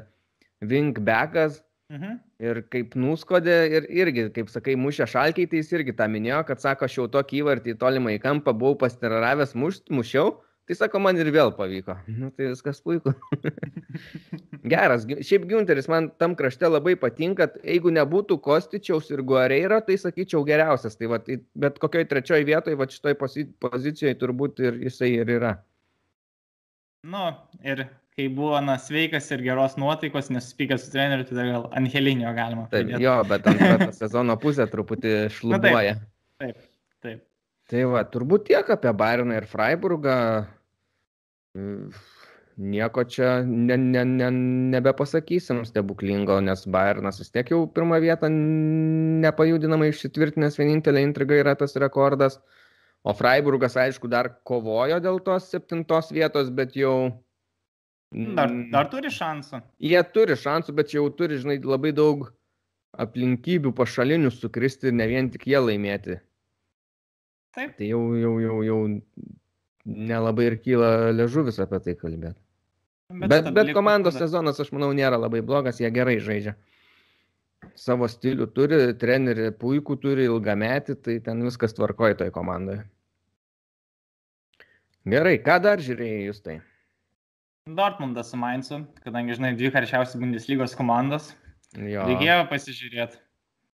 wingbackas. 0.64 1.60
Mhm. 1.92 2.16
Ir 2.44 2.64
kaip 2.72 2.96
nuskodė, 2.98 3.58
ir 3.76 3.90
irgi, 3.92 4.30
kaip 4.34 4.48
sakai, 4.50 4.78
mušė 4.80 5.06
šalkiai, 5.12 5.52
tai 5.52 5.60
jis 5.60 5.76
irgi 5.76 5.94
tą 6.00 6.08
minėjo, 6.10 6.40
kad 6.48 6.64
sako, 6.64 6.88
aš 6.88 6.96
jau 7.02 7.12
tokį 7.12 7.44
įvartį 7.44 7.76
į 7.76 7.80
tolimą 7.84 8.16
į 8.16 8.24
kampą 8.24 8.56
buvau 8.56 8.80
pastiraravęs 8.82 9.52
mušt, 9.60 9.92
mušiau 9.94 10.32
Tai 10.64 10.76
sako, 10.80 11.00
man 11.04 11.18
ir 11.20 11.28
vėl 11.36 11.50
pavyko. 11.58 11.98
Nu, 12.08 12.30
tai 12.32 12.48
viskas 12.54 12.78
puiku. 12.84 13.12
Geras. 14.74 15.04
Šiaip 15.04 15.44
Günteris 15.50 15.90
man 15.92 16.08
tam 16.22 16.38
krašte 16.40 16.70
labai 16.70 16.94
patinka. 17.00 17.50
Jeigu 17.68 17.92
nebūtų 17.92 18.38
Kostičiaus 18.46 19.12
ir 19.12 19.26
Guareira, 19.28 19.82
tai 19.84 19.98
sakyčiau 20.00 20.46
geriausias. 20.48 20.96
Tai 21.00 21.10
va, 21.12 21.20
tai 21.26 21.42
bet 21.60 21.82
kokioj 21.84 22.08
trečioje 22.08 22.48
vietoje, 22.48 22.80
va 22.80 22.88
šitoj 22.88 23.18
pozicijoje 23.66 24.16
turbūt 24.22 24.64
ir 24.64 24.80
jisai 24.86 25.12
ir 25.18 25.34
yra. 25.36 25.58
Nu, 27.12 27.26
ir 27.68 27.84
kai 28.16 28.30
buvo 28.32 28.56
na, 28.64 28.78
sveikas 28.80 29.28
ir 29.36 29.44
geros 29.44 29.76
nuotaikos, 29.82 30.32
nesusipykęs 30.32 30.88
su 30.88 30.96
treneriu, 30.96 31.28
tai 31.28 31.50
gal 31.50 31.68
Angelinio 31.76 32.32
galima. 32.38 32.70
Taip, 32.72 32.88
pridėti. 32.88 33.04
jo, 33.04 33.20
bet 33.28 33.52
antrą 33.52 33.92
sezono 34.00 34.40
pusę 34.40 34.70
truputį 34.72 35.14
šlubuoja. 35.42 36.00
Na, 36.00 36.08
taip, 36.40 36.56
taip. 36.56 36.66
taip. 37.04 37.28
Tai 37.72 37.86
va, 37.94 38.04
turbūt 38.04 38.50
tiek 38.50 38.70
apie 38.76 38.92
Bayerną 39.00 39.38
ir 39.40 39.48
Freiburgą. 39.48 40.16
Nieko 42.74 43.04
čia 43.10 43.30
ne, 43.48 43.78
ne, 43.78 44.04
ne, 44.06 44.28
nebepasakysim 44.76 45.64
stebuklingo, 45.66 46.38
nes 46.46 46.68
Bayernas 46.70 47.18
vis 47.22 47.32
tiek 47.34 47.50
jau 47.50 47.64
pirmą 47.78 47.98
vietą 48.04 48.30
nepajudinamai 49.24 49.90
išsitvirtinęs, 49.90 50.60
vienintelė 50.60 51.02
intriga 51.08 51.40
yra 51.40 51.56
tas 51.58 51.74
rekordas. 51.82 52.38
O 53.04 53.16
Freiburgas, 53.18 53.76
aišku, 53.80 54.08
dar 54.12 54.30
kovojo 54.48 55.00
dėl 55.04 55.18
tos 55.26 55.50
septintos 55.52 56.12
vietos, 56.16 56.52
bet 56.56 56.78
jau... 56.80 56.96
Dar, 58.14 58.52
dar 58.72 58.88
turi 58.92 59.10
šansų. 59.12 59.60
Jie 59.82 60.04
turi 60.14 60.38
šansų, 60.38 60.76
bet 60.78 60.94
jau 60.94 61.08
turi, 61.18 61.40
žinai, 61.42 61.58
labai 61.66 61.92
daug 61.96 62.28
aplinkybių 63.02 63.74
pašalinių 63.76 64.30
sukristi 64.32 64.92
ir 64.92 64.96
ne 65.00 65.10
vien 65.10 65.32
tik 65.34 65.48
jie 65.50 65.60
laimėti. 65.60 66.20
Taip. 67.54 67.76
Tai 67.78 67.88
jau, 67.88 68.02
jau, 68.18 68.34
jau, 68.42 68.58
jau 68.66 68.80
nelabai 69.86 70.50
ir 70.52 70.58
kyla 70.64 71.12
ležuvis 71.14 71.60
apie 71.62 71.80
tai 71.86 71.96
kalbėti. 72.00 72.40
Bet, 73.14 73.30
bet, 73.30 73.50
bet 73.54 73.74
komandos 73.76 74.16
tada. 74.16 74.26
sezonas, 74.26 74.62
aš 74.64 74.72
manau, 74.74 74.90
nėra 74.96 75.20
labai 75.22 75.44
blogas, 75.46 75.82
jie 75.82 75.90
gerai 75.94 76.18
žaidžia. 76.24 76.56
Savo 77.80 78.08
stilių 78.10 78.48
turi, 78.56 78.80
treneri 79.00 79.52
puikų 79.56 79.98
turi, 80.02 80.26
ilgametį, 80.28 80.98
tai 81.06 81.20
ten 81.24 81.44
viskas 81.46 81.76
tvarkoja 81.78 82.18
toj 82.24 82.34
komandoje. 82.34 82.82
Gerai, 85.10 85.36
ką 85.44 85.60
dar 85.64 85.84
žiūrėjai 85.84 86.26
jūs 86.30 86.42
tai? 86.44 86.58
Dortmundas 87.68 88.32
su 88.32 88.40
Mainzu, 88.40 88.82
kadangi, 89.06 89.38
žinai, 89.38 89.54
dvi 89.60 89.70
karščiausios 89.72 90.20
Bundeslygos 90.20 90.74
komandos. 90.80 91.30
Jo. 91.78 92.08
Reikėjo 92.10 92.42
pasižiūrėti. 92.50 93.22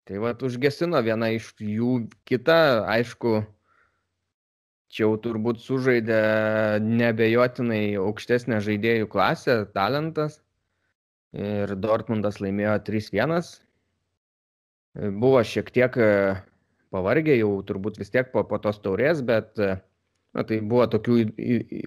Tai 0.09 0.20
va, 0.20 0.33
užgesino 0.47 1.01
viena 1.05 1.31
iš 1.33 1.51
jų, 1.61 2.05
kita, 2.29 2.85
aišku, 2.93 3.39
čia 4.95 5.05
jau 5.05 5.14
turbūt 5.18 5.61
sužaidė 5.62 6.20
nebejotinai 6.84 7.97
aukštesnę 7.99 8.61
žaidėjų 8.64 9.11
klasę, 9.11 9.64
talentas. 9.74 10.38
Ir 11.34 11.74
Dortmundas 11.82 12.38
laimėjo 12.38 12.76
3-1. 12.86 13.49
Buvo 15.18 15.40
šiek 15.42 15.72
tiek 15.74 15.97
e, 15.99 16.11
pavargę 16.95 17.34
jau 17.34 17.57
turbūt 17.66 17.99
vis 17.99 18.14
tiek 18.14 18.30
po, 18.30 18.45
po 18.47 18.61
tos 18.62 18.78
taurės, 18.84 19.24
bet 19.26 19.59
na, 19.59 20.45
tai 20.47 20.61
buvo 20.62 20.86
tokių 20.92 21.16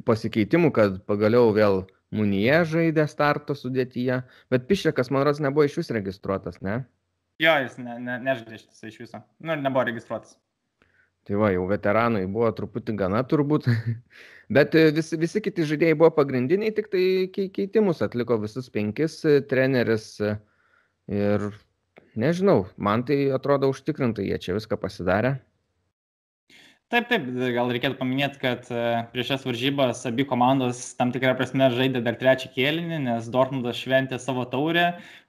pasikeitimų, 0.07 0.73
kad 0.75 0.99
pagaliau 1.07 1.53
vėl 1.55 1.85
Munyje 2.15 2.59
žaidė 2.71 3.03
starto 3.11 3.55
sudėtyje, 3.55 4.21
bet 4.51 4.67
Pišekas, 4.67 5.09
man 5.11 5.25
rodos, 5.27 5.41
nebuvo 5.43 5.65
iš 5.67 5.79
vis 5.81 5.91
registruotas, 5.91 6.61
ne? 6.63 6.81
Jo, 7.43 7.57
jis 7.65 7.75
ne, 7.83 7.97
ne, 7.99 8.15
nežaidė 8.23 8.59
iš 8.87 8.99
viso. 9.01 9.19
Nu, 9.43 9.57
nebuvo 9.59 9.83
registruotas. 9.89 10.37
Tai 11.27 11.35
va, 11.41 11.51
jau 11.51 11.65
veteranai 11.67 12.23
buvo 12.31 12.49
truputį 12.55 12.95
gana 13.01 13.19
turbūt, 13.27 13.65
bet 14.57 14.75
e, 14.79 14.85
visi, 14.95 15.19
visi 15.19 15.41
kiti 15.43 15.65
žaidėjai 15.67 15.97
buvo 15.99 16.13
pagrindiniai, 16.15 16.71
tik 16.75 16.87
tai 16.93 17.03
keitimus 17.35 17.99
atliko 18.05 18.37
visus 18.39 18.69
penkis 18.71 19.19
e, 19.27 19.41
treneris 19.43 20.13
e, 20.23 20.37
ir 21.11 21.49
nežinau, 22.15 22.63
man 22.79 23.03
tai 23.07 23.25
atrodo 23.35 23.67
užtikrintai, 23.73 24.29
jie 24.29 24.39
čia 24.45 24.55
viską 24.55 24.79
pasidarė. 24.79 25.35
Taip, 26.87 27.09
taip, 27.09 27.25
gal 27.51 27.67
reikėtų 27.75 27.97
paminėti, 27.99 28.39
kad 28.39 28.67
prieš 29.11 29.33
šias 29.33 29.41
varžybas 29.43 30.05
abi 30.07 30.23
komandos 30.23 30.77
tam 30.95 31.09
tikrą 31.11 31.33
prasme 31.35 31.65
žaidė 31.73 31.99
dar 32.05 32.15
trečią 32.15 32.47
kėlinį, 32.53 32.99
nes 33.03 33.25
Dortmundas 33.33 33.81
šventė 33.81 34.15
savo 34.23 34.45
taurę, 34.47 34.85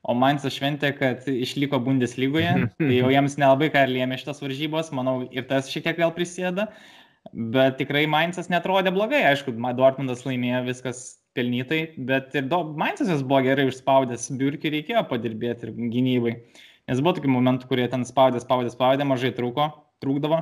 o 0.06 0.14
Mainzas 0.14 0.54
šventė, 0.54 0.92
kad 0.94 1.26
išliko 1.26 1.80
Bundeslygoje. 1.82 2.52
Tai 2.78 2.90
jau 2.94 3.10
jiems 3.10 3.34
nelabai 3.42 3.72
ką 3.74 3.82
lėmė 3.90 4.20
šitas 4.20 4.38
varžybos, 4.44 4.92
manau, 4.94 5.24
ir 5.34 5.48
tas 5.50 5.66
šiek 5.72 5.88
tiek 5.88 5.98
vėl 5.98 6.14
prisėda. 6.14 6.68
Bet 7.34 7.80
tikrai 7.80 8.04
Mainzas 8.06 8.46
netrodė 8.54 8.92
blogai, 8.94 9.24
aišku, 9.32 9.56
Dortmundas 9.80 10.22
laimėjo 10.28 10.60
viskas 10.68 11.00
pelnytai, 11.34 11.80
bet 11.98 12.38
ir 12.38 12.46
Mainzas 12.78 13.24
buvo 13.24 13.40
gerai 13.48 13.66
užspaudęs, 13.72 14.28
biurkiai 14.38 14.76
reikėjo 14.76 15.02
padirbėti 15.10 15.66
ir 15.66 15.74
gynybai. 15.90 16.36
Nes 16.86 17.02
buvo 17.02 17.16
tokių 17.18 17.34
momentų, 17.34 17.66
kurie 17.66 17.90
ten 17.90 18.06
spaudė, 18.06 18.38
spaudė, 18.46 18.70
spaudė, 18.78 19.10
mažai 19.10 19.34
trūko, 19.34 19.72
trūkdavo. 20.06 20.38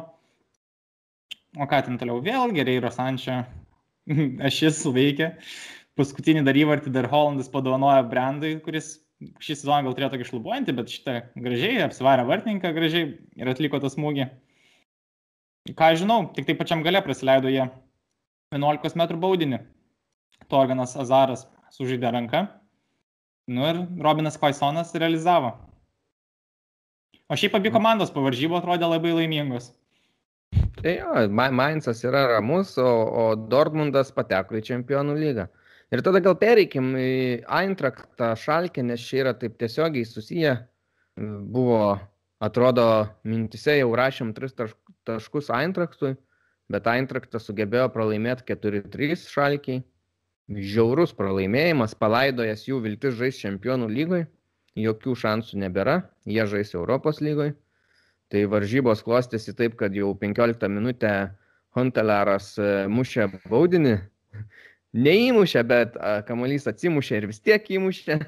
O 1.56 1.64
ką 1.68 1.80
ten 1.86 1.96
toliau? 2.00 2.20
Vėl 2.24 2.52
gerai 2.56 2.76
Rosančio 2.84 3.40
ašis 4.48 4.82
veikia. 4.92 5.32
Paskutinį 5.96 6.42
dar 6.44 6.58
įvartį 6.60 6.92
dar 6.92 7.08
Hollandas 7.08 7.48
padovanojo 7.48 8.02
Brandui, 8.10 8.58
kuris 8.64 8.98
šį 9.40 9.54
sezoną 9.62 9.86
gal 9.86 9.94
turėjo 9.96 10.10
tokį 10.12 10.26
šlubuojantį, 10.28 10.74
bet 10.76 10.92
šitą 10.92 11.14
gražiai 11.40 11.80
apsivarė 11.86 12.26
vartininką 12.28 12.72
gražiai 12.76 13.14
ir 13.40 13.48
atliko 13.48 13.80
tą 13.80 13.88
smūgį. 13.92 14.26
Ką 15.78 15.88
žinau, 15.98 16.18
tik 16.36 16.46
tai 16.46 16.58
pačiam 16.58 16.84
gale 16.84 17.00
praleido 17.02 17.50
jie 17.50 17.64
11 18.54 19.00
m 19.00 19.20
baudinį. 19.24 19.62
Torganas 20.52 20.92
Azaras 21.00 21.46
sužaidė 21.72 22.12
ranką. 22.12 22.44
Nu 23.48 23.64
ir 23.64 23.80
Robinas 24.02 24.36
Paisonas 24.38 24.92
realizavo. 24.94 25.54
O 27.26 27.34
šiaip 27.34 27.56
abi 27.58 27.72
komandos 27.74 28.12
po 28.14 28.22
varžybų 28.22 28.60
atrodė 28.60 28.86
labai 28.90 29.16
laimingos. 29.16 29.72
Tai 30.52 30.92
jo, 30.92 31.28
Mainzas 31.52 32.04
yra 32.04 32.26
ramus, 32.30 32.76
o, 32.78 32.86
o 32.86 33.22
Dortmundas 33.34 34.12
pateko 34.14 34.58
į 34.58 34.64
čempionų 34.68 35.16
lygą. 35.18 35.46
Ir 35.94 36.02
tada 36.06 36.20
gal 36.22 36.36
pereikim 36.38 36.92
į 36.98 37.10
Eintraktą 37.58 38.32
šalkę, 38.38 38.84
nes 38.86 39.02
čia 39.06 39.22
yra 39.24 39.32
taip 39.38 39.56
tiesiogiai 39.60 40.06
susiję. 40.06 40.52
Buvo, 41.56 41.96
atrodo, 42.42 42.86
mintise 43.24 43.78
jau 43.78 43.92
rašėm 43.98 44.30
tris 44.36 44.54
taškus 45.06 45.50
Eintraktui, 45.54 46.14
bet 46.70 46.86
Eintraktas 46.92 47.46
sugebėjo 47.48 47.88
pralaimėti 47.94 48.46
4-3 48.52 49.26
šalkiai. 49.32 49.82
Žiaurus 50.46 51.14
pralaimėjimas, 51.18 51.96
palaidojęs 51.98 52.68
jų 52.68 52.82
viltis 52.84 53.16
žais 53.18 53.38
čempionų 53.42 53.88
lygoj, 53.90 54.26
jokių 54.78 55.14
šansų 55.18 55.58
nebėra, 55.64 55.96
jie 56.30 56.44
žais 56.46 56.76
Europos 56.78 57.18
lygoj. 57.18 57.56
Tai 58.32 58.42
varžybos 58.50 59.04
klostėsi 59.06 59.54
taip, 59.54 59.76
kad 59.78 59.94
jau 59.94 60.10
15 60.18 60.70
minutę 60.72 61.12
Huntelaras 61.76 62.54
e, 62.58 62.70
mušė 62.90 63.28
baudinį. 63.46 63.98
Neįmušė, 65.06 65.62
bet 65.68 65.96
kamuolys 66.26 66.66
atsimušė 66.70 67.20
ir 67.20 67.30
vis 67.30 67.42
tiek 67.44 67.72
įmušė. 67.78 68.20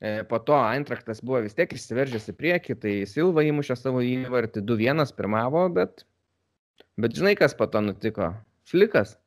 E, 0.00 0.22
po 0.24 0.38
to 0.40 0.56
Eintraktas 0.56 1.18
buvo 1.20 1.42
vis 1.44 1.52
tiek 1.52 1.72
išsiveržęs 1.76 2.30
į 2.32 2.34
priekį, 2.38 2.76
tai 2.80 2.92
Silva 3.04 3.42
įmušė 3.44 3.74
savo 3.76 4.00
įvartį 4.00 4.62
2-1 4.64 5.12
pirmavo, 5.12 5.66
bet, 5.76 6.06
bet 6.96 7.18
žinai, 7.18 7.34
kas 7.36 7.52
po 7.58 7.68
to 7.68 7.82
nutiko? 7.84 8.30
Flikas. 8.70 9.18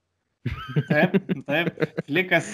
Taip, 0.90 1.14
taip, 1.48 1.78
flikas. 2.04 2.50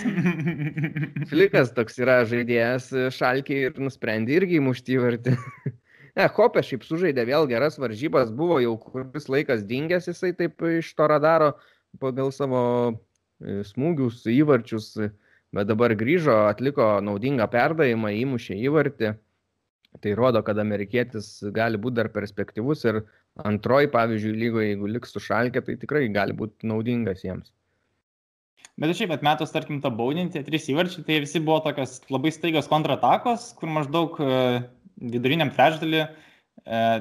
flikas 1.31 1.71
toks 1.73 1.95
yra 2.03 2.19
žaidėjas 2.29 2.91
šalkiai 3.15 3.69
ir 3.69 3.79
nusprendė 3.81 4.35
irgi 4.35 4.59
įmušti 4.59 4.99
įvartį. 4.99 5.33
Ne, 6.19 6.25
Hopė 6.35 6.59
šiaip 6.67 6.83
sužaidė 6.83 7.23
vėl 7.29 7.45
geras 7.47 7.77
varžybas, 7.79 8.31
buvo 8.35 8.57
jau 8.59 8.73
kuris 8.81 9.29
laikas 9.31 9.61
dingęs 9.67 10.09
jisai 10.09 10.33
taip 10.35 10.59
iš 10.67 10.89
to 10.97 11.05
radaro 11.07 11.53
pagal 12.01 12.33
savo 12.35 12.63
e, 12.89 13.61
smūgius, 13.69 14.25
įvarčius, 14.27 14.89
bet 15.55 15.69
dabar 15.69 15.95
grįžo, 16.01 16.35
atliko 16.49 16.89
naudingą 17.05 17.47
perdavimą, 17.53 18.11
įmušė 18.25 18.57
įvartį. 18.67 19.13
Tai 20.03 20.11
rodo, 20.19 20.41
kad 20.45 20.59
amerikietis 20.61 21.31
gali 21.55 21.79
būti 21.81 21.97
dar 22.01 22.11
perspektyvus 22.13 22.83
ir 22.91 22.99
antroji, 23.47 23.89
pavyzdžiui, 23.95 24.35
lygoje, 24.43 24.67
jeigu 24.73 24.91
liks 24.91 25.15
su 25.15 25.23
šalkė, 25.23 25.63
tai 25.65 25.77
tikrai 25.81 26.03
gali 26.13 26.35
būti 26.35 26.67
naudingas 26.69 27.23
jiems. 27.23 27.49
Bet 28.79 28.93
šiaip 28.95 29.11
atmetus, 29.15 29.51
tarkim, 29.51 29.79
tą 29.83 29.89
baudinti, 29.91 30.43
trys 30.45 30.69
įvarčiai, 30.71 31.03
tai 31.07 31.17
visi 31.23 31.41
buvo 31.43 31.57
tokios 31.65 31.97
labai 32.11 32.31
staigios 32.31 32.69
kontratakos, 32.71 33.49
kur 33.59 33.71
maždaug 33.75 34.19
e, 34.23 34.37
viduriniam 34.99 35.51
trečdalį 35.55 36.01
e, 36.03 36.09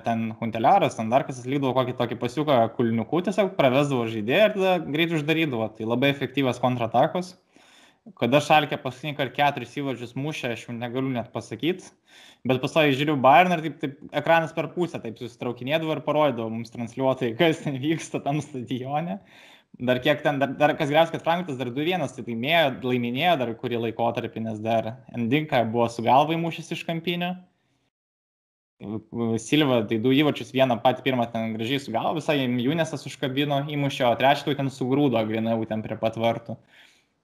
ten 0.07 0.29
Hunteliaras, 0.39 0.97
ten 0.99 1.11
dar 1.13 1.27
kas 1.27 1.43
atlikdavo 1.43 1.75
kokį 1.77 1.97
tokį 1.99 2.21
pasiuką 2.23 2.61
kulniukų, 2.79 3.25
tiesiog 3.29 3.53
pravesdavo 3.59 4.07
žaidėją 4.13 4.49
ir 4.49 4.57
tada 4.57 4.79
greit 4.87 5.15
uždarydavo. 5.19 5.69
Tai 5.77 5.93
labai 5.93 6.15
efektyvios 6.15 6.63
kontratakos. 6.63 7.35
Kada 8.17 8.41
Šalkė 8.41 8.79
paskutinį 8.81 9.19
kartą 9.19 9.35
keturis 9.37 9.75
įvarčius 9.77 10.15
mušė, 10.17 10.55
aš 10.55 10.65
jau 10.69 10.75
negaliu 10.77 11.11
net 11.13 11.29
pasakyti. 11.35 11.91
Bet 12.49 12.63
pastoju 12.63 12.95
žiūriu 12.97 13.19
Bayern 13.21 13.53
ir 13.57 13.65
taip, 13.67 13.77
taip 13.83 14.17
ekranas 14.23 14.55
per 14.57 14.71
pusę 14.73 15.01
taip 15.03 15.19
susitraukinėdavo 15.21 15.97
ir 15.97 16.01
parodydavo 16.07 16.49
mums 16.55 16.73
transliuotojai, 16.73 17.35
kas 17.37 17.61
ten 17.65 17.77
vyksta 17.83 18.23
tam 18.25 18.41
stadione. 18.45 19.19
Dar 19.79 20.01
kiek 20.03 20.23
ten, 20.25 20.41
dar, 20.41 20.55
dar 20.59 20.73
kas 20.79 20.89
geriausia, 20.89 21.19
kad 21.19 21.27
Frankfurtas 21.27 21.59
dar 21.61 21.69
2-1, 21.75 22.07
tai 22.17 22.25
laimėjo, 22.25 22.71
laiminėjo 22.89 23.35
dar 23.43 23.53
kurį 23.61 23.83
laikotarpį, 23.85 24.47
nes 24.47 24.63
dar 24.65 24.95
Endinka 25.15 25.61
buvo 25.69 25.91
su 25.93 26.03
galva 26.07 26.35
įmušęs 26.39 26.73
iš 26.79 26.87
kampinio. 26.89 27.35
Silva, 29.43 29.81
tai 29.91 29.97
du 29.99 30.13
įvačius, 30.15 30.53
vieną 30.55 30.77
patį 30.85 31.03
pirmą 31.09 31.25
ten 31.33 31.57
gražiai 31.57 31.81
su 31.83 31.91
galva, 31.91 32.15
visai 32.21 32.45
Junesas 32.63 33.03
užkabino, 33.11 33.65
įmušė, 33.75 34.05
o 34.07 34.13
trečią 34.21 34.55
ten 34.55 34.71
sugrūdo 34.71 35.19
grinau 35.27 35.65
ten 35.67 35.83
prie 35.83 35.97
pat 35.99 36.15
vartų. 36.15 36.55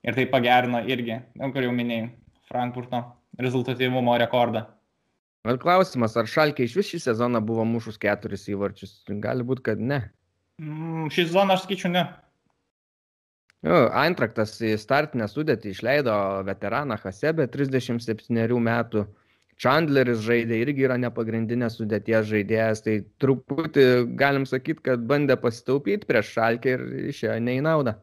Ir 0.04 0.18
tai 0.18 0.26
pagerino 0.28 0.82
irgi, 0.82 1.20
jau 1.38 1.52
kur 1.54 1.68
jau 1.68 1.70
minėjai, 1.76 2.10
Frankfurto 2.50 3.04
rezultatyvumo 3.38 4.18
rekordą. 4.18 4.66
Bet 5.44 5.60
klausimas, 5.62 6.16
ar 6.18 6.26
Šalkė 6.26 6.66
iš 6.66 6.74
vis 6.78 6.90
šį 6.90 7.00
sezoną 7.06 7.40
buvo 7.44 7.64
mušus 7.68 8.00
keturis 8.02 8.48
įvarčius? 8.50 9.02
Gali 9.22 9.46
būti, 9.46 9.64
kad 9.70 9.80
ne. 9.80 10.00
Mm, 10.58 11.10
šį 11.12 11.28
sezoną 11.28 11.54
aš 11.54 11.66
sakyčiau 11.66 11.92
ne. 11.92 12.04
Jo, 13.64 13.84
Eintraktas 13.96 14.56
į 14.60 14.74
startinę 14.80 15.28
sudėtį 15.30 15.70
išleido 15.72 16.14
veteraną 16.48 16.98
Hasebę 17.00 17.46
37 17.52 18.58
metų. 18.60 19.04
Chandleris 19.60 20.24
žaidė 20.24 20.58
irgi 20.64 20.86
yra 20.88 20.96
nepagrindinės 21.00 21.78
sudėties 21.78 22.26
žaidėjas, 22.30 22.82
tai 22.86 22.96
truputį 23.22 23.86
galim 24.18 24.46
sakyti, 24.50 24.82
kad 24.90 25.04
bandė 25.10 25.36
pasitaupyti 25.40 26.08
prieš 26.08 26.32
šalkę 26.34 26.74
ir 26.74 26.84
išėjo 27.12 27.38
ne 27.44 27.58
į 27.60 27.64
naudą. 27.66 27.94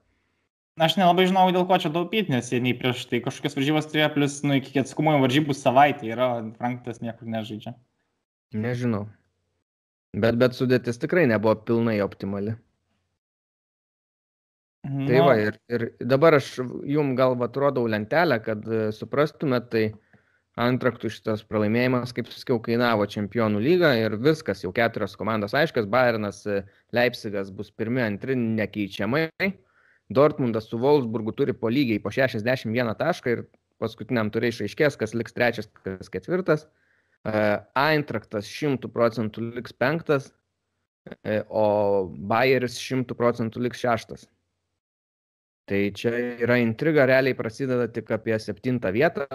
Aš 0.81 0.95
nelabai 0.97 1.27
žinau, 1.27 1.49
dėl 1.51 1.65
ko 1.67 1.77
čia 1.83 1.91
taupyti, 1.93 2.31
nes 2.31 2.47
jie 2.49 2.61
nei 2.63 2.71
prieš 2.77 3.03
tai 3.11 3.19
kažkokias 3.21 3.57
varžybas 3.57 3.89
turėjo, 3.91 4.07
plus, 4.15 4.37
nu, 4.47 4.55
iki 4.61 4.79
atskumo 4.79 5.17
varžybų 5.19 5.53
savaitė 5.57 6.13
yra, 6.15 6.29
Franktas 6.57 7.03
niekur 7.03 7.27
nežaidžia. 7.29 7.75
Nežinau. 8.55 9.05
Bet, 10.15 10.39
bet 10.39 10.55
sudėtis 10.55 10.99
tikrai 10.99 11.27
nebuvo 11.27 11.57
pilnai 11.67 11.99
optimali. 12.03 12.55
No. 14.87 15.05
Tai 15.05 15.19
va, 15.27 15.35
ir, 15.37 15.59
ir 15.69 15.85
dabar 16.09 16.39
aš 16.39 16.55
jum 16.89 17.13
gal 17.19 17.35
atrodau 17.45 17.83
lentelę, 17.91 18.39
kad 18.41 18.65
suprastumėt, 18.97 19.67
tai 19.69 19.83
Antraktų 20.59 21.07
šitas 21.07 21.45
pralaimėjimas, 21.47 22.11
kaip 22.11 22.27
sakiau, 22.27 22.57
kainavo 22.59 23.05
čempionų 23.07 23.61
lygą 23.63 23.93
ir 23.95 24.17
viskas, 24.19 24.65
jau 24.65 24.73
keturios 24.75 25.15
komandos 25.15 25.55
aiškios, 25.55 25.87
Bayernas, 25.87 26.41
Leipzigas 26.91 27.53
bus 27.55 27.71
pirmi, 27.71 28.01
antri 28.03 28.35
nekeičiamai, 28.35 29.29
Dortmundas 30.11 30.67
su 30.67 30.75
Wolfsburgu 30.81 31.31
turi 31.37 31.55
po 31.55 31.71
lygiai 31.71 32.01
po 32.03 32.11
61 32.11 32.91
tašką 32.99 33.31
ir 33.31 33.45
paskutiniam 33.79 34.27
turė 34.27 34.51
išaiškės, 34.51 34.99
kas 34.99 35.15
liks 35.15 35.37
trečias, 35.37 35.71
kas 35.85 36.11
ketvirtas, 36.11 36.67
Eintraktas 37.23 38.51
100 38.51 38.91
procentų 38.91 39.47
liks 39.55 39.71
penktas, 39.71 40.33
o 41.47 41.65
Bayeris 42.11 42.75
100 42.75 43.15
procentų 43.15 43.63
liks 43.69 43.79
šeštas. 43.87 44.27
Tai 45.71 45.81
čia 45.95 46.11
yra 46.43 46.59
intriga, 46.59 47.07
realiai 47.07 47.37
prasideda 47.37 47.87
tik 47.87 48.11
apie 48.11 48.35
septintą 48.41 48.91
vietą, 48.91 49.29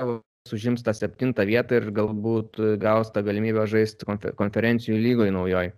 užims 0.55 0.85
tą 0.87 0.95
septintą 0.97 1.47
vietą 1.49 1.81
ir 1.81 1.91
galbūt 1.97 2.61
gaus 2.83 3.11
tą 3.15 3.25
galimybę 3.27 3.67
žaisti 3.71 4.07
konferencijų 4.39 5.01
lygoje 5.01 5.35
naujoji. 5.35 5.75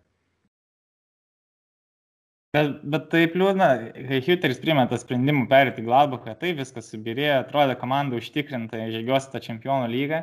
Bet, 2.56 2.78
bet 2.88 3.10
taip 3.12 3.34
liūdna, 3.36 3.66
kai 4.08 4.18
Hüteris 4.24 4.60
priėmė 4.62 4.86
tą 4.88 4.96
sprendimą 4.96 5.44
perėti 5.50 5.84
Gladbachą, 5.84 6.32
tai 6.40 6.54
viskas 6.56 6.86
subirėjo, 6.94 7.42
atrodė 7.42 7.74
komanda 7.76 8.16
užtikrinta, 8.16 8.86
žygiuosi 8.94 9.28
tą 9.34 9.42
čempionų 9.44 9.90
lygą, 9.92 10.22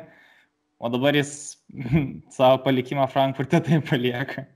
o 0.82 0.90
dabar 0.90 1.14
jis 1.14 1.30
savo 2.36 2.58
palikimą 2.64 3.06
Frankfurte 3.12 3.62
tai 3.62 3.78
palieka. 3.78 4.48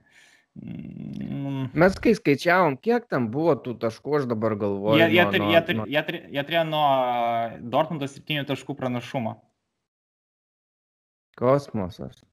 Mm. 0.59 1.69
Mes 1.71 1.95
kai 2.03 2.11
skaičiavom, 2.17 2.75
kiek 2.83 3.07
tam 3.07 3.29
buvo 3.31 3.55
tų 3.63 3.77
taškų, 3.79 4.17
aš 4.19 4.27
dabar 4.27 4.57
galvoju. 4.59 4.99
Jie, 4.99 5.07
jie, 5.15 5.25
nuo, 5.39 5.51
jie, 5.53 5.61
nuo... 5.77 5.85
jie, 5.87 6.03
jie 6.35 6.43
turėjo 6.49 6.65
nuo 6.67 6.87
Dortmundo 7.71 8.11
7 8.11 8.43
taškų 8.51 8.75
pranašumą. 8.81 9.37
Kosmosas. 11.39 12.23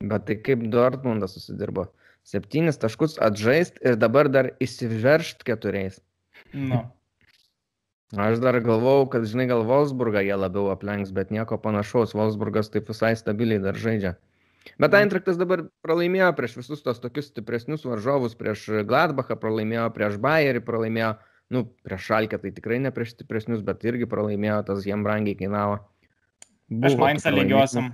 Bet 0.00 0.24
tai 0.28 0.38
kaip 0.40 0.62
Dortmundas 0.72 1.36
susidirbo? 1.36 1.90
Septynis 2.26 2.80
taškus 2.80 3.18
atžaist 3.22 3.78
ir 3.84 3.98
dabar 4.00 4.28
dar 4.32 4.52
įsiveržt 4.60 5.44
keturiais. 5.46 6.00
Nu. 6.52 6.84
Aš 8.18 8.40
dar 8.42 8.56
galvau, 8.58 9.04
kad, 9.06 9.22
žinai, 9.30 9.46
gal 9.46 9.62
Wolfsburgą 9.62 10.24
jie 10.26 10.34
labiau 10.34 10.72
aplenks, 10.72 11.12
bet 11.14 11.30
nieko 11.30 11.60
panašaus. 11.62 12.10
Wolfsburgas 12.18 12.72
taip 12.74 12.90
visai 12.90 13.12
stabiliai 13.14 13.62
dar 13.62 13.78
žaidžia. 13.78 14.16
Bet 14.82 14.96
Eintraktas 14.98 15.38
dabar 15.38 15.62
pralaimėjo 15.86 16.32
prieš 16.36 16.56
visus 16.58 16.82
tos 16.82 16.98
tokius 17.00 17.30
stipresnius 17.30 17.86
varžovus, 17.86 18.34
prieš 18.36 18.66
Gladbachą 18.88 19.38
pralaimėjo, 19.40 19.86
prieš 19.94 20.18
Bayerį 20.20 20.64
pralaimėjo, 20.66 21.12
nu, 21.54 21.64
prieš 21.86 22.10
Šalkę 22.10 22.40
tai 22.42 22.52
tikrai 22.56 22.80
ne 22.82 22.90
prieš 22.94 23.14
stipresnius, 23.14 23.62
bet 23.64 23.86
irgi 23.86 24.10
pralaimėjo, 24.10 24.58
tas 24.68 24.84
jiem 24.88 25.06
brangiai 25.06 25.38
kainavo. 25.38 25.78
Buvo 26.66 26.90
aš 26.90 26.98
Mainzą 26.98 27.32
lygiosiam. 27.36 27.92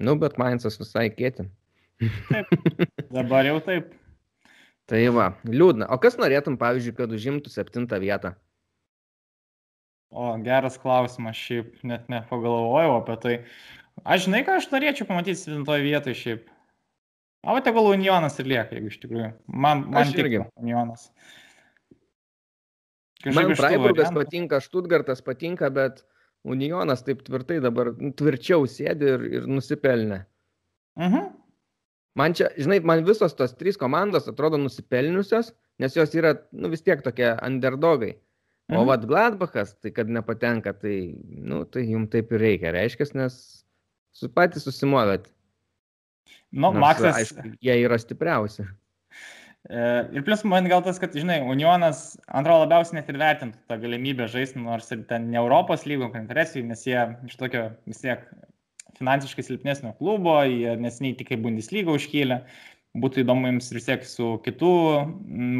Nu, 0.00 0.16
bet 0.20 0.38
Mainzas 0.40 0.78
visai 0.80 1.10
kėti. 1.12 1.44
Taip, 2.30 2.52
dabar 3.16 3.44
jau 3.44 3.58
taip. 3.64 3.90
Tai 4.90 5.00
va, 5.14 5.26
liūdna. 5.46 5.86
O 5.92 5.98
kas 6.02 6.16
norėtum, 6.18 6.56
pavyzdžiui, 6.58 6.94
kad 6.98 7.12
užimtų 7.14 7.52
septintą 7.52 8.00
vietą? 8.02 8.32
O, 10.10 10.32
geras 10.42 10.80
klausimas, 10.82 11.38
šiaip 11.38 11.84
net 11.86 12.08
nepagalvojau 12.10 12.96
apie 12.96 13.18
tai. 13.22 13.34
Aš 14.02 14.26
žinai, 14.26 14.40
ką 14.46 14.56
aš 14.58 14.70
norėčiau 14.72 15.06
pamatyti 15.06 15.38
7 15.38 15.62
vietoje 15.84 16.16
šiaip. 16.18 16.48
O 17.46 17.54
tegul 17.64 17.92
Unionas 17.92 18.36
ir 18.40 18.48
lieka, 18.50 18.74
jeigu 18.76 18.90
iš 18.90 18.98
tikrųjų. 19.04 19.28
Man, 19.48 19.84
man 19.92 20.02
Aš 20.02 20.16
irgi. 20.18 20.42
Unionas. 20.60 21.06
Man 23.28 23.52
Freiburgas 23.56 24.10
patinka, 24.16 24.60
Štutgartas 24.64 25.22
patinka, 25.24 25.70
bet 25.72 26.02
Unionas 26.44 27.04
taip 27.04 27.20
tvirtai 27.26 27.58
dabar 27.60 27.92
nu, 27.98 28.12
tvirčiau 28.16 28.64
sėdi 28.68 29.08
ir, 29.14 29.26
ir 29.40 29.46
nusipelnė. 29.50 30.22
-huh. 31.10 31.28
Man 32.18 32.34
čia, 32.34 32.48
žinai, 32.58 32.80
man 32.84 33.04
visos 33.04 33.34
tos 33.38 33.54
trys 33.54 33.76
komandos 33.78 34.28
atrodo 34.28 34.58
nusipelniusios, 34.58 35.52
nes 35.78 35.96
jos 35.96 36.14
yra, 36.14 36.34
nu 36.52 36.68
vis 36.72 36.82
tiek 36.82 37.02
tokie 37.02 37.36
underdogai. 37.46 38.16
O 38.70 38.72
uh 38.72 38.78
-huh. 38.78 38.86
vad 38.86 39.06
Gladbachas, 39.06 39.74
tai 39.80 39.90
kad 39.90 40.08
nepatenka, 40.08 40.72
tai, 40.72 41.14
nu, 41.28 41.64
tai 41.64 41.82
jums 41.90 42.10
taip 42.10 42.32
ir 42.32 42.40
reikia, 42.40 42.72
reiškia, 42.72 43.06
nes 43.14 43.64
su 44.12 44.28
patys 44.28 44.64
susimovėt. 44.64 45.30
Nu, 46.50 46.60
Nors, 46.60 46.78
Maksas. 46.78 47.16
Aišku, 47.16 47.56
jie 47.60 47.74
yra 47.84 47.98
stipriausi. 47.98 48.66
E, 49.68 49.80
ir 50.16 50.24
plus 50.24 50.42
man 50.48 50.68
gal 50.70 50.82
tas, 50.84 50.98
kad, 51.02 51.12
žinai, 51.16 51.40
Unionas, 51.44 52.16
antrodo, 52.26 52.64
labiausiai 52.64 53.00
net 53.00 53.10
ir 53.12 53.18
vertintų 53.20 53.60
tą 53.68 53.76
galimybę 53.82 54.28
žaisti, 54.32 54.62
nors 54.62 54.88
ir 54.94 55.04
ten 55.10 55.28
ne 55.32 55.40
Europos 55.42 55.84
lygo 55.88 56.08
konferencijai, 56.14 56.64
nes 56.70 56.86
jie 56.88 57.02
iš 57.28 57.36
tokio 57.40 57.68
vis 57.90 58.00
tiek 58.00 58.24
finansiškai 59.00 59.44
silpnesnio 59.44 59.92
klubo, 60.00 60.38
jie 60.48 60.76
nesiniai 60.80 61.16
tik 61.18 61.34
į 61.36 61.42
Bundesliga 61.44 61.92
užkėlė. 61.96 62.42
Būtų 63.00 63.20
įdomu 63.22 63.46
jums 63.46 63.68
vis 63.70 63.84
tiek 63.86 64.02
su 64.08 64.32
kitų 64.42 64.70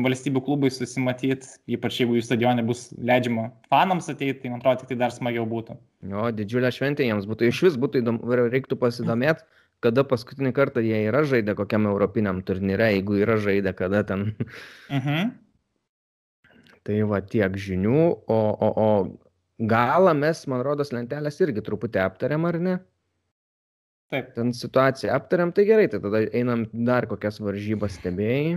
valstybių 0.03 0.41
klubais 0.49 0.81
susimatyti, 0.81 1.47
ypač 1.71 2.01
jeigu 2.01 2.17
jų 2.19 2.25
stadionė 2.27 2.65
bus 2.67 2.89
leidžiama 2.99 3.53
fanams 3.71 4.11
ateiti, 4.11 4.41
tai 4.41 4.51
man 4.51 4.59
atrodo, 4.59 4.81
tik 4.81 4.91
tai 4.91 4.99
dar 5.05 5.15
smagiau 5.15 5.45
būtų. 5.47 5.77
O, 6.11 6.25
didžiulė 6.35 6.73
šventė 6.75 7.07
jiems 7.07 7.29
būtų. 7.31 7.53
Iš 7.53 7.63
vis 7.69 7.79
būtų 7.79 8.03
įdomu, 8.03 8.41
reiktų 8.51 8.81
pasidomėti, 8.81 9.47
kada 9.85 10.05
paskutinį 10.09 10.53
kartą 10.57 10.83
jie 10.85 10.99
yra 11.09 11.23
žaidę 11.29 11.55
kokiam 11.59 11.89
europiniam 11.91 12.43
turnyre, 12.47 12.91
jeigu 12.95 13.21
yra 13.23 13.39
žaidę, 13.41 13.73
kada 13.77 14.05
ten. 14.07 14.33
Mhm. 14.93 15.33
Tai 16.87 17.03
va 17.11 17.21
tiek 17.21 17.57
žinių, 17.61 18.05
o, 18.33 18.39
o, 18.67 18.69
o 18.81 19.67
galą 19.69 20.15
mes, 20.17 20.47
man 20.49 20.63
rodos, 20.65 20.95
lentelės 20.97 21.37
irgi 21.45 21.65
truputį 21.65 22.01
aptariam, 22.03 22.47
ar 22.49 22.57
ne? 22.61 22.79
Taip. 24.11 24.33
Ten 24.35 24.51
situaciją 24.57 25.13
aptariam, 25.15 25.53
tai 25.55 25.67
gerai, 25.69 25.87
tai 25.93 26.01
tada 26.03 26.25
einam 26.35 26.65
dar 26.73 27.07
kokias 27.11 27.39
varžybas 27.39 27.95
stebėjai. 28.01 28.57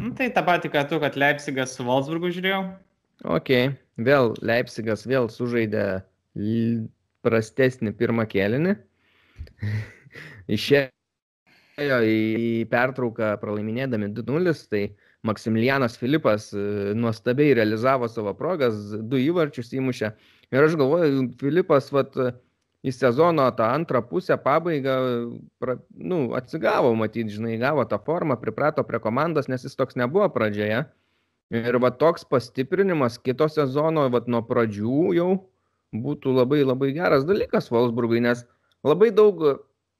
Nu, 0.00 0.10
tai 0.18 0.28
tą 0.34 0.42
patį, 0.46 0.72
ką 0.74 0.82
tu, 0.90 0.98
kad 1.02 1.16
Leipzigas 1.18 1.72
su 1.76 1.86
Wolfsburgu 1.86 2.32
žiūrėjau. 2.34 2.60
Ok, 3.36 3.50
vėl 4.00 4.34
Leipzigas 4.44 5.06
vėl 5.08 5.30
sužaidė 5.32 5.86
prastesnį 7.24 7.94
pirmą 7.96 8.26
kėlinį. 8.30 8.76
Išėjo 10.50 12.00
į 12.04 12.66
pertrauką 12.72 13.32
pralaiminėdami 13.40 14.10
2-0, 14.16 14.54
tai 14.72 14.82
Maksimilianas 15.26 15.98
Filipas 16.00 16.50
e, 16.56 16.92
nuostabiai 16.96 17.54
realizavo 17.58 18.08
savo 18.08 18.32
progas, 18.36 18.78
du 18.96 19.20
įvarčius 19.20 19.74
įmušė. 19.76 20.14
Ir 20.50 20.66
aš 20.66 20.76
galvoju, 20.80 21.26
Filipas, 21.40 21.90
vat, 21.94 22.16
į 22.80 22.92
sezono 22.96 23.44
tą 23.56 23.68
antrą 23.74 24.00
pusę 24.08 24.36
pabaigą, 24.40 24.96
pra, 25.60 25.76
nu, 25.92 26.22
atsigavo, 26.36 26.94
matyt, 26.96 27.28
žinai, 27.32 27.58
gavo 27.60 27.84
tą 27.88 28.00
formą, 28.06 28.38
priprato 28.40 28.84
prie 28.88 29.00
komandos, 29.04 29.50
nes 29.52 29.66
jis 29.66 29.76
toks 29.76 29.98
nebuvo 30.00 30.28
pradžioje. 30.32 30.84
Ir 31.50 31.80
va 31.82 31.90
toks 31.90 32.24
pastiprinimas 32.30 33.18
kito 33.18 33.48
sezono, 33.50 34.06
va 34.14 34.22
nuo 34.30 34.40
pradžių 34.46 35.00
jau 35.18 35.30
būtų 35.90 36.32
labai 36.36 36.62
labai 36.62 36.92
geras 36.94 37.26
dalykas 37.26 37.68
Wolfsburgui, 37.74 38.22
nes 38.22 38.44
labai 38.86 39.10
daug 39.10 39.42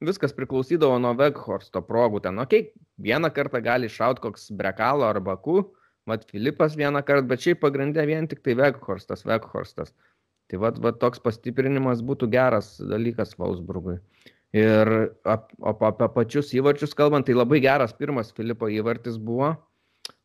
viskas 0.05 0.35
priklausydavo 0.37 0.99
nuo 1.03 1.13
Veghorsto 1.19 1.83
progų. 1.85 2.23
Ten, 2.25 2.41
okay, 2.43 2.71
vieną 3.03 3.31
kartą 3.37 3.61
gali 3.65 3.91
šaut 3.93 4.21
koks 4.23 4.51
Brekalo 4.57 5.09
ar 5.09 5.21
Baku, 5.25 5.63
mat 6.09 6.25
Filipas 6.31 6.77
vieną 6.79 7.03
kartą, 7.07 7.29
bet 7.31 7.45
šiaip 7.45 7.61
pagrindė 7.65 8.07
vien 8.09 8.29
tik 8.31 8.43
tai 8.47 8.57
Vekhorstas, 8.59 9.27
Vekhorstas. 9.29 9.95
Tai 10.51 10.59
vat, 10.65 10.81
vat 10.83 10.99
toks 10.99 11.23
pastiprinimas 11.23 12.01
būtų 12.03 12.27
geras 12.33 12.75
dalykas 12.83 13.37
Vausburgui. 13.39 14.01
Ir 14.57 14.89
ap, 15.23 15.53
ap, 15.63 15.83
apie 15.87 16.09
pačius 16.11 16.51
įvarčius 16.59 16.97
kalbant, 16.99 17.29
tai 17.29 17.37
labai 17.37 17.61
geras 17.63 17.95
pirmas 17.95 18.33
Filipo 18.35 18.67
įvartis 18.67 19.21
buvo. 19.21 19.53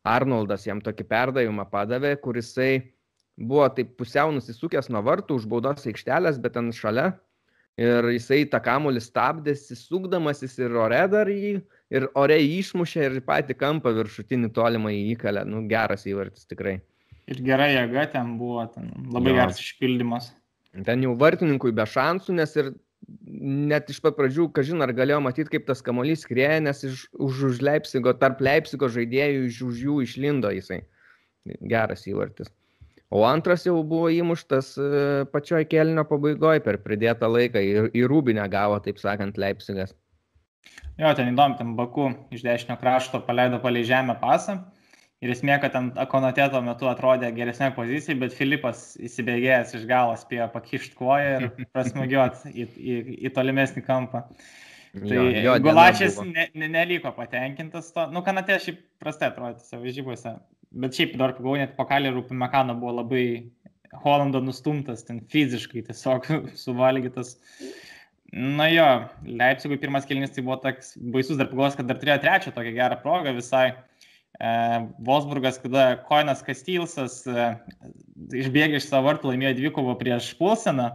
Arnoldas 0.05 0.65
jam 0.65 0.81
tokį 0.81 1.05
perdavimą 1.09 1.67
padavė, 1.69 2.15
kurisai 2.21 2.95
buvo 3.37 3.67
taip 3.77 3.93
pusiau 3.99 4.31
nusisukęs 4.33 4.89
nuo 4.93 5.03
vartų 5.05 5.37
už 5.39 5.45
baudos 5.51 5.85
aikštelės, 5.89 6.39
bet 6.41 6.55
ten 6.57 6.71
šalia. 6.73 7.11
Ir 7.81 8.07
jisai 8.13 8.45
tą 8.47 8.61
kamulį 8.63 9.01
stabdėsi, 9.03 9.75
sukdamasis 9.75 10.53
ir 10.61 10.77
ore 10.79 11.01
dar 11.11 11.27
jį, 11.27 11.57
ir 11.91 12.05
ore 12.15 12.37
išmušė 12.39 13.09
ir 13.09 13.17
patį 13.25 13.57
kampą 13.59 13.91
viršutinį 13.97 14.53
tolimą 14.55 14.93
įkalę. 14.95 15.43
Nu, 15.49 15.65
geras 15.67 16.07
įvartis 16.07 16.47
tikrai. 16.47 16.77
Ir 17.27 17.41
gera 17.43 17.67
jėga 17.67 18.05
ten 18.13 18.37
buvo, 18.39 18.63
ten 18.71 18.93
labai 19.11 19.33
jo. 19.33 19.37
geras 19.41 19.59
išpildymas. 19.59 20.31
Ten 20.87 21.03
jau 21.03 21.13
vartininkui 21.19 21.73
be 21.75 21.83
šansų, 21.89 22.37
nes 22.39 22.55
ir 22.59 22.71
net 23.35 23.91
iš 23.91 23.99
pat 24.03 24.15
pradžių, 24.17 24.47
kažin 24.55 24.83
ar 24.85 24.93
galėjo 24.95 25.19
matyti, 25.23 25.51
kaip 25.55 25.67
tas 25.67 25.83
kamuolys 25.83 26.23
skrieja, 26.23 26.61
nes 26.63 26.83
iš, 26.87 27.05
už, 27.11 27.41
už 27.51 27.63
Leipzigo, 27.65 28.15
tarp 28.21 28.39
Leipzigo 28.43 28.87
žaidėjų 28.91 29.47
iš 29.49 29.61
už 29.67 29.83
jų 29.87 29.97
išlindo 30.07 30.51
jisai. 30.53 30.85
Geras 31.61 32.07
įvartis. 32.09 32.49
O 33.13 33.21
antras 33.27 33.65
jau 33.67 33.75
buvo 33.85 34.09
įmuštas 34.09 34.71
e, 34.81 34.87
pačioj 35.33 35.67
kelnio 35.69 36.05
pabaigoje 36.09 36.63
per 36.65 36.79
pridėtą 36.81 37.29
laiką 37.29 37.61
ir 37.61 37.91
į 37.93 38.07
rūbinę 38.09 38.47
gavo, 38.51 38.79
taip 38.81 38.97
sakant, 39.01 39.37
Leipzigas. 39.37 39.93
Jo, 40.97 41.11
ten 41.13 41.29
įdomu, 41.33 41.59
ten 41.59 41.75
Baku 41.77 42.09
iš 42.33 42.41
dešinio 42.45 42.79
krašto 42.81 43.21
paleido 43.27 43.59
palei 43.61 43.85
žemę 43.85 44.17
pasą 44.21 44.57
Ir 45.23 45.31
esmė, 45.31 45.55
kad 45.63 45.71
ten 45.73 45.87
Akonatė 46.01 46.45
tuo 46.51 46.59
metu 46.61 46.89
atrodė 46.91 47.31
geresnė 47.33 47.71
pozicija, 47.75 48.17
bet 48.19 48.35
Filipas 48.35 48.91
įsibėgėjęs 49.07 49.71
iš 49.79 49.85
galo 49.89 50.13
spėjo 50.19 50.49
pakišti 50.53 50.97
koją 50.99 51.37
ir 51.39 51.47
prasmugiuoti 51.73 52.51
į, 52.51 52.65
į, 52.75 52.97
į 53.25 53.31
tolimesnį 53.37 53.85
kampą. 53.87 54.25
Tai 54.95 55.15
jo, 55.15 55.23
jo, 55.43 55.55
Gulačias 55.63 56.19
ne, 56.23 56.45
ne, 56.55 56.69
neliko 56.71 57.11
patenkintas 57.15 57.89
to. 57.95 58.05
Nu, 58.15 58.21
Kanatė 58.27 58.59
šiaip 58.63 58.83
prastai 59.01 59.31
atrodė 59.31 59.63
savo 59.63 59.91
žybuose. 59.91 60.35
Bet 60.71 60.97
šiaip 60.97 61.15
dar 61.19 61.35
pagau 61.37 61.55
net 61.59 61.75
pakalį 61.77 62.13
rūpį 62.15 62.37
Mekano 62.39 62.75
buvo 62.79 62.97
labai 63.01 63.25
Holando 64.03 64.41
nustumtas, 64.43 65.05
ten 65.07 65.21
fiziškai 65.31 65.85
tiesiog 65.87 66.27
suvalgytas. 66.65 67.35
Na 68.35 68.67
jo, 68.67 68.85
Leipzigui 69.23 69.77
pirmas 69.79 70.07
kelinis 70.07 70.33
tai 70.35 70.43
buvo 70.43 70.57
toks 70.63 70.95
baisus 71.13 71.37
dar 71.39 71.47
pagalvos, 71.51 71.77
kad 71.77 71.87
dar 71.87 71.99
turėjo 72.01 72.17
trečią 72.23 72.55
tokią 72.55 72.73
gerą 72.75 72.97
progą 73.03 73.35
visai. 73.37 73.69
E, 74.35 74.49
Wolfsburgas, 75.07 75.61
kada 75.63 75.85
Koinas 76.09 76.41
Kastilsas 76.43 77.21
e, 77.29 77.45
išbėgė 78.41 78.81
iš 78.81 78.89
savo 78.89 79.07
vartų, 79.07 79.31
laimėjo 79.31 79.53
dvikovą 79.61 79.95
prieš 80.01 80.33
Pulseną 80.41 80.89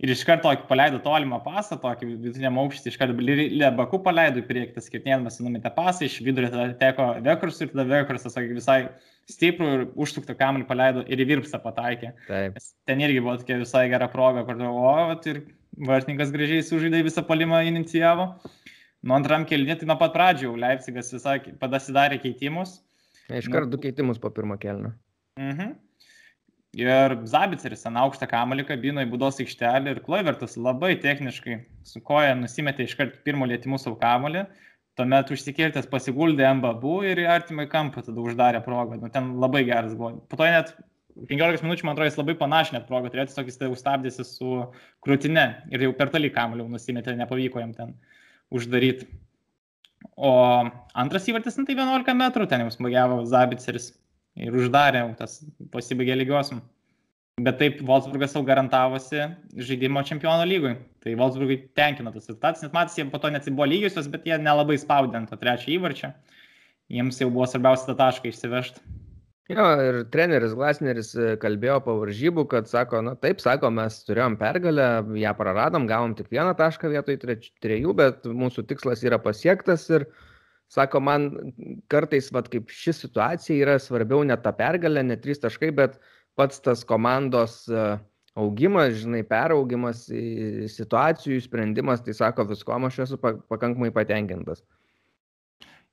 ir 0.00 0.12
iš 0.14 0.22
karto 0.24 0.50
paleido 0.68 0.98
tolimą 1.04 1.40
pasą, 1.44 1.76
tokį 1.80 2.08
vidutiniam 2.14 2.58
aukštį, 2.62 2.92
iš 2.92 2.98
karto 3.00 3.16
Lebaku 3.60 4.00
paleido 4.04 4.40
į 4.40 4.46
priekį, 4.48 4.74
tas 4.76 4.88
skirtinėmas 4.88 5.40
numetė 5.44 5.72
pasą, 5.76 6.06
iš 6.06 6.18
vidurio 6.24 6.50
tada 6.52 6.72
teko 6.80 7.08
Vekrus 7.26 7.60
ir 7.60 7.72
tada 7.74 7.86
Vekrus, 7.90 8.26
sakė, 8.32 8.56
visai 8.56 8.78
stiprų 9.30 9.70
ir 9.76 9.86
užtuktą 10.00 10.36
kamelį 10.38 10.66
paleido 10.68 11.04
ir 11.06 11.20
į 11.20 11.28
virpsą 11.34 11.60
pataikė. 11.62 12.14
Taip. 12.28 12.58
Ten 12.88 13.04
irgi 13.04 13.22
buvo 13.22 13.36
tokia 13.42 13.60
visai 13.60 13.86
gera 13.92 14.08
proga, 14.12 14.44
kur 14.48 14.62
o, 14.70 14.94
ir 15.30 15.42
vartininkas 15.90 16.32
gražiai 16.34 16.64
sužaidė 16.66 17.04
visą 17.06 17.24
palimą 17.26 17.62
inicijavo. 17.68 18.32
Nuo 19.00 19.16
antram 19.16 19.46
kelnį, 19.48 19.78
tai 19.80 19.88
nuo 19.88 19.96
pat 20.00 20.12
pradžių 20.16 20.56
Leipzigas 20.60 21.12
visai 21.14 21.38
padasidarė 21.60 22.18
keitimus. 22.20 22.80
Iš 23.30 23.48
karto 23.52 23.76
du 23.76 23.80
keitimus 23.80 24.18
po 24.20 24.32
pirmo 24.34 24.58
kelnio. 24.60 24.92
Mhm. 25.40 25.76
Ir 26.78 27.16
Zabiceris 27.26 27.82
ant 27.88 27.98
aukštą 27.98 28.28
kamalį 28.30 28.62
kabino 28.68 29.02
į 29.02 29.08
būdos 29.10 29.40
aikštelę 29.42 29.90
ir 29.90 30.00
Kloivertas 30.04 30.54
labai 30.54 30.92
techniškai 31.02 31.56
su 31.82 32.02
koja 32.06 32.36
nusimetė 32.38 32.86
iš 32.86 32.94
karto 32.98 33.18
pirmo 33.26 33.48
lėtimų 33.50 33.80
savo 33.82 33.96
kamalį, 33.98 34.44
tuomet 34.94 35.32
užsikirtęs 35.34 35.88
pasiguldė 35.90 36.46
Mbabu 36.60 37.00
ir 37.10 37.24
į 37.24 37.26
artimą 37.32 37.66
kampą 37.72 38.04
tada 38.06 38.22
uždarė 38.22 38.60
progą. 38.62 39.00
Nu, 39.02 39.10
ten 39.10 39.32
labai 39.42 39.64
geras 39.66 39.96
buvo. 39.98 40.12
Po 40.30 40.38
to 40.38 40.46
net 40.46 40.70
15 41.16 41.66
minučių, 41.66 41.88
man 41.88 41.96
atrodo, 41.96 42.06
jis 42.12 42.20
labai 42.20 42.36
panašią 42.38 42.76
net 42.76 42.86
progą 42.86 43.10
turėjo, 43.10 43.32
tiesiog 43.32 43.50
jis 43.50 43.58
tai 43.58 43.70
užstabdėsi 43.72 44.26
su 44.28 44.60
krūtine 45.02 45.46
ir 45.74 45.88
jau 45.88 45.96
per 45.98 46.12
toli 46.14 46.30
kamalį 46.30 46.68
nusimetė, 46.70 47.16
nepavyko 47.18 47.64
jam 47.64 47.74
ten 47.74 47.96
uždaryti. 48.54 49.10
O 50.14 50.30
antras 50.94 51.26
įvartis, 51.26 51.58
nu, 51.58 51.66
tai 51.66 51.74
11 51.74 52.14
metrų 52.22 52.46
ten 52.48 52.62
jau 52.62 52.70
smagiavo 52.72 53.24
Zabiceris 53.28 53.90
ir 54.40 54.56
uždarė, 54.56 55.04
tas 55.18 55.40
pasibaigė 55.74 56.18
lygiosiam. 56.18 56.62
Bet 57.40 57.56
taip, 57.60 57.78
Wolfsburgas 57.88 58.34
jau 58.36 58.42
garantavosi 58.44 59.22
žaidimo 59.64 60.02
čempionų 60.04 60.48
lygui. 60.50 60.74
Tai 61.00 61.14
Wolfsburgai 61.16 61.56
tenkino 61.78 62.12
tas 62.12 62.26
rezultatas, 62.28 62.64
nes 62.64 62.74
matys, 62.74 62.98
jie 62.98 63.06
po 63.08 63.20
to 63.22 63.30
net 63.32 63.48
buvo 63.48 63.68
lygiosios, 63.70 64.10
bet 64.12 64.26
jie 64.28 64.36
nelabai 64.40 64.76
spaudė 64.80 65.22
ant 65.22 65.32
to 65.32 65.38
trečio 65.40 65.72
įvarčio. 65.78 66.12
Jiems 66.92 67.20
jau 67.22 67.30
buvo 67.32 67.46
svarbiausia 67.48 67.92
tą 67.92 67.96
tašką 68.02 68.32
išsivežti. 68.32 68.82
Jo, 69.50 69.64
ir 69.82 69.96
treneris 70.14 70.52
Glasneris 70.54 71.08
e, 71.18 71.32
kalbėjo 71.42 71.80
po 71.82 71.96
varžybų, 71.98 72.44
kad 72.52 72.68
sako, 72.70 73.00
na 73.02 73.16
taip, 73.18 73.40
sako, 73.42 73.72
mes 73.74 73.96
turėjom 74.06 74.36
pergalę, 74.38 74.84
ją 75.18 75.32
praradom, 75.38 75.88
gavom 75.90 76.12
tik 76.18 76.28
vieną 76.30 76.52
tašką 76.58 76.92
vietoj 76.92 77.18
trejų, 77.64 77.94
bet 77.98 78.28
mūsų 78.30 78.62
tikslas 78.70 79.02
yra 79.06 79.18
pasiektas 79.22 79.88
ir 79.90 80.06
sako, 80.70 81.02
man 81.02 81.30
kartais, 81.90 82.30
vad 82.34 82.48
kaip 82.52 82.70
ši 82.74 82.94
situacija 83.02 83.64
yra 83.64 83.78
svarbiau 83.82 84.22
ne 84.26 84.36
ta 84.40 84.52
pergalė, 84.56 85.02
ne 85.06 85.18
trys 85.20 85.42
taškai, 85.42 85.72
bet 85.76 85.98
pats 86.38 86.62
tas 86.64 86.84
komandos 86.86 87.64
e, 87.68 87.86
augimas, 88.38 88.94
žinai, 89.02 89.22
peraugimas, 89.26 90.04
situacijų 90.76 91.40
sprendimas, 91.44 92.04
tai 92.06 92.14
sako, 92.16 92.46
viskom 92.52 92.86
aš 92.88 93.02
esu 93.06 93.18
pakankamai 93.20 93.90
patenkintas. 93.94 94.62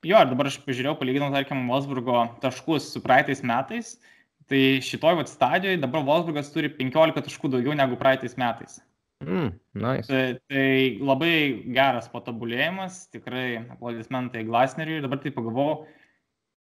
Jo, 0.06 0.20
ir 0.22 0.30
dabar 0.30 0.48
aš 0.48 0.60
pažiūrėjau, 0.62 0.94
palyginau, 1.00 1.32
tarkim, 1.34 1.66
Wolfsburgo 1.72 2.28
taškus 2.44 2.92
su 2.94 3.02
praeitais 3.02 3.42
metais. 3.42 3.96
Tai 4.48 4.60
šitoj 4.86 5.18
vat 5.20 5.28
stadijoje 5.28 5.80
dabar 5.82 6.06
Wolfsburgas 6.08 6.54
turi 6.54 6.70
15 6.72 7.26
taškų 7.26 7.50
daugiau 7.52 7.74
negu 7.76 7.98
praeitais 8.00 8.38
metais. 8.40 8.78
Mm, 9.26 9.52
nice. 9.74 10.08
tai, 10.08 10.38
tai 10.52 10.98
labai 11.02 11.64
geras 11.74 12.10
patobulėjimas, 12.12 13.08
tikrai 13.14 13.64
aplodismentai 13.74 14.46
Glasneriui. 14.46 15.02
Dabar 15.02 15.22
tai 15.24 15.32
pagalvojau, 15.34 15.88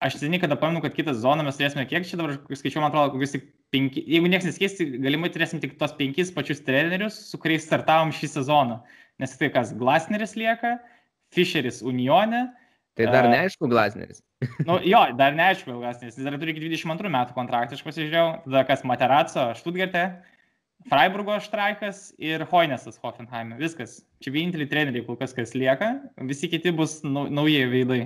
aš 0.05 0.19
seniai 0.21 0.39
kada 0.43 0.57
pamenu, 0.59 0.79
kad 0.83 0.95
kitą 0.95 1.13
zoną 1.19 1.43
mes 1.43 1.59
turėsime, 1.59 1.83
kiek 1.89 2.07
čia 2.07 2.19
dabar 2.21 2.37
skaičiuoju, 2.47 2.83
man 2.83 2.91
atrodo, 2.93 3.13
kokius 3.15 3.35
tik 3.35 3.47
penki, 3.75 4.05
jeigu 4.07 4.31
niekas 4.31 4.47
nesikeis, 4.47 4.77
tai 4.79 4.87
galimai 5.03 5.31
turėsim 5.35 5.59
tik 5.63 5.75
tos 5.81 5.95
penkis 5.99 6.31
pačius 6.35 6.63
trenerius, 6.63 7.17
su 7.27 7.39
kuriais 7.41 7.67
startavom 7.67 8.15
šį 8.15 8.31
sezoną. 8.37 8.79
Nes 9.19 9.35
tai 9.39 9.51
kas, 9.51 9.75
Glasneris 9.75 10.37
lieka, 10.39 10.77
Fischeris 11.35 11.83
Unione, 11.83 12.47
Tai 12.95 13.09
dar 13.11 13.25
neaišku 13.27 13.67
Glasneris. 13.67 14.21
nu, 14.67 14.77
jo, 14.87 15.01
dar 15.19 15.35
neaišku 15.35 15.73
Glasneris. 15.81 16.15
Jis 16.15 16.23
dar 16.23 16.37
turi 16.39 16.53
iki 16.55 16.63
22 16.63 17.11
metų 17.11 17.35
kontraktą, 17.35 17.75
aš 17.75 17.83
pasižiūrėjau. 17.83 18.27
Tada 18.45 18.61
kas 18.69 18.85
Materaco, 18.87 19.49
Štutgarte, 19.59 20.03
Freiburgo 20.89 21.39
Štraikas 21.41 22.11
ir 22.21 22.43
Hoinesas 22.51 22.99
Hoffenheime. 23.01 23.57
Viskas. 23.61 24.03
Čia 24.21 24.33
vieninteliai 24.35 24.69
treneriai, 24.69 25.05
kol 25.05 25.17
kas 25.17 25.33
kas 25.37 25.55
lieka. 25.57 25.95
Visi 26.29 26.49
kiti 26.51 26.73
bus 26.75 26.99
nau, 27.05 27.25
nauji 27.29 27.63
veidai. 27.71 27.99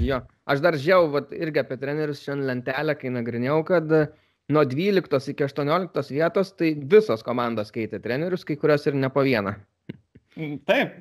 Jo, 0.00 0.22
aš 0.48 0.62
dar 0.64 0.76
žiau, 0.80 1.08
vat, 1.12 1.32
irgi 1.36 1.60
apie 1.60 1.76
trenerius 1.80 2.22
šiandien 2.24 2.48
lentelę, 2.48 2.94
kai 3.00 3.12
nagrinėjau, 3.12 3.58
kad 3.68 3.90
nuo 4.52 4.64
12 4.68 5.32
iki 5.32 5.44
18 5.44 6.12
vietos, 6.12 6.52
tai 6.56 6.72
visos 6.94 7.24
komandos 7.24 7.72
keitė 7.72 8.00
trenerius, 8.04 8.44
kai 8.48 8.56
kurios 8.60 8.86
ir 8.88 8.96
ne 8.96 9.10
po 9.12 9.24
vieną. 9.24 9.56
Taip. 10.68 10.96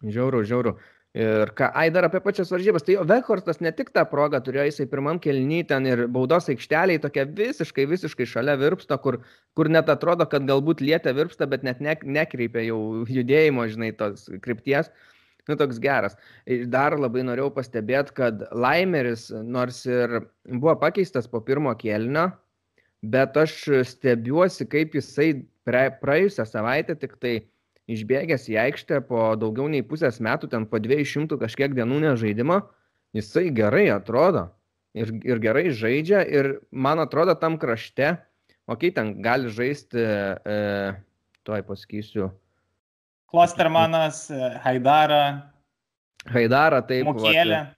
Žiauru, 0.00 0.44
žiauru. 0.48 0.76
Ir 1.18 1.50
ką, 1.58 1.72
ai 1.74 1.88
dar 1.90 2.06
apie 2.06 2.20
pačias 2.22 2.52
varžybas, 2.54 2.84
tai 2.86 2.94
Vekhortas 3.02 3.58
ne 3.58 3.72
tik 3.74 3.88
tą 3.90 4.04
progą 4.06 4.38
turėjo, 4.46 4.68
jisai 4.68 4.84
pirmam 4.92 5.18
kelny 5.18 5.64
ten 5.66 5.88
ir 5.88 6.04
baudos 6.06 6.46
aikšteliai 6.52 7.00
tokia 7.02 7.24
visiškai, 7.26 7.88
visiškai 7.90 8.28
šalia 8.30 8.54
virpsta, 8.60 8.94
kur, 9.02 9.18
kur 9.58 9.70
net 9.74 9.90
atrodo, 9.90 10.28
kad 10.30 10.46
galbūt 10.46 10.84
lietė 10.86 11.16
virpsta, 11.18 11.50
bet 11.50 11.66
net 11.66 11.82
ne, 11.82 11.96
nekreipia 12.18 12.62
jau 12.68 12.78
judėjimo, 13.10 13.66
žinai, 13.72 13.90
tos 13.98 14.28
krypties. 14.44 14.92
Nu, 15.50 15.56
toks 15.58 15.80
geras. 15.82 16.14
Ir 16.46 16.68
dar 16.70 16.94
labai 16.94 17.24
norėjau 17.26 17.50
pastebėti, 17.56 18.14
kad 18.14 18.46
Laimeris, 18.54 19.32
nors 19.34 19.82
ir 19.90 20.20
buvo 20.46 20.76
pakeistas 20.78 21.26
po 21.26 21.40
pirmo 21.42 21.74
kelnio, 21.80 22.28
bet 23.02 23.34
aš 23.40 23.56
stebiuosi, 23.96 24.68
kaip 24.70 24.94
jisai 24.94 25.32
praėjusią 25.66 26.46
savaitę 26.46 26.94
tik 27.02 27.18
tai 27.18 27.40
išbėgęs 27.90 28.48
į 28.52 28.58
aikštę 28.64 29.00
po 29.08 29.32
daugiau 29.40 29.68
nei 29.72 29.84
pusės 29.86 30.20
metų, 30.22 30.50
ten 30.52 30.66
po 30.70 30.80
200 30.82 31.38
kažkiek 31.40 31.74
dienų 31.76 32.00
nežaidimo, 32.06 32.60
jisai 33.16 33.48
gerai 33.54 33.88
atrodo 33.94 34.48
ir, 34.94 35.12
ir 35.26 35.42
gerai 35.42 35.68
žaidžia 35.74 36.22
ir 36.26 36.52
man 36.70 37.02
atrodo 37.02 37.34
tam 37.38 37.58
krašte, 37.58 38.14
okei, 38.66 38.90
okay, 38.90 38.94
ten 38.94 39.16
gali 39.24 39.50
žaisti, 39.50 40.00
e, 40.00 40.94
tuoj 41.46 41.66
pasakysiu. 41.66 42.30
Klostermanas, 43.30 44.24
Haidara. 44.64 45.52
Haidara, 46.30 46.80
taip. 46.82 47.06
Mokėlė. 47.06 47.68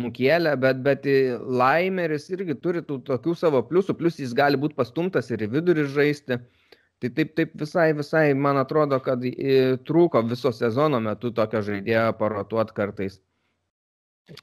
Mukielė, 0.00 0.54
bet, 0.56 0.78
bet 0.80 1.06
Laimeris 1.44 2.30
irgi 2.32 2.54
turi 2.56 2.80
tų 2.80 3.02
tokių 3.04 3.34
savo 3.36 3.60
pliusų, 3.68 3.92
plus 3.98 4.16
jis 4.22 4.32
gali 4.32 4.56
būti 4.56 4.76
pastumtas 4.78 5.28
ir 5.28 5.44
į 5.44 5.50
vidurį 5.52 5.84
žaisti. 5.92 6.38
Tai 7.02 7.10
taip, 7.10 7.32
taip 7.34 7.54
visai, 7.58 7.88
visai, 7.98 8.26
man 8.38 8.60
atrodo, 8.60 9.00
kad 9.02 9.24
trūko 9.88 10.20
viso 10.30 10.52
sezono 10.54 11.00
metu 11.02 11.32
tokio 11.34 11.62
žaidėjo 11.66 12.12
parotuot 12.20 12.70
kartais. 12.76 13.16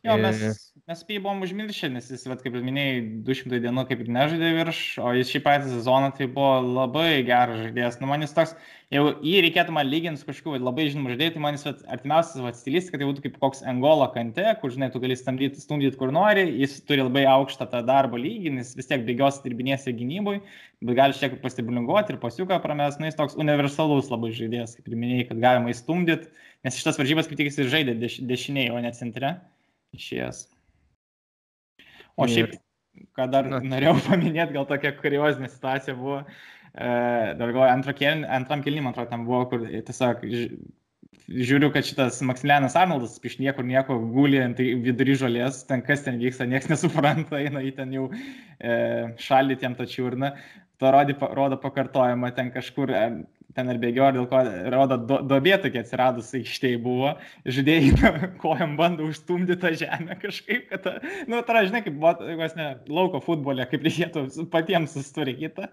Jo, 0.03 0.17
mes, 0.19 0.41
mes 0.89 1.01
apie 1.05 1.15
jį 1.15 1.21
buvom 1.23 1.45
užmiršę, 1.45 1.87
nes 1.93 2.09
jis, 2.11 2.25
vat, 2.27 2.41
kaip 2.43 2.55
ir 2.57 2.63
minėjai, 2.65 2.97
200 3.23 3.59
dienų 3.63 3.85
kaip 3.87 4.01
ir 4.03 4.09
nežaidė 4.11 4.49
virš, 4.57 4.79
o 4.99 5.13
jis 5.15 5.29
šį 5.31 5.39
patį 5.45 5.69
sezoną 5.71 6.09
tai 6.17 6.27
buvo 6.27 6.57
labai 6.65 7.21
geras 7.27 7.61
žaidėjas. 7.63 7.99
Nu, 8.01 8.09
man 8.11 8.25
jis 8.25 8.35
toks, 8.35 8.51
jeigu 8.91 9.13
jį 9.23 9.37
reikėtų 9.45 9.75
man 9.77 9.87
lyginti 9.87 10.19
su 10.19 10.27
kažkokiu 10.27 10.59
labai 10.59 10.89
žinomu 10.91 11.13
žaidėju, 11.13 11.33
tai 11.35 11.43
man 11.45 11.55
jis 11.55 11.63
vat, 11.69 11.85
artimiausias 11.95 12.43
vat, 12.43 12.59
stilistika, 12.59 12.99
tai 12.99 13.07
būtų 13.07 13.23
kaip 13.23 13.37
koks 13.39 13.63
Angola 13.71 14.09
kante, 14.13 14.45
kur, 14.59 14.73
žinai, 14.75 14.89
tu 14.91 14.99
gali 15.03 15.15
stumdyti, 15.19 15.63
stumdyti 15.63 15.99
kur 16.01 16.11
nori, 16.15 16.43
jis 16.59 16.75
turi 16.83 17.05
labai 17.05 17.23
aukštą 17.31 17.69
tą 17.71 17.81
darbo 17.87 18.19
lygį, 18.19 18.57
jis 18.59 18.73
vis 18.81 18.91
tiek 18.91 19.05
bėgios 19.07 19.39
dirbinės 19.45 19.87
ir 19.87 19.95
gynybui, 20.01 20.41
bet 20.83 20.99
gali 20.99 21.15
šiek 21.15 21.37
tiek 21.37 21.45
pastibulinguoti 21.45 22.17
ir 22.17 22.19
pasiuką 22.19 22.59
prames, 22.65 22.99
nu, 22.99 23.07
jis 23.07 23.19
toks 23.19 23.39
universalus 23.39 24.11
labai 24.11 24.33
žaidėjas, 24.35 24.75
kaip 24.75 24.91
ir 24.91 24.99
minėjai, 24.99 25.29
kad 25.31 25.45
galima 25.47 25.71
įstumdyti, 25.71 26.33
nes 26.67 26.81
šitas 26.81 26.99
varžybas 26.99 27.31
kaip 27.31 27.39
tik 27.39 27.53
jis 27.53 27.71
žaidė 27.71 27.95
deš, 28.01 28.19
dešiniai, 28.27 28.73
o 28.75 28.83
ne 28.83 28.91
centre 28.97 29.37
išėjęs. 29.97 30.45
O 32.19 32.27
šiaip, 32.27 32.57
ką 33.15 33.29
dar 33.31 33.47
Na. 33.49 33.61
norėjau 33.63 33.97
paminėti, 34.09 34.55
gal 34.57 34.67
tokia 34.69 34.93
kuriozinė 34.97 35.49
situacija 35.51 35.95
buvo, 35.99 36.21
e, 36.73 36.89
dar 37.39 37.53
galvoju, 37.53 37.69
antram 37.71 38.65
kelnim, 38.65 38.85
man 38.85 38.93
atrodo, 38.93 39.09
ten 39.13 39.25
buvo, 39.27 39.45
kur 39.53 39.65
tiesiog 39.69 40.25
žiūriu, 41.29 41.69
kad 41.73 41.85
šitas 41.85 42.19
Maksimilianas 42.25 42.75
Arnoldas 42.79 43.17
iš 43.25 43.37
niekur 43.41 43.65
nieko 43.67 43.99
guli 44.13 44.39
ant 44.41 44.59
vidury 44.59 45.15
žolės, 45.19 45.61
ten 45.69 45.83
kas 45.85 46.03
ten 46.05 46.19
vyksta, 46.21 46.47
niekas 46.49 46.69
nesupranta, 46.73 47.39
eina 47.41 47.63
į 47.65 47.73
ten 47.77 47.93
jau 47.95 48.07
e, 48.11 48.77
šalį 49.21 49.59
tiem 49.61 49.77
tą 49.77 49.87
čiurną, 49.89 50.33
to 50.81 50.93
rodi, 50.95 51.15
rodo 51.37 51.59
pakartojimą, 51.61 52.33
ten 52.37 52.51
kažkur 52.55 52.93
ten 53.57 53.69
ir 53.71 53.79
bėgiojo, 53.81 54.11
dėl 54.15 54.27
ko, 54.29 54.41
rodo, 54.73 54.97
do, 55.09 55.19
dobė 55.25 55.55
tokia 55.63 55.81
atsiradus 55.83 56.29
aikštėje 56.37 56.79
buvo, 56.83 57.15
žaidėjai 57.49 58.11
kojam 58.43 58.75
bando 58.79 59.07
užstumdyti 59.09 59.57
tą 59.61 59.71
žemę 59.81 60.17
kažkaip, 60.21 60.67
kad, 60.69 60.85
ta, 60.85 61.15
nu, 61.29 61.41
tai 61.47 61.65
žinai, 61.67 61.81
kaip 61.85 61.97
jeigu 62.27 62.49
ne, 62.59 62.67
lauko 62.99 63.21
futbole, 63.25 63.65
kaip 63.71 63.85
reikėtų 63.87 64.25
patiems 64.53 64.93
susturėkyti, 64.97 65.67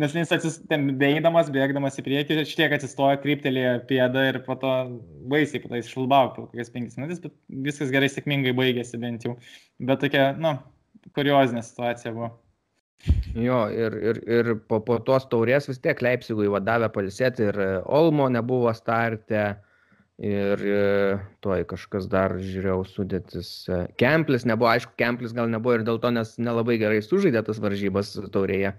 nes 0.00 0.16
jis 0.16 0.34
atsistem 0.36 0.90
bėgdamas, 1.00 1.52
bėgdamas 1.54 2.00
į 2.00 2.06
priekį, 2.08 2.40
šiek 2.48 2.76
atsistojo, 2.78 3.20
kryptelėjo 3.22 3.78
pėdą 3.90 4.26
ir 4.32 4.42
po 4.46 4.56
to 4.60 4.74
baisiai, 5.30 5.62
po 5.62 5.72
to 5.72 5.80
jis 5.80 5.92
šulbavo 5.92 6.34
kokias 6.38 6.72
penkias 6.72 6.98
minutės, 7.00 7.22
bet 7.24 7.36
viskas 7.70 7.92
gerai 7.92 8.10
sėkmingai 8.12 8.56
baigėsi 8.56 9.00
bent 9.00 9.28
jau. 9.28 9.36
Bet 9.80 10.02
tokia, 10.04 10.30
nu, 10.40 10.56
kuriozinė 11.16 11.64
situacija 11.66 12.16
buvo. 12.16 12.34
Jo, 13.34 13.62
ir, 13.72 13.94
ir, 14.04 14.18
ir 14.28 14.48
po, 14.68 14.80
po 14.84 14.98
tos 15.04 15.24
taurės 15.30 15.68
vis 15.70 15.80
tiek 15.80 16.00
Leipzigui 16.04 16.50
vadavė 16.52 16.90
palisėti 16.92 17.46
ir 17.48 17.56
e, 17.56 17.68
Olmo 17.88 18.28
nebuvo 18.32 18.72
starte. 18.76 19.44
Ir 20.20 20.60
e, 20.68 20.80
toj 21.40 21.62
kažkas 21.70 22.10
dar 22.12 22.34
žiūrėjau 22.36 22.82
sudėtis. 22.90 23.52
E, 23.72 23.78
Kemplis 24.00 24.44
nebuvo, 24.44 24.68
aišku, 24.74 24.92
Kemplis 25.00 25.32
gal 25.36 25.48
nebuvo 25.48 25.78
ir 25.78 25.86
dėl 25.86 26.02
to, 26.02 26.10
nes 26.12 26.34
nelabai 26.36 26.76
gerai 26.82 27.00
sužaidė 27.06 27.40
tas 27.46 27.62
varžybas 27.62 28.12
taurėje. 28.34 28.74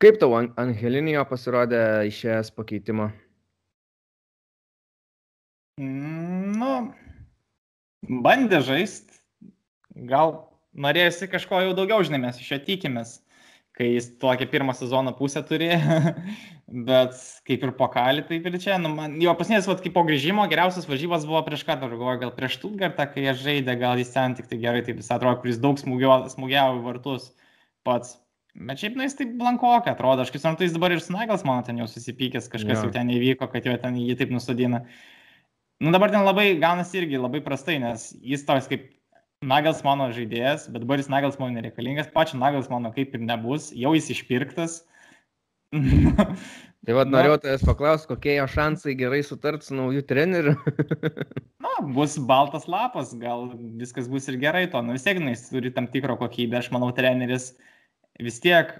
Kaip 0.00 0.16
tau 0.18 0.34
Angelinijo 0.34 1.22
pasirodė 1.30 2.08
išėjęs 2.08 2.50
pakeitimo? 2.56 3.12
Nu, 5.78 6.72
bandė 8.26 8.58
žaisti. 8.66 9.20
Gal 10.10 10.34
norėjusi 10.76 11.28
kažko 11.30 11.64
jau 11.64 11.74
daugiau, 11.76 12.04
žinai, 12.06 12.22
mes 12.26 12.38
iš 12.40 12.52
jo 12.54 12.58
tikimės, 12.66 13.18
kai 13.76 13.88
jis 13.94 14.10
tokią 14.20 14.48
pirmą 14.50 14.74
sezono 14.76 15.12
pusę 15.16 15.42
turi, 15.46 15.70
bet 16.88 17.18
kaip 17.48 17.66
ir 17.66 17.74
po 17.78 17.88
kalį, 17.92 18.26
taip 18.28 18.48
ir 18.50 18.58
čia, 18.62 18.78
nu, 18.82 18.92
man, 18.94 19.16
jo 19.22 19.34
pasinės, 19.38 19.68
vad, 19.70 19.82
kaip 19.84 19.94
po 19.96 20.04
grįžimo, 20.08 20.46
geriausias 20.50 20.88
varžybos 20.90 21.26
buvo 21.28 21.42
prieš 21.46 21.64
ką, 21.68 21.78
dar 21.80 21.94
galvoju, 21.94 22.22
gal 22.24 22.34
prieš 22.36 22.58
Tutgartą, 22.62 23.06
kai 23.10 23.28
jie 23.28 23.36
žaidė, 23.40 23.78
gal 23.80 24.00
jis 24.00 24.12
ten 24.14 24.36
tik 24.38 24.50
tai 24.50 24.60
gerai, 24.62 24.82
taip 24.86 25.00
jis 25.00 25.12
atrodo, 25.14 25.40
kuris 25.42 25.62
daug 25.62 25.80
smūgiavo 25.80 26.80
į 26.80 26.84
vartus 26.86 27.30
pats. 27.86 28.18
Bet 28.50 28.82
šiaip, 28.82 28.96
na, 28.98 29.06
jis 29.06 29.14
taip 29.16 29.36
blankokai 29.38 29.94
atrodo, 29.94 30.24
aš 30.24 30.32
kaip 30.34 30.42
suprantu, 30.42 30.66
jis 30.66 30.74
dabar 30.74 30.92
ir 30.92 31.00
su 31.00 31.14
Nagels, 31.14 31.46
mano, 31.46 31.62
ten 31.64 31.78
jau 31.78 31.86
susipykęs, 31.88 32.50
kažkas 32.50 32.80
ja. 32.80 32.82
jau 32.82 32.94
ten 32.94 33.12
įvyko, 33.14 33.46
kad 33.52 33.66
jo 33.66 33.76
ten 33.80 33.94
jį 33.96 34.16
taip 34.18 34.32
nusodina. 34.34 34.82
Nu 35.80 35.94
dabar 35.94 36.10
ten 36.12 36.26
labai 36.26 36.50
gaunasi 36.60 36.98
irgi 37.00 37.20
labai 37.22 37.40
prastai, 37.46 37.78
nes 37.80 38.10
jis 38.26 38.42
toks 38.48 38.66
kaip 38.68 38.90
Nagelsmano 39.40 40.10
žaidėjas, 40.12 40.66
bet 40.68 40.82
Boris 40.84 41.06
Nagelsmano 41.08 41.54
nereikalingas, 41.56 42.10
pačio 42.12 42.36
Nagelsmano 42.36 42.90
kaip 42.92 43.14
ir 43.16 43.22
nebus, 43.24 43.70
jau 43.72 43.94
jis 43.96 44.10
išpirktas. 44.12 44.82
tai 46.84 46.96
vad 46.98 47.08
norėjau 47.08 47.38
tavęs 47.40 47.64
paklausti, 47.64 48.10
kokie 48.10 48.34
jo 48.36 48.44
šansai 48.52 48.92
gerai 49.00 49.22
sutart 49.24 49.64
su 49.64 49.78
nauju 49.78 50.04
treneriu. 50.10 50.52
Na, 51.64 51.72
bus 51.96 52.18
baltas 52.28 52.68
lapas, 52.68 53.14
gal 53.16 53.48
viskas 53.80 54.10
bus 54.12 54.28
ir 54.28 54.36
gerai 54.42 54.66
to, 54.68 54.82
nu 54.84 54.98
vis 54.98 55.08
tiek 55.08 55.22
jis 55.24 55.48
turi 55.48 55.72
tam 55.72 55.88
tikro 55.88 56.18
kokybę, 56.20 56.60
aš 56.60 56.68
manau, 56.76 56.92
treneris 56.92 57.54
vis 58.20 58.42
tiek 58.44 58.76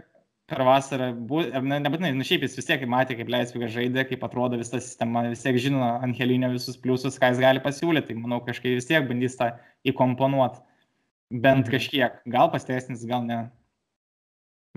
per 0.51 0.65
vasarą, 0.67 1.11
bu, 1.31 1.45
ne, 1.47 1.79
nebūtinai, 1.85 2.11
nu 2.17 2.27
šiaip 2.27 2.43
jis 2.45 2.57
vis 2.59 2.67
tiek 2.67 2.83
matė, 2.91 3.15
kaip 3.19 3.31
Leisvigas 3.31 3.71
žaidė, 3.75 4.05
kaip 4.09 4.25
atrodo 4.27 4.59
visa 4.59 4.81
sistema, 4.83 5.23
vis 5.31 5.45
tiek 5.45 5.59
žino 5.63 5.95
Angelinio 6.03 6.51
visus 6.53 6.79
pliusus, 6.81 7.21
ką 7.23 7.31
jis 7.31 7.43
gali 7.43 7.63
pasiūlyti, 7.63 8.11
tai 8.11 8.19
manau 8.19 8.41
kažkaip 8.47 8.75
vis 8.81 8.89
tiek 8.91 9.07
bandys 9.07 9.39
tą 9.39 9.53
įkomponuoti, 9.87 10.63
bent 11.31 11.65
mhm. 11.65 11.71
kažkiek, 11.77 12.21
gal 12.35 12.51
pasteisnis, 12.53 13.07
gal 13.09 13.25
ne. 13.29 13.45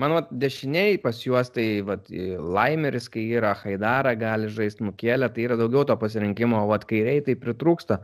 Man, 0.01 0.15
vat, 0.17 0.29
dešiniai 0.41 0.95
pas 1.01 1.19
juos 1.21 1.51
tai, 1.53 1.67
vat, 1.85 2.07
Laimeris, 2.09 3.09
kai 3.13 3.27
yra 3.37 3.51
Haidara, 3.59 4.15
gali 4.17 4.49
žaisti 4.49 4.85
Mukėlę, 4.87 5.29
tai 5.33 5.45
yra 5.45 5.57
daugiau 5.59 5.85
to 5.85 5.97
pasirinkimo, 6.01 6.63
o, 6.65 6.79
kairiai 6.89 7.21
tai 7.25 7.35
pritrūksta. 7.37 7.99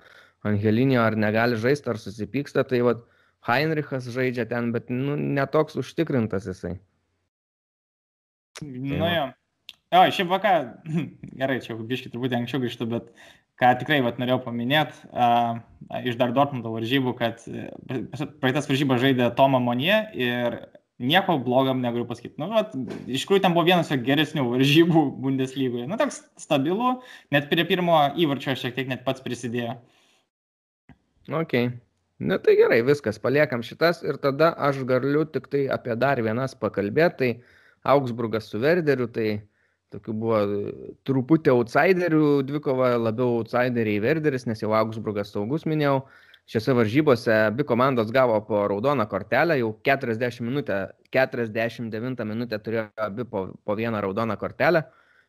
Angelinio 0.45 1.01
ar 1.01 1.17
negali 1.17 1.57
žaisti, 1.57 1.89
ar 1.89 1.97
susipyksta, 2.01 2.65
tai, 2.69 2.83
vat, 2.85 3.01
Heinrichas 3.47 4.05
žaidžia 4.13 4.45
ten, 4.51 4.69
bet, 4.75 4.93
nu, 4.93 5.17
netoks 5.17 5.79
užtikrintas 5.81 6.45
jisai. 6.49 6.75
Nu 8.61 9.09
jo. 9.09 9.27
Jo, 9.89 10.05
šiaip 10.13 10.29
vaką, 10.29 10.55
gerai, 11.39 11.59
čia 11.65 11.77
biškai 11.77 12.11
turbūt 12.13 12.35
anksčiau 12.37 12.61
grįžtu, 12.61 12.85
bet 12.91 13.07
ką 13.59 13.71
tikrai 13.81 14.03
vat, 14.05 14.19
norėjau 14.21 14.43
paminėti 14.43 15.09
uh, 15.09 15.57
iš 16.05 16.19
dar 16.19 16.33
Dortmundo 16.35 16.71
varžybų, 16.75 17.15
kad 17.17 17.41
praeitas 18.39 18.69
varžybas 18.69 19.01
žaidė 19.01 19.31
Toma 19.35 19.59
Monie 19.63 19.97
ir 20.13 20.59
nieko 20.99 21.39
blogam 21.41 21.81
negaliu 21.81 22.05
pasakyti. 22.07 22.37
Nu, 22.37 22.51
vat, 22.53 22.75
iš 23.07 23.25
tikrųjų, 23.25 23.43
ten 23.43 23.55
buvo 23.55 23.65
vienas 23.67 23.89
geresnių 23.89 24.45
varžybų 24.51 25.03
Bundeslygoje. 25.25 25.89
Nu, 25.89 25.97
toks 25.99 26.21
stabilu, 26.39 26.99
net 27.33 27.49
prie 27.51 27.65
pirmo 27.67 28.03
įvarčio 28.19 28.55
šiek 28.59 28.77
tiek 28.77 28.91
net 28.91 29.05
pats 29.07 29.25
prisidėjo. 29.25 29.79
Ok. 31.29 31.55
Na 32.19 32.35
nu, 32.35 32.41
tai 32.43 32.57
gerai, 32.59 32.81
viskas, 32.83 33.17
paliekam 33.23 33.63
šitas 33.63 34.01
ir 34.03 34.17
tada 34.19 34.51
aš 34.67 34.81
galiu 34.87 35.23
tik 35.23 35.47
tai 35.47 35.69
apie 35.71 35.95
dar 35.95 36.19
vienas 36.21 36.51
pakalbėti. 36.59 37.15
Tai 37.39 37.58
Augsburgas 37.83 38.49
su 38.51 38.59
Werderiu, 38.61 39.07
tai 39.11 39.41
tokių 39.93 40.15
buvo 40.21 40.39
truputį 41.07 41.53
outsiderių 41.53 42.41
dvikova, 42.47 42.93
labiau 42.99 43.39
outsideriai 43.39 44.01
Werderis, 44.03 44.45
nes 44.49 44.61
jau 44.61 44.73
Augsburgas 44.77 45.33
saugus 45.33 45.65
minėjau. 45.69 46.03
Šiose 46.49 46.73
varžybose 46.73 47.33
abi 47.45 47.61
komandos 47.69 48.09
gavo 48.09 48.39
po 48.41 48.63
raudoną 48.71 49.05
kortelę, 49.09 49.59
jau 49.59 49.69
40 49.85 50.41
minutę, 50.41 50.79
49 51.13 52.23
minutę 52.25 52.57
turėjo 52.65 52.87
abi 53.05 53.25
po, 53.29 53.43
po 53.65 53.75
vieną 53.77 54.01
raudoną 54.01 54.37
kortelę. 54.41 54.81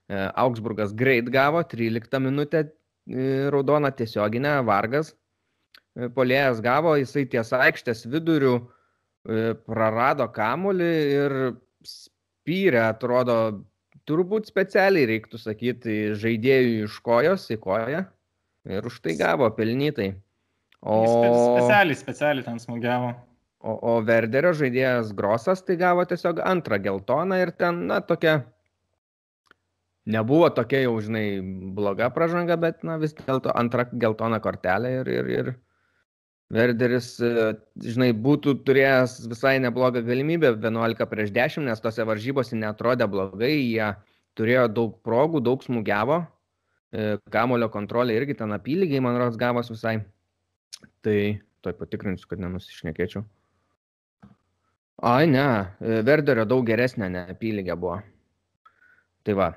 E, 0.08 0.30
Augsburgas 0.34 0.94
greit 0.96 1.28
gavo 1.30 1.60
13 1.64 2.20
minutę 2.20 2.64
e, 2.64 3.50
raudoną 3.50 3.92
tiesioginę, 3.92 4.56
Vargas 4.64 5.12
e, 5.12 6.08
polėjas 6.08 6.62
gavo, 6.64 6.96
jisai 6.96 7.26
ties 7.28 7.52
aikštės 7.52 8.06
vidurių 8.10 8.58
prarado 9.68 10.24
kamulį 10.32 10.92
ir 11.12 11.34
spyrė, 12.40 12.82
atrodo, 12.88 13.36
turbūt 14.08 14.48
specialiai 14.50 15.08
reiktų 15.10 15.38
sakyti, 15.40 15.98
žaidėjų 16.18 16.88
iš 16.88 16.98
kojos 17.04 17.46
į 17.52 17.60
koją 17.62 18.04
ir 18.70 18.86
už 18.86 19.00
tai 19.04 19.16
gavo 19.18 19.48
pelnytai. 19.56 20.14
O... 20.80 20.96
Specialiai, 21.04 21.98
specialiai 21.98 22.46
ten 22.46 22.60
smūgiavo. 22.60 23.12
O, 23.60 23.74
o 23.76 23.94
Verderio 24.04 24.54
žaidėjas 24.56 25.12
Grosas 25.16 25.60
tai 25.66 25.76
gavo 25.80 26.06
tiesiog 26.08 26.40
antrą 26.48 26.78
geltoną 26.80 27.42
ir 27.42 27.52
ten, 27.52 27.82
na, 27.90 27.98
tokia, 28.00 28.38
nebuvo 30.08 30.48
tokia 30.56 30.86
jau, 30.86 30.94
žinai, 31.04 31.26
bloga 31.76 32.08
pražanga, 32.14 32.56
bet, 32.60 32.80
na, 32.88 32.96
vis 33.02 33.12
dėlto 33.18 33.52
antrą 33.52 33.84
geltoną 33.92 34.40
kortelę 34.40 34.94
ir, 35.02 35.12
ir, 35.12 35.28
ir 35.34 35.52
Verderis, 36.50 37.12
e, 37.22 37.52
žinai, 37.86 38.10
būtų 38.26 38.56
turėjęs 38.66 39.20
visai 39.30 39.54
neblogą 39.62 40.02
galimybę 40.02 40.50
11 40.56 41.06
prieš 41.10 41.30
10, 41.36 41.66
nes 41.68 41.82
tose 41.82 42.06
varžybose 42.06 42.58
netrodė 42.58 43.06
blogai, 43.10 43.52
jie 43.70 43.92
turėjo 44.38 44.64
daug 44.74 44.96
progų, 45.06 45.42
daug 45.46 45.62
smūgiavo, 45.62 46.16
e, 46.90 47.12
kamulio 47.30 47.70
kontrolė 47.70 48.16
irgi 48.18 48.34
ten 48.40 48.56
apylygiai, 48.56 49.02
man 49.04 49.18
rodos, 49.20 49.38
gavos 49.38 49.70
visai. 49.70 50.00
Tai 51.06 51.18
toj 51.62 51.76
patikrinsiu, 51.78 52.26
kad 52.26 52.42
nenusišnekėčiau. 52.42 53.22
Ai, 55.06 55.24
ne, 55.30 55.46
Verderio 55.80 56.44
daug 56.48 56.66
geresnė, 56.66 57.08
ne, 57.12 57.22
apylygė 57.32 57.76
buvo. 57.78 58.00
Tai 59.24 59.36
va. 59.38 59.52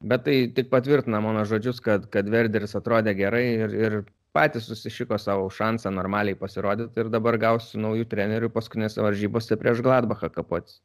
Bet 0.00 0.24
tai 0.24 0.38
tik 0.56 0.70
patvirtina 0.72 1.20
mano 1.20 1.44
žodžius, 1.44 1.82
kad, 1.84 2.08
kad 2.10 2.28
Verderis 2.32 2.72
atrodė 2.78 3.12
gerai 3.18 3.44
ir, 3.52 3.76
ir 3.76 3.98
patys 4.36 4.68
susišiko 4.70 5.18
savo 5.18 5.48
šansą 5.52 5.92
normaliai 5.94 6.38
pasirodyti 6.38 7.02
ir 7.02 7.10
dabar 7.12 7.38
gausiu 7.40 7.80
naujų 7.82 8.06
trenerių 8.10 8.52
paskutinėse 8.54 9.02
varžybose 9.02 9.58
prieš 9.60 9.82
Gladbachą 9.86 10.30
kapotis. 10.34 10.80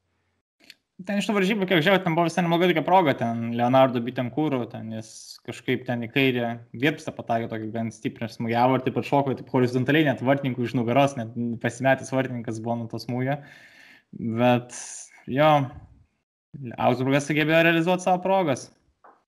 Ten 1.04 1.20
iš 1.20 1.26
tų 1.28 1.34
varžybų, 1.36 1.66
kiek 1.68 1.82
žiūrėjau, 1.84 2.06
ten 2.06 2.14
buvo 2.16 2.30
visai 2.30 2.46
nebloga 2.46 2.70
tokia 2.70 2.82
proga, 2.88 3.14
ten 3.20 3.50
Leonardo 3.60 4.00
Bitenkūro, 4.00 4.62
ten 4.72 4.94
jis 4.96 5.10
kažkaip 5.44 5.84
ten 5.90 6.06
į 6.06 6.08
kairę 6.14 6.52
virpstą 6.72 7.12
patakė 7.18 7.50
tokį 7.52 7.68
gan 7.74 7.90
stiprią 7.92 8.30
smūgiavą 8.32 8.78
ir 8.78 8.86
taip 8.86 8.96
pat 8.96 9.10
šoko, 9.10 9.34
taip 9.36 9.52
horizontaliai 9.52 10.08
net 10.08 10.24
vartininkų 10.24 10.70
iš 10.70 10.78
nugaros, 10.80 11.18
net 11.20 11.36
pasimetęs 11.66 12.14
vartininkas 12.16 12.62
buvo 12.64 12.78
nuo 12.80 12.88
to 12.94 13.02
smūgio. 13.04 13.36
Bet 14.40 14.80
jo, 15.36 15.52
Augsburgas 16.80 17.28
sugebėjo 17.28 17.66
realizuoti 17.68 18.08
savo 18.08 18.24
progas. 18.24 18.70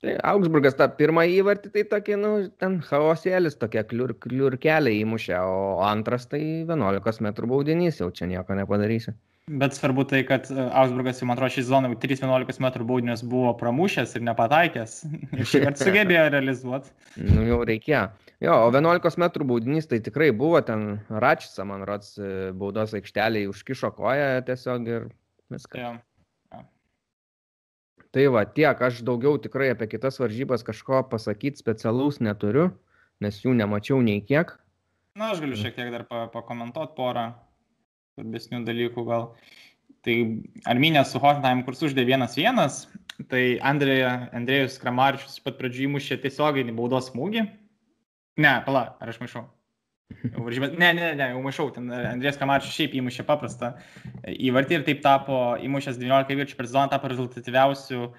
Tai 0.05 0.13
Augsburgas 0.29 0.75
tą 0.77 0.85
pirmą 0.93 1.23
įvartį, 1.39 1.71
tai 1.73 1.83
tokie, 1.89 2.17
nu, 2.21 2.33
ten 2.61 2.77
chaosėlis, 2.85 3.55
tokie 3.57 3.81
kliur, 3.89 4.13
kliurkeliai 4.21 4.99
įmušė, 5.01 5.39
o 5.41 5.79
antras 5.85 6.29
tai 6.29 6.41
11 6.67 7.23
m 7.25 7.31
baudinys, 7.49 7.97
jau 8.03 8.11
čia 8.13 8.29
nieko 8.29 8.57
nepadarysi. 8.59 9.15
Bet 9.47 9.73
svarbu 9.73 10.03
tai, 10.03 10.21
kad 10.27 10.49
e, 10.51 10.59
Augsburgas, 10.75 11.21
man 11.23 11.37
atrodo, 11.37 11.53
šį 11.55 11.63
sezoną 11.63 11.89
3-11 12.03 12.59
m 12.59 12.87
baudinius 12.89 13.23
buvo 13.23 13.53
pramušęs 13.57 14.17
ir 14.19 14.25
nepataikęs. 14.27 14.97
Ir 15.39 15.47
šį 15.47 15.61
kartą 15.63 15.87
sugebėjo 15.87 16.25
realizuoti. 16.33 16.91
Nu, 17.23 17.45
jau 17.47 17.61
reikėjo. 17.65 18.01
Jo, 18.43 18.57
o 18.67 18.73
11 18.75 19.17
m 19.23 19.47
baudinys 19.47 19.87
tai 19.89 20.01
tikrai 20.03 20.33
buvo 20.35 20.59
ten 20.67 20.99
Račisa, 21.09 21.63
man 21.65 21.87
rods, 21.87 22.17
e, 22.19 22.51
baudos 22.51 22.93
aikšteliai 22.99 23.47
užkišo 23.47 23.95
koją 23.95 24.43
tiesiog 24.51 24.91
ir 24.91 25.07
viską. 25.49 25.79
Ja. 25.79 25.95
Tai 28.17 28.23
va, 28.33 28.41
tiek, 28.49 28.79
aš 28.81 29.03
daugiau 29.05 29.37
tikrai 29.37 29.67
apie 29.69 29.85
kitas 29.91 30.15
varžybas 30.17 30.63
kažko 30.65 31.03
pasakyti 31.05 31.61
specialaus 31.61 32.15
neturiu, 32.17 32.71
nes 33.21 33.35
jų 33.43 33.51
nemačiau 33.59 33.99
nei 34.01 34.23
kiek. 34.25 34.55
Na, 35.13 35.27
aš 35.35 35.43
galiu 35.43 35.59
šiek 35.59 35.75
tiek 35.75 35.91
dar 35.93 36.07
pakomentuoti 36.33 36.95
porą 36.97 37.27
svarbesnių 38.17 38.63
dalykų 38.65 39.03
gal. 39.05 39.27
Tai 40.01 40.15
Arminė 40.73 41.03
su 41.05 41.21
Hoffenheim, 41.21 41.61
kur 41.67 41.77
suždė 41.77 42.07
1-1, 42.09 42.73
tai 43.29 43.43
Andrėja, 43.61 44.15
Andrėjus 44.41 44.79
Kramaričius 44.81 45.37
pat 45.45 45.61
pradžių 45.61 45.85
įmušė 45.91 46.17
tiesioginį 46.25 46.73
baudos 46.81 47.11
smūgį. 47.11 47.45
Ne, 48.41 48.55
pala, 48.65 48.87
ar 48.97 49.13
aš 49.13 49.21
maišau? 49.21 49.45
Ne, 50.23 50.89
ne, 50.95 51.11
ne, 51.19 51.25
jau 51.33 51.41
maišau, 51.43 51.67
ten 51.75 51.91
Andrės 51.91 52.39
Kramaričius 52.39 52.75
šiaip 52.77 52.95
įmušė 52.99 53.25
paprastą 53.27 53.73
įvartį 54.31 54.79
ir 54.79 54.85
taip 54.87 55.03
tapo, 55.03 55.37
įmušęs 55.63 55.99
19 55.99 56.35
įvarčių 56.35 56.57
per 56.57 56.69
sezoną, 56.69 56.87
tapo 56.93 57.11
rezultatyviausių 57.11 57.99
uh, 58.05 58.13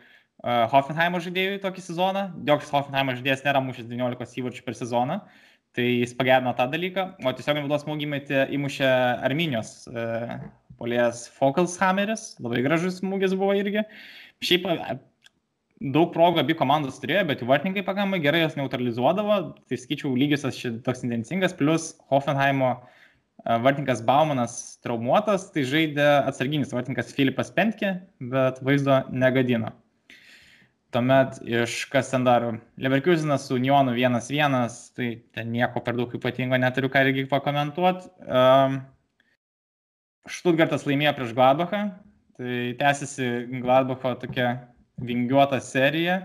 Hoffenheimo 0.73 1.21
žaidėjų 1.25 1.63
tokį 1.65 1.85
sezoną. 1.89 2.25
Joks 2.49 2.71
Hoffenheimo 2.75 3.17
žaidėjas 3.17 3.45
nėra 3.47 3.65
mušęs 3.65 3.89
19 3.91 4.43
įvarčių 4.43 4.67
per 4.69 4.77
sezoną. 4.79 5.19
Uh, 5.19 5.49
Tai 5.79 5.85
jis 5.85 6.15
pagerino 6.19 6.55
tą 6.59 6.65
dalyką, 6.73 7.05
o 7.23 7.33
tiesiog 7.37 7.61
naudos 7.61 7.85
smūgį 7.85 8.07
metė 8.11 8.39
įmušė 8.57 8.87
Arminijos 9.29 9.69
e, 9.87 10.07
polės 10.81 11.27
Fokalshammeris, 11.37 12.33
labai 12.43 12.65
gražus 12.65 13.03
smūgis 13.03 13.37
buvo 13.39 13.53
irgi. 13.59 13.85
Šiaip 14.49 14.67
e, 14.73 14.97
daug 15.79 16.11
progų 16.15 16.43
abi 16.43 16.57
komandos 16.59 16.99
turėjo, 17.03 17.25
bet 17.31 17.43
jų 17.43 17.49
vartininkai 17.51 17.85
pakankamai 17.87 18.21
gerai 18.23 18.43
jas 18.43 18.57
neutralizuodavo, 18.59 19.39
tai 19.71 19.79
skaičiau 19.79 20.15
lygis 20.19 20.47
toks 20.87 21.05
intencingas, 21.07 21.55
plus 21.57 21.93
Hoffenheimo 22.11 22.73
e, 22.75 22.81
vartininkas 23.63 24.03
Baumanas 24.07 24.57
traumuotas, 24.85 25.49
tai 25.55 25.67
žaidė 25.69 26.07
atsarginis 26.29 26.75
vartininkas 26.75 27.15
Filipas 27.15 27.53
Pentke, 27.55 27.95
bet 28.33 28.59
vaizdo 28.67 29.05
negadino. 29.15 29.71
Tuomet 30.95 31.37
iš 31.45 31.83
kas 31.93 32.09
ten 32.11 32.25
dar, 32.25 32.47
Leverkusenas 32.81 33.45
su 33.47 33.59
Unionu 33.59 33.93
1-1, 33.93 34.79
tai 34.97 35.09
ten 35.37 35.51
nieko 35.53 35.83
per 35.85 35.99
daug 35.99 36.15
ypatingo 36.17 36.57
neturiu 36.59 36.89
ką 36.91 37.03
irgi 37.05 37.27
pakomentuoti. 37.29 38.09
Um, 38.25 38.81
Štutgartas 40.29 40.83
laimėjo 40.89 41.13
prieš 41.17 41.37
Gladbachą, 41.37 41.83
tai 42.37 42.57
tęsiasi 42.81 43.29
Gladbacho 43.63 44.15
tokia 44.21 44.49
vingiuota 45.05 45.61
serija. 45.65 46.23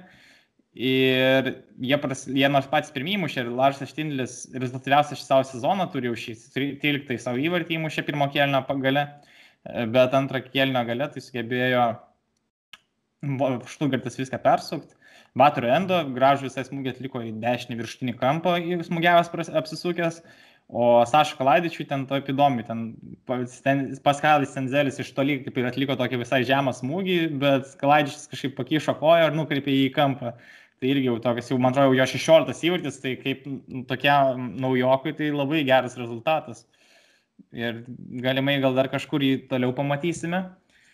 Ir 0.73 1.49
jie, 1.85 1.97
pras, 2.01 2.23
jie 2.25 2.47
nors 2.49 2.65
patys 2.71 2.93
pirmieji 2.95 3.19
mušė 3.21 3.43
ir 3.43 3.51
Larsas 3.53 3.91
Štindlis 3.91 4.37
rezultatyviausią 4.57 5.19
šį 5.19 5.25
savo 5.27 5.43
sezoną 5.45 5.85
turi 5.93 6.09
jau 6.09 6.15
šį 6.17 6.33
13 6.81 7.21
savo 7.21 7.37
įvartį 7.37 7.77
įmušė 7.77 8.05
pirmo 8.07 8.25
kelnio 8.33 8.63
gale, 8.81 9.03
bet 9.93 10.17
antrą 10.17 10.41
kelnio 10.47 10.81
gale 10.87 11.11
tai 11.13 11.21
sugebėjo 11.21 11.85
Štutgartas 13.69 14.17
viską 14.19 14.41
persukt. 14.43 14.97
Batorio 15.37 15.69
Endo 15.73 15.99
gražų 16.13 16.49
visai 16.49 16.65
smūgį 16.67 16.91
atliko 16.91 17.21
į 17.25 17.31
dešinį 17.41 17.77
viršutinį 17.79 18.17
kampą, 18.19 18.57
smūgiavęs 18.85 19.53
apsisukęs, 19.61 20.19
o 20.73 21.05
Saša 21.05 21.37
Kalaidičiui 21.37 21.85
ten 21.85 22.07
to 22.09 22.17
įdomi, 22.17 22.65
ten 22.65 22.81
Paskalis 24.03 24.55
Senzelis 24.55 24.97
iš 25.01 25.11
toli 25.13 25.37
kaip 25.45 25.59
ir 25.61 25.69
atliko 25.69 25.95
tokį 25.99 26.23
visai 26.23 26.41
žemą 26.49 26.73
smūgį, 26.73 27.17
bet 27.41 27.75
Kalaidičius 27.81 28.25
kažkaip 28.31 28.55
pakišo 28.57 28.95
koją 28.97 29.29
ir 29.29 29.37
nukreipė 29.37 29.73
jį 29.73 29.87
į 29.91 29.95
kampą. 29.95 30.33
Tai 30.81 30.89
irgi 30.89 31.07
jau 31.07 31.19
tokias, 31.23 31.47
jau 31.47 31.59
man 31.61 31.71
atrodo, 31.71 31.93
jo 31.95 32.07
16 32.09 32.65
įvartis, 32.67 32.97
tai 32.99 33.13
kaip 33.21 33.45
tokiam 33.87 34.49
naujokui 34.59 35.13
tai 35.15 35.29
labai 35.31 35.61
geras 35.67 35.93
rezultatas. 35.95 36.65
Ir 37.53 37.85
galimai 38.25 38.57
gal 38.63 38.75
dar 38.75 38.89
kažkur 38.91 39.23
jį 39.23 39.45
toliau 39.51 39.71
pamatysime. 39.77 40.41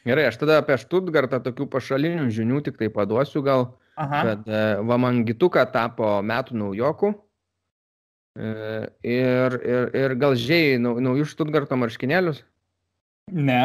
Gerai, 0.06 0.28
aš 0.30 0.38
tada 0.44 0.60
apie 0.60 0.78
Štutgartą 0.80 1.40
tokių 1.48 1.70
pašalinių 1.72 2.28
žinių 2.36 2.62
tik 2.68 2.78
tai 2.80 2.92
paduosiu 2.94 3.42
gal, 3.46 3.66
Aha. 4.00 4.22
kad 4.28 4.46
e, 4.48 4.62
Vamangituka 4.88 5.66
tapo 5.72 6.20
metų 6.24 6.60
naujokų. 6.62 7.12
Ir, 8.40 9.58
ir, 9.60 9.90
ir 10.00 10.16
gal 10.22 10.38
žiai 10.40 10.78
naujus 10.80 11.34
Štutgarto 11.34 11.76
marškinėlius? 11.80 12.44
Ne. 13.36 13.64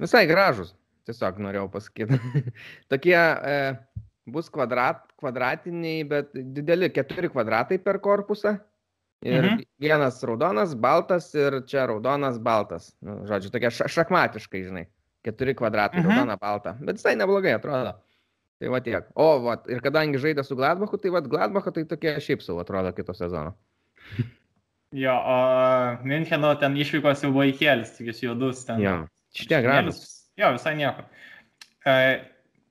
Visai 0.00 0.24
gražus, 0.30 0.72
tiesiog 1.06 1.38
norėjau 1.44 1.68
pasakyti. 1.70 2.18
Tokie 2.90 3.14
e, 3.14 3.54
bus 4.26 4.50
kvadrat, 4.52 5.04
kvadratiniai, 5.20 6.02
bet 6.08 6.34
dideli, 6.34 6.90
keturi 6.94 7.30
kvadratai 7.30 7.78
per 7.82 8.00
korpusą. 8.02 8.58
Ir 9.26 9.42
mhm. 9.42 9.64
vienas 9.82 10.20
raudonas, 10.26 10.76
baltas 10.78 11.32
ir 11.34 11.62
čia 11.70 11.88
raudonas, 11.90 12.36
baltas. 12.42 12.92
Nu, 13.02 13.20
žodžiu, 13.26 13.50
tokia 13.54 13.72
šachmatiškai, 13.74 14.66
žinai 14.68 14.84
keturi 15.28 15.54
kvadratai, 15.54 16.00
mhm. 16.00 16.08
raudona, 16.08 16.36
balta. 16.40 16.76
Bet 16.80 17.00
visai 17.00 17.16
neblogai 17.18 17.56
atrodo. 17.56 17.96
Tai 18.58 18.70
va 18.74 18.80
tiek. 18.82 19.10
O, 19.14 19.26
va, 19.44 19.54
ir 19.70 19.82
kadangi 19.84 20.18
žaidė 20.18 20.42
su 20.46 20.56
Gladbachu, 20.58 20.98
tai 20.98 21.12
va, 21.14 21.22
Gladbacho 21.22 21.70
tai 21.74 21.84
tokie 21.86 22.16
šiaip 22.22 22.42
savo 22.42 22.64
atrodo 22.64 22.90
kito 22.96 23.14
sezono. 23.14 23.54
jo, 25.04 25.14
o 25.14 25.36
Müncheno 26.08 26.54
ten 26.60 26.76
išvykos 26.78 27.24
jau 27.24 27.32
buvo 27.34 27.46
įkėlis, 27.50 27.94
tik 27.98 28.10
jis 28.12 28.24
juodus 28.24 28.64
ten. 28.68 28.82
Jo, 28.84 28.96
šitie 29.36 29.60
gražus. 29.64 30.02
Jo, 30.38 30.52
visai 30.54 30.74
nieko. 30.78 31.04
E, 31.88 31.94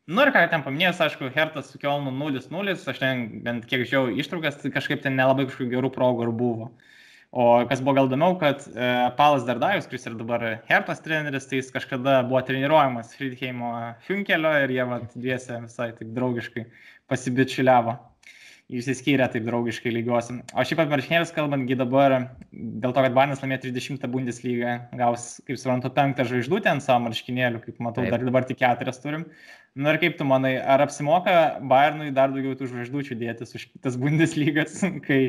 nu 0.07 0.23
ir 0.23 0.31
ką 0.35 0.45
ten 0.51 0.63
paminėjęs, 0.65 1.01
aišku, 1.03 1.31
Hertas 1.35 1.71
su 1.73 1.81
Kielnu 1.81 2.13
0-0, 2.15 2.75
aš 2.77 3.01
ten 3.01 3.25
bent 3.45 3.67
kiek 3.69 3.83
žiau 3.89 4.11
ištraukas, 4.13 4.59
tai 4.61 4.71
kažkaip 4.75 5.03
ten 5.03 5.17
nelabai 5.19 5.47
kažkokių 5.49 5.73
gerų 5.75 5.91
progų 5.95 6.27
ir 6.27 6.35
buvo. 6.41 6.71
O 7.37 7.43
kas 7.67 7.81
buvo 7.83 7.97
gal 7.97 8.07
įdomiau, 8.07 8.37
kad 8.39 8.63
e, 8.71 8.91
Palas 9.17 9.43
Dardajus, 9.45 9.89
kuris 9.91 10.07
yra 10.07 10.15
dabar 10.15 10.45
Hertos 10.69 11.01
treneris, 11.03 11.49
tai 11.49 11.59
jis 11.59 11.73
kažkada 11.75 12.21
buvo 12.29 12.39
treniruojamas 12.47 13.11
Friedheimo 13.19 13.73
Funkelio 14.07 14.53
ir 14.63 14.71
jie 14.71 14.85
vat, 14.87 15.11
dviese 15.11 15.59
visai 15.65 15.89
taip 15.97 16.13
draugiškai 16.15 16.63
pasibičiuliavo 17.11 17.97
išsiskyrė 18.67 19.29
taip 19.31 19.45
draugiškai 19.47 19.91
lygiuosi. 19.95 20.41
O 20.51 20.63
šiaip 20.67 20.81
apie 20.83 20.91
marškinėlius 20.91 21.31
kalbantgi 21.35 21.77
dabar, 21.79 22.15
dėl 22.51 22.91
to, 22.91 23.03
kad 23.05 23.15
Barnas 23.15 23.39
laimėjo 23.43 23.61
30 23.63 24.03
Bundeslygą, 24.11 24.73
gaus, 24.99 25.27
kaip 25.47 25.59
suprantu, 25.61 25.91
penktą 25.95 26.25
žvaigždutę 26.27 26.73
ant 26.73 26.83
savo 26.83 27.05
marškinėlių, 27.05 27.61
kaip 27.63 27.79
matau, 27.83 28.03
taip. 28.03 28.11
dar 28.15 28.27
dabar 28.27 28.47
tik 28.49 28.59
keturias 28.59 28.99
turim. 29.03 29.23
Na 29.77 29.93
ir 29.93 30.01
kaip 30.01 30.17
tu 30.19 30.27
manai, 30.27 30.55
ar 30.59 30.83
apsimoka 30.83 31.33
Bayernui 31.69 32.09
dar 32.15 32.33
daugiau 32.33 32.57
tų 32.59 32.67
žvaigždučių 32.73 33.19
dėtis 33.21 33.55
už 33.55 33.67
kitas 33.71 33.95
Bundeslygas, 34.01 34.79
kai 35.07 35.19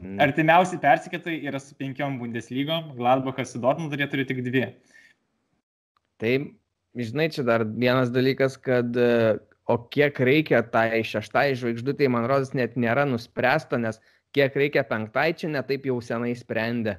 mm. 0.00 0.18
artimiausi 0.24 0.80
persikėtai 0.82 1.38
yra 1.46 1.62
su 1.62 1.78
penkiom 1.78 2.18
Bundeslygom, 2.22 2.96
Gladbachas 2.98 3.54
su 3.54 3.62
Dortmund 3.62 3.94
ir 3.94 4.02
jie 4.02 4.10
turi 4.10 4.26
tik 4.26 4.42
dvi. 4.48 4.64
Taip, 6.18 6.50
žinai, 6.98 7.28
čia 7.30 7.46
dar 7.46 7.62
vienas 7.68 8.10
dalykas, 8.10 8.58
kad 8.58 8.90
o 9.68 9.76
kiek 9.92 10.18
reikia 10.24 10.62
tai 10.72 11.02
šeštai 11.04 11.52
žvaigždutei, 11.60 12.08
man 12.10 12.26
rodos, 12.30 12.54
net 12.56 12.76
nėra 12.80 13.04
nuspręsta, 13.08 13.80
nes 13.80 14.00
kiek 14.36 14.56
reikia 14.56 14.84
penktai 14.88 15.32
čia 15.36 15.50
netaip 15.52 15.86
jau 15.88 15.98
senai 16.04 16.34
sprendė. 16.38 16.98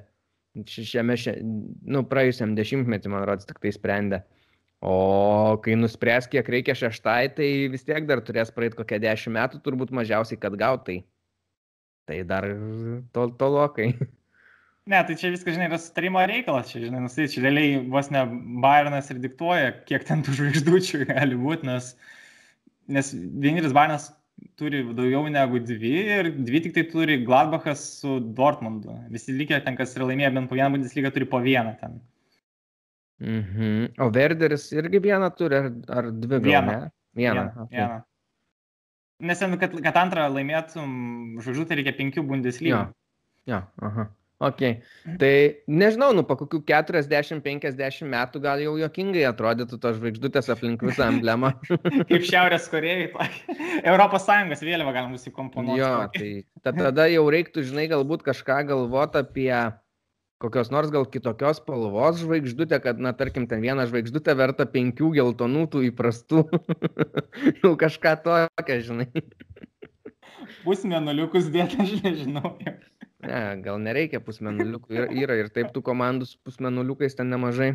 Šiame, 0.66 1.14
šia, 1.18 1.36
nu, 1.42 2.02
praėjusiam 2.10 2.56
dešimtmetį, 2.58 3.10
man 3.12 3.26
rodos, 3.28 3.46
tik 3.46 3.60
tai 3.62 3.70
sprendė. 3.74 4.24
O 4.80 5.58
kai 5.62 5.76
nuspręs, 5.76 6.26
kiek 6.32 6.46
reikia 6.48 6.74
šeštai, 6.78 7.34
tai 7.36 7.48
vis 7.70 7.84
tiek 7.84 8.06
dar 8.08 8.22
turės 8.24 8.50
praeiti 8.54 8.78
kokią 8.78 8.98
dešimt 9.02 9.36
metų, 9.36 9.60
turbūt 9.66 9.92
mažiausiai, 9.94 10.40
kad 10.40 10.56
gautai. 10.58 11.02
Tai 12.08 12.22
dar 12.26 12.48
tol 13.14 13.34
tolokai. 13.38 13.92
Ne, 14.90 14.98
tai 15.06 15.14
čia 15.14 15.28
viskas, 15.30 15.54
žinai, 15.54 15.68
yra 15.68 15.78
sutarimo 15.78 16.22
reikalas, 16.26 16.70
čia, 16.72 16.80
žinai, 16.86 17.02
nusai, 17.04 17.28
čia 17.30 17.44
realiai 17.44 17.82
vos 17.92 18.08
ne 18.10 18.24
Bayernas 18.64 19.10
ir 19.12 19.20
diktuoja, 19.22 19.74
kiek 19.86 20.06
ten 20.08 20.24
tų 20.26 20.34
žvaigždučių 20.38 21.04
gali 21.12 21.36
būti, 21.38 21.68
nes, 21.68 21.92
nes 22.90 23.12
vienintelis 23.14 23.74
Bayernas 23.76 24.10
turi 24.60 24.82
daugiau 24.96 25.28
negu 25.32 25.60
dvi 25.64 25.94
ir 26.18 26.30
dvi 26.48 26.62
tik 26.66 26.76
tai 26.76 26.84
turi 26.92 27.18
Gladbachas 27.24 27.82
su 28.00 28.18
Dortmundu. 28.20 28.96
Visi 29.14 29.34
likę 29.36 29.60
ten, 29.64 29.76
kas 29.78 29.96
yra 29.96 30.08
laimėję 30.10 30.32
bent 30.36 30.50
po 30.50 30.58
vieną 30.58 30.70
Bundesliga, 30.76 31.12
turi 31.14 31.28
po 31.28 31.40
vieną 31.44 31.74
ten. 31.80 31.98
Mhm. 33.20 33.88
O 34.00 34.10
Verderis 34.10 34.70
irgi 34.72 35.00
vieną 35.00 35.30
turi, 35.36 35.58
ar, 35.60 35.72
ar 35.98 36.12
dvi 36.12 36.38
gal? 36.38 36.46
Vieną. 36.50 36.78
ne? 36.78 36.90
Vieną. 37.16 37.34
Vieną. 37.34 37.66
okay. 37.66 37.76
vieną. 37.78 38.00
Nes 39.20 39.38
ten, 39.38 39.58
kad, 39.60 39.74
kad 39.84 39.96
antrą 40.00 40.30
laimėtum, 40.32 40.92
žodžiu, 41.44 41.66
tai 41.68 41.76
reikia 41.80 41.92
penkių 41.98 42.24
Bundesliga. 42.24 42.86
Jo, 43.48 43.60
aha. 43.84 44.06
Ok. 44.40 44.60
Tai 45.20 45.32
nežinau, 45.68 46.14
nu 46.16 46.22
po 46.24 46.32
kokių 46.40 46.62
40-50 46.64 48.06
metų 48.08 48.40
gal 48.40 48.62
jau 48.64 48.72
jokingai 48.80 49.26
atrodytų 49.28 49.76
tos 49.82 49.98
žvaigždutės 49.98 50.48
aplink 50.54 50.80
visą 50.86 51.10
emblemą. 51.12 51.50
Kaip 52.08 52.24
Šiaurės 52.24 52.70
Korejai, 52.72 53.10
Europos 53.84 54.24
Sąjungos 54.24 54.64
vėliavą 54.64 54.94
galima 54.96 55.12
nusikomponuoti. 55.18 55.82
jo, 55.82 55.92
tai 56.16 56.30
ta- 56.64 56.72
tada 56.72 57.04
jau 57.12 57.26
reiktų, 57.36 57.66
žinai, 57.68 57.84
galbūt 57.92 58.24
kažką 58.30 58.62
galvoti 58.72 59.20
apie 59.20 59.52
kokios 60.40 60.70
nors 60.72 60.88
gal 60.88 61.04
kitokios 61.04 61.60
spalvos 61.60 62.22
žvaigždutę, 62.22 62.78
kad, 62.80 62.96
na, 62.96 63.12
tarkim, 63.12 63.44
ten 63.44 63.60
viena 63.60 63.84
žvaigždutė 63.84 64.32
verta 64.40 64.64
penkių 64.64 65.10
geltonų 65.18 65.66
tų 65.74 65.82
įprastų. 65.90 66.46
jau 67.60 67.74
kažką 67.84 68.14
tokio, 68.24 68.78
žinai. 68.88 69.10
Pusmėnuliukus 70.64 71.52
dėti, 71.52 71.76
aš 71.84 71.92
nežinau. 72.00 72.54
Ne, 73.20 73.40
gal 73.64 73.80
nereikia 73.82 74.20
pusmenuliukų. 74.24 74.94
Yra, 74.96 75.06
yra 75.12 75.36
ir 75.42 75.50
taip 75.52 75.74
tų 75.74 75.82
komandų 75.84 76.28
su 76.30 76.38
pusmenuliukais 76.46 77.18
ten 77.18 77.28
nemažai. 77.32 77.74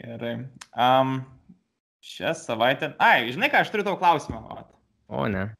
Gerai. 0.00 0.34
Um, 0.74 1.20
šią 2.02 2.34
savaitę. 2.38 2.92
Ai, 3.02 3.30
žinai 3.30 3.52
ką, 3.52 3.62
aš 3.62 3.70
turiu 3.70 3.86
tau 3.86 3.98
klausimą. 4.00 4.42
Vat. 4.50 4.72
O 5.12 5.26
ne. 5.30 5.50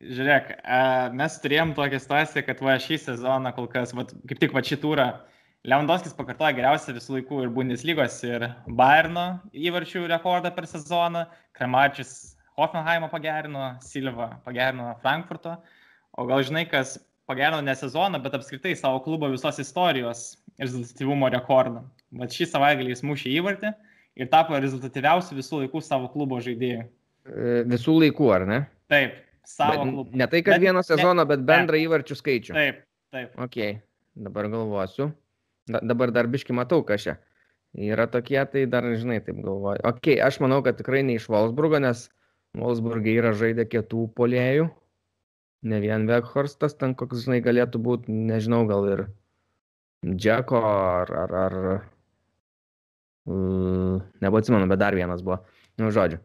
Žiūrėk, 0.00 0.52
a, 0.60 0.80
mes 1.16 1.36
turėjom 1.42 1.72
tokią 1.76 2.00
situaciją, 2.02 2.44
kad 2.46 2.60
va 2.64 2.76
šį 2.80 2.98
sezoną 3.04 3.52
kol 3.56 3.68
kas, 3.72 3.94
vat, 3.96 4.12
kaip 4.28 4.40
tik 4.42 4.56
va 4.56 4.64
šį 4.64 4.80
turą, 4.82 5.06
Lewandowskis 5.66 6.14
pakartoja 6.14 6.54
geriausią 6.54 6.92
visų 6.94 7.16
laikų 7.16 7.40
ir 7.42 7.48
Bundeslygos, 7.50 8.20
ir 8.28 8.44
Bayerno 8.78 9.24
įvarčių 9.50 10.04
rekordą 10.12 10.52
per 10.54 10.68
sezoną, 10.70 11.24
Kremačius 11.58 12.36
Hoffenheimo 12.54 13.08
pagerino, 13.10 13.72
Silva 13.82 14.28
pagerino 14.44 14.92
Frankfurto, 15.02 15.56
o 16.14 16.26
gal 16.28 16.44
žinai, 16.46 16.68
kas 16.70 16.94
pagerino 17.26 17.60
ne 17.64 17.74
sezoną, 17.74 18.20
bet 18.22 18.34
apskritai 18.38 18.74
savo 18.78 19.00
klubo 19.04 19.28
visos 19.32 19.58
istorijos 19.62 20.24
rezultatyvumo 20.60 21.28
rekordą. 21.34 21.82
Vat 22.16 22.32
šį 22.32 22.46
savaitgalį 22.52 22.94
jis 22.94 23.02
mušė 23.06 23.32
įvartį 23.40 23.72
ir 24.22 24.30
tapo 24.32 24.56
rezultatyviausiu 24.62 25.36
visų 25.38 25.62
laikų 25.64 25.82
savo 25.84 26.08
klubo 26.12 26.38
žaidėjų. 26.40 26.84
E, 27.26 27.62
Visų 27.66 27.96
laikų, 28.04 28.28
ar 28.36 28.46
ne? 28.46 28.60
Taip, 28.88 29.16
savo 29.44 29.74
Bet 29.74 29.82
klubo. 29.90 30.06
Ne 30.22 30.26
tai, 30.30 30.42
kad 30.46 30.54
Bet- 30.56 30.62
vieno 30.68 30.78
ne- 30.80 30.86
sezono, 30.86 31.26
bet 31.26 31.42
bendrą 31.48 31.80
įvarčių 31.82 32.16
skaičių. 32.22 32.54
Taip, 32.54 32.82
taip. 33.12 33.32
Ok, 33.42 33.58
dabar 34.14 34.48
galvosiu. 34.52 35.10
Da, 35.66 35.80
dabar 35.82 36.12
dar 36.14 36.28
biški 36.30 36.54
matau, 36.54 36.84
čia. 36.86 37.16
Yra 37.76 38.06
tokie, 38.06 38.38
tai 38.48 38.64
dar, 38.70 38.82
žinai, 38.96 39.18
taip 39.26 39.36
galvoju. 39.42 39.82
Ok, 39.84 40.14
aš 40.22 40.38
manau, 40.40 40.62
kad 40.64 40.78
tikrai 40.78 41.02
ne 41.04 41.16
iš 41.18 41.26
Wolfsburgo, 41.28 41.80
nes 41.82 42.08
Wolfsburgė 42.56 43.18
yra 43.18 43.32
žaidę 43.36 43.66
kietų 43.68 44.06
polėjų. 44.14 44.70
Ne 45.66 45.80
vien 45.82 46.06
Vekhorstas, 46.06 46.76
ten 46.78 46.94
koks, 46.98 47.24
žinai, 47.24 47.40
galėtų 47.44 47.80
būti, 47.82 48.12
nežinau, 48.30 48.62
gal 48.68 48.86
ir 48.92 49.00
Džeko 50.06 50.60
ar... 50.62 51.10
ar, 51.22 51.32
ar 51.42 51.56
uh, 53.26 53.96
Nebeatsimenu, 54.22 54.68
bet 54.70 54.82
dar 54.82 54.94
vienas 54.98 55.24
buvo. 55.26 55.40
Nu, 55.80 55.90
žodžiu. 55.94 56.20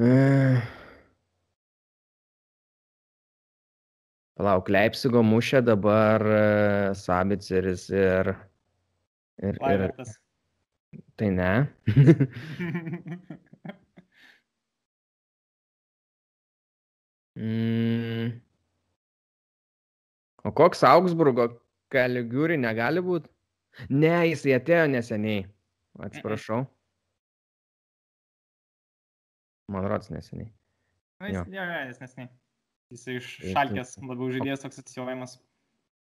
Uh, 0.00 0.58
Palauk, 4.34 4.72
Leipzigo 4.74 5.22
mušė 5.22 5.62
dabar 5.68 6.26
uh, 6.26 6.90
Sabiceris 6.98 7.86
ir... 7.94 8.34
Ir, 9.38 9.54
ir 9.54 9.62
Vaidotas. 9.62 10.16
tai 11.18 11.30
ne. 11.34 11.52
mm. 17.38 18.32
O 20.44 20.52
koks 20.52 20.84
Augsburgo 20.84 21.48
Kaligiuri 21.92 22.58
negali 22.60 23.00
būti? 23.04 23.30
Ne, 23.90 24.14
jisai 24.28 24.58
atėjo 24.58 24.86
neseniai. 24.92 25.46
Atsiprašau. 26.04 26.64
Man 29.72 29.86
rods 29.88 30.10
neseniai. 30.12 30.50
Na, 31.20 31.30
jis 31.30 31.38
Jo. 31.38 31.44
jo, 31.48 31.64
jo, 31.64 31.80
jis 31.88 32.00
nesnei. 32.02 32.28
Jis 32.92 33.06
iš 33.14 33.28
šalkės 33.54 33.96
labiau 34.02 34.28
žaidėjas 34.34 34.62
toks 34.66 34.82
atsijaujamas. 34.82 35.38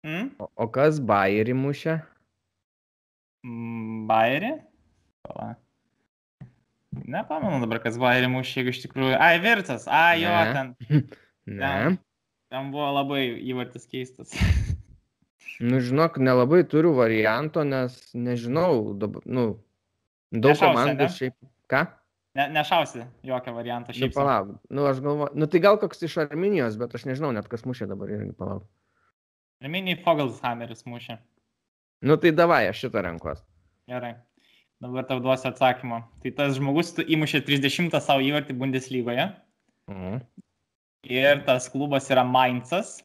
Mm? 0.05 0.29
O, 0.39 0.47
o 0.53 0.67
kas 0.71 0.99
Bayerį 1.01 1.55
mušė? 1.57 1.97
Mm, 3.47 4.05
Bairį? 4.09 4.51
Pala. 5.25 5.55
Nepamenu 7.07 7.61
dabar, 7.63 7.79
kas 7.83 7.95
Bairį 8.01 8.27
mušė, 8.33 8.59
jeigu 8.61 8.73
iš 8.73 8.81
tikrųjų. 8.83 9.13
Ai, 9.23 9.37
Virtas. 9.43 9.85
Ai, 9.87 10.21
jo, 10.25 10.31
Ne. 10.33 10.53
ten, 10.53 10.73
Ne. 11.61 11.97
ten 12.51 12.71
buvo 12.73 12.89
labai 12.99 13.21
įvartis 13.47 13.87
keistas. 13.87 14.33
Nu, 15.59 15.79
žinok, 15.81 16.19
nelabai 16.21 16.59
turiu 16.69 16.91
varianto, 16.93 17.63
nes 17.65 17.95
nežinau, 18.13 18.91
dabar, 18.93 19.23
nu, 19.25 19.45
daug 20.29 20.51
Nešausi, 20.53 20.61
komandų 20.67 21.05
ane? 21.07 21.15
šiaip. 21.15 21.33
Ką? 21.73 21.79
Ne, 22.37 22.43
nešausi 22.53 23.01
jokio 23.25 23.53
varianto. 23.55 23.89
Nu, 23.89 23.97
Šiaip 23.97 24.13
sau. 24.13 24.21
palauk. 24.21 24.51
Nu, 24.69 24.85
aš 24.85 24.99
galvoju, 25.01 25.31
nu, 25.33 25.47
tai 25.49 25.61
gal 25.63 25.79
koks 25.81 26.05
iš 26.05 26.19
Arminijos, 26.21 26.77
bet 26.77 26.93
aš 26.93 27.07
nežinau 27.09 27.31
net 27.33 27.49
kas 27.49 27.65
mušė 27.65 27.87
dabar 27.89 28.11
irgi 28.13 28.35
palauk. 28.37 28.67
Mini 29.65 29.95
Fogelshammeris 30.05 30.85
mušė. 30.85 31.17
Nu, 32.05 32.19
tai 32.21 32.35
davai, 32.37 32.67
aš 32.69 32.83
šitą 32.85 33.01
renkos. 33.07 33.41
Gerai. 33.89 34.13
Dabar 34.83 35.07
tau 35.09 35.21
duosiu 35.23 35.49
atsakymą. 35.49 36.03
Tai 36.21 36.31
tas 36.37 36.57
žmogus 36.59 36.93
įmušė 37.01 37.41
30 37.47 37.97
savo 38.03 38.21
įvartį 38.21 38.57
Bundeslygoje. 38.59 39.31
Mhm. 39.89 40.19
Ir 41.07 41.41
tas 41.47 41.69
klubas 41.73 42.09
yra 42.13 42.25
Mainzas. 42.27 42.99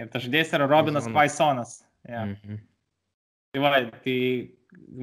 Ir 0.00 0.08
tas 0.10 0.24
žaidėjas 0.24 0.56
yra 0.56 0.66
Robinas. 0.70 1.06
Kvaisonas. 1.06 1.82
Ja. 2.08 2.24
Mhm. 2.26 2.58
Tai 3.52 3.62
va, 3.62 3.70
tai 4.02 4.16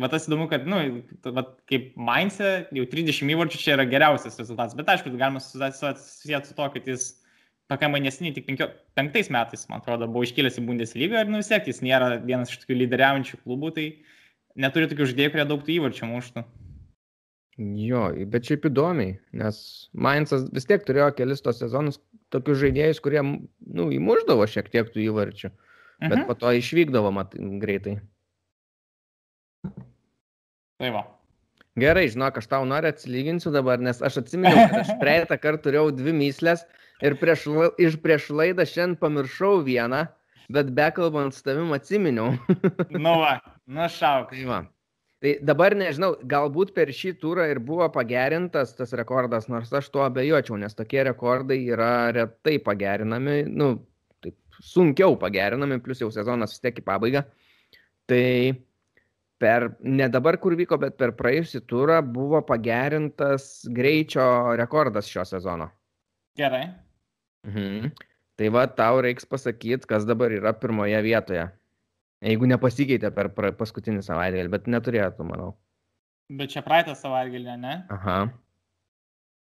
va 0.02 0.10
tas 0.10 0.26
įdomu, 0.28 0.50
kad, 0.50 0.66
nu, 0.68 0.82
t- 1.24 1.34
va, 1.36 1.46
kaip 1.70 1.94
Mainzė, 1.96 2.66
jau 2.76 2.86
30 2.90 3.32
įvarčių 3.36 3.62
čia 3.62 3.76
yra 3.78 3.86
geriausias 3.88 4.40
rezultatas. 4.42 4.76
Bet 4.76 4.90
aišku, 4.90 5.14
galima 5.14 5.40
susijęti 5.40 6.50
su 6.50 6.58
to, 6.58 6.68
kad 6.74 6.90
jis 6.90 7.12
pakankamai 7.70 8.02
nesiniai, 8.02 8.34
tik 8.34 8.48
penkio, 8.48 8.72
penktais 8.98 9.30
metais, 9.30 9.68
man 9.70 9.84
atrodo, 9.84 10.08
buvo 10.10 10.26
iškilęs 10.26 10.58
į 10.58 10.66
Bundeslygą 10.66 11.22
ir, 11.22 11.30
nu, 11.30 11.38
vis 11.44 11.52
tiek 11.52 11.68
jis 11.70 11.84
nėra 11.86 12.16
vienas 12.24 12.50
iš 12.50 12.64
tokių 12.64 12.80
lyderiaujančių 12.82 13.38
klubų, 13.44 13.70
tai 13.76 13.86
neturi 14.60 14.90
tokių 14.92 15.08
žaidėjų, 15.12 15.32
kurie 15.36 15.46
daug 15.50 15.64
tų 15.66 15.76
įvarčių 15.78 16.10
muštų. 16.12 16.44
Jo, 17.60 18.06
bet 18.32 18.48
šiaip 18.48 18.70
įdomiai, 18.70 19.18
nes 19.36 19.58
Mainzas 19.92 20.46
vis 20.56 20.68
tiek 20.70 20.84
turėjo 20.88 21.10
kelis 21.18 21.42
tos 21.44 21.58
sezonus 21.60 21.98
tokius 22.32 22.62
žaidėjus, 22.62 23.02
kurie, 23.04 23.20
nu, 23.26 23.90
įmuždavo 23.92 24.46
šiek 24.48 24.70
tiek 24.72 24.88
tų 24.94 25.02
įvarčių, 25.10 25.50
bet 26.06 26.18
Mhm. 26.22 26.28
po 26.30 26.38
to 26.40 26.54
išvykdavo 26.56 27.12
mat, 27.12 27.36
greitai. 27.60 27.98
Tai 30.80 30.92
va. 30.96 31.04
Gerai, 31.80 32.08
žinok, 32.12 32.40
aš 32.40 32.48
tau 32.52 32.64
noriu 32.68 32.92
atsilyginsiu 32.92 33.52
dabar, 33.52 33.80
nes 33.84 34.00
aš 34.04 34.22
atsiminiau, 34.24 34.68
kad 34.70 34.80
aš 34.84 34.94
praeitą 35.02 35.36
kartą 35.40 35.68
turėjau 35.68 35.92
dvi 35.96 36.14
myslės 36.16 36.64
ir 37.04 37.16
prieš, 37.20 37.46
iš 37.80 38.00
prieš 38.04 38.30
laidą 38.36 38.66
šiandien 38.68 38.98
pamiršau 39.00 39.60
vieną, 39.68 40.06
bet 40.52 40.72
bekalbant 40.76 41.36
su 41.36 41.44
tavim 41.46 41.72
atsiminiau. 41.76 42.34
Nu 42.96 43.14
va, 43.22 43.38
nu 43.70 43.88
šauk. 43.94 44.32
tai, 44.34 44.46
va. 44.50 44.60
tai 45.24 45.36
dabar 45.46 45.76
nežinau, 45.78 46.16
galbūt 46.32 46.74
per 46.78 46.92
šį 46.96 47.14
turą 47.22 47.46
ir 47.52 47.62
buvo 47.64 47.88
pagerintas 47.94 48.74
tas 48.78 48.96
rekordas, 48.98 49.50
nors 49.52 49.74
aš 49.74 49.92
tuo 49.94 50.06
abejočiau, 50.08 50.58
nes 50.62 50.78
tokie 50.78 51.04
rekordai 51.08 51.60
yra 51.70 52.10
retai 52.16 52.58
pagerinami, 52.66 53.44
nu, 53.50 53.76
taip 54.24 54.36
sunkiau 54.64 55.20
pagerinami, 55.22 55.82
plus 55.86 56.02
jau 56.02 56.10
sezonas 56.14 56.56
vis 56.56 56.66
tiek 56.66 56.82
į 56.82 56.88
pabaigą. 56.88 57.24
Tai 58.10 58.26
per, 59.40 59.70
ne 59.86 60.10
dabar 60.10 60.40
kur 60.42 60.58
vyko, 60.60 60.80
bet 60.82 60.98
per 61.00 61.14
praėjusį 61.18 61.64
turą 61.70 62.02
buvo 62.04 62.42
pagerintas 62.46 63.68
greičio 63.70 64.56
rekordas 64.60 65.08
šio 65.10 65.24
sezono. 65.30 65.70
Gerai. 66.40 66.66
Mhm. 67.48 67.94
Tai 68.40 68.50
va, 68.56 68.66
tau 68.72 69.02
reiks 69.04 69.28
pasakyti, 69.28 69.88
kas 69.88 70.06
dabar 70.08 70.32
yra 70.32 70.54
pirmoje 70.56 71.00
vietoje. 71.04 71.50
Jeigu 72.26 72.50
nepasikeitė 72.52 73.14
per 73.16 73.32
paskutinį 73.56 74.04
savaitgalį, 74.04 74.52
bet 74.52 74.68
neturėtų, 74.68 75.26
manau. 75.28 75.54
Bet 76.30 76.52
čia 76.54 76.64
praeitą 76.66 76.94
savaitgalį, 76.98 77.56
ne? 77.62 77.76
Aha. 77.96 78.18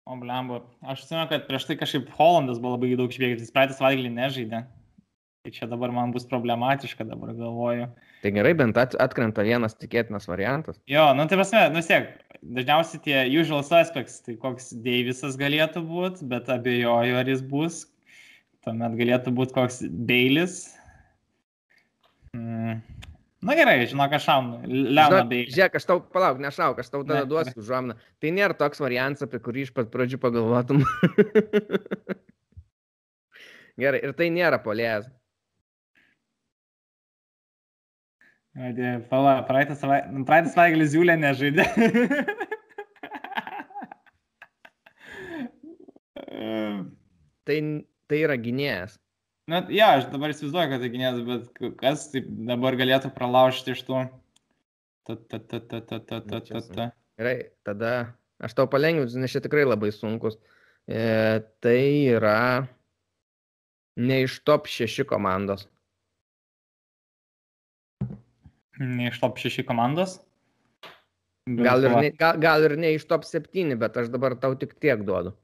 O, 0.06 0.18
blemba. 0.22 0.60
Aš 0.86 1.06
atsimenu, 1.06 1.30
kad 1.32 1.48
prieš 1.48 1.70
tai 1.70 1.78
kažkaip 1.80 2.12
Holandas 2.18 2.60
buvo 2.62 2.76
labai 2.76 2.92
daug 3.00 3.14
išbėgęs, 3.14 3.46
jis 3.48 3.54
praeitą 3.56 3.78
savaitgalį 3.80 4.12
nežaidė. 4.18 4.66
Tai 5.46 5.54
čia 5.54 5.70
dabar 5.70 5.94
man 5.94 6.12
bus 6.14 6.24
problematiška, 6.26 7.06
dabar 7.06 7.32
galvoju. 7.38 7.88
Tai 8.22 8.32
gerai, 8.34 8.54
bent 8.58 8.78
at, 8.82 8.96
atkrenta 9.02 9.44
vienas 9.46 9.78
tikėtinas 9.78 10.26
variantas. 10.26 10.80
Jo, 10.90 11.08
nu 11.18 11.26
tai 11.30 11.38
prasme, 11.38 11.64
nu 11.74 11.84
siek, 11.86 12.08
dažniausiai 12.42 13.04
tie 13.06 13.18
usual 13.30 13.62
suspects, 13.66 14.24
tai 14.26 14.36
koks 14.42 14.74
Deivisas 14.86 15.38
galėtų 15.38 15.86
būti, 15.86 16.26
bet 16.32 16.50
abejoju, 16.50 17.20
ar 17.22 17.30
jis 17.30 17.46
bus. 17.46 17.84
Tuomet 18.66 18.98
galėtų 18.98 19.36
būti 19.38 19.54
koks 19.58 19.84
Beilis. 20.10 20.64
Mm. 22.36 22.80
Na 23.46 23.54
gerai, 23.54 23.84
žinok, 23.86 24.16
aš 24.18 24.26
šaunu. 24.26 24.62
Leona 24.66 25.22
Beilis. 25.30 25.54
Žiūrėk, 25.54 25.76
aš 25.78 25.86
tau 25.86 26.00
palauk, 26.14 26.40
nešauk, 26.42 26.80
aš 26.82 26.90
tau 26.90 27.04
tada 27.04 27.22
Ne, 27.22 27.30
duosiu 27.30 27.60
užuominą. 27.62 27.98
Tai 28.24 28.32
nėra 28.34 28.58
toks 28.58 28.82
variantas, 28.82 29.28
apie 29.28 29.42
kurį 29.44 29.68
iš 29.68 29.74
pat 29.76 29.92
pradžių 29.94 30.18
pagalvotum. 30.24 30.82
gerai, 33.82 34.02
ir 34.02 34.16
tai 34.18 34.32
nėra 34.34 34.58
polėjas. 34.66 35.12
Pala, 39.12 39.42
praeitą 39.46 39.76
savaitę 39.76 40.88
Ziulė 40.88 41.18
nežaidė. 41.20 41.68
Tai, 47.46 47.58
tai 48.10 48.20
yra 48.26 48.36
gynėjas. 48.42 48.96
Na, 49.46 49.62
ja, 49.70 49.92
aš 50.00 50.08
dabar 50.10 50.32
įsivaizduoju, 50.34 50.70
kad 50.72 50.82
tai 50.82 50.88
gynėjas, 50.90 51.18
bet 51.26 51.60
kas 51.78 52.08
taip 52.10 52.30
dabar 52.48 52.78
galėtų 52.80 53.12
pralaužti 53.14 53.76
iš 53.76 53.84
tų... 53.86 54.06
Ta, 55.06 55.18
ta, 55.22 55.38
ta, 55.38 55.60
ta, 55.62 55.82
ta, 55.86 56.00
ta, 56.02 56.20
ta, 56.22 56.40
ta, 56.42 56.62
ta. 56.66 56.88
Gerai, 57.22 57.36
tada 57.68 57.92
aš 58.42 58.56
tau 58.58 58.66
palengvinsiu, 58.66 59.22
nes 59.22 59.36
čia 59.36 59.44
tikrai 59.46 59.68
labai 59.68 59.92
sunkus. 59.94 60.40
E, 60.90 61.46
tai 61.62 61.78
yra 62.16 62.66
ne 64.02 64.20
iš 64.26 64.40
top 64.50 64.66
6 64.66 65.06
komandos. 65.06 65.68
Ne 68.82 69.12
iš 69.12 69.22
top 69.22 69.38
6 69.46 69.62
komandos. 69.70 70.18
Gal 71.46 71.86
ir, 71.86 71.94
ne, 72.02 72.10
gal, 72.18 72.42
gal 72.42 72.66
ir 72.66 72.80
ne 72.82 72.96
iš 72.98 73.06
top 73.06 73.30
7, 73.30 73.78
bet 73.78 74.02
aš 74.02 74.10
dabar 74.10 74.34
tau 74.42 74.58
tik 74.58 74.74
tiek 74.82 75.06
duodu. 75.06 75.38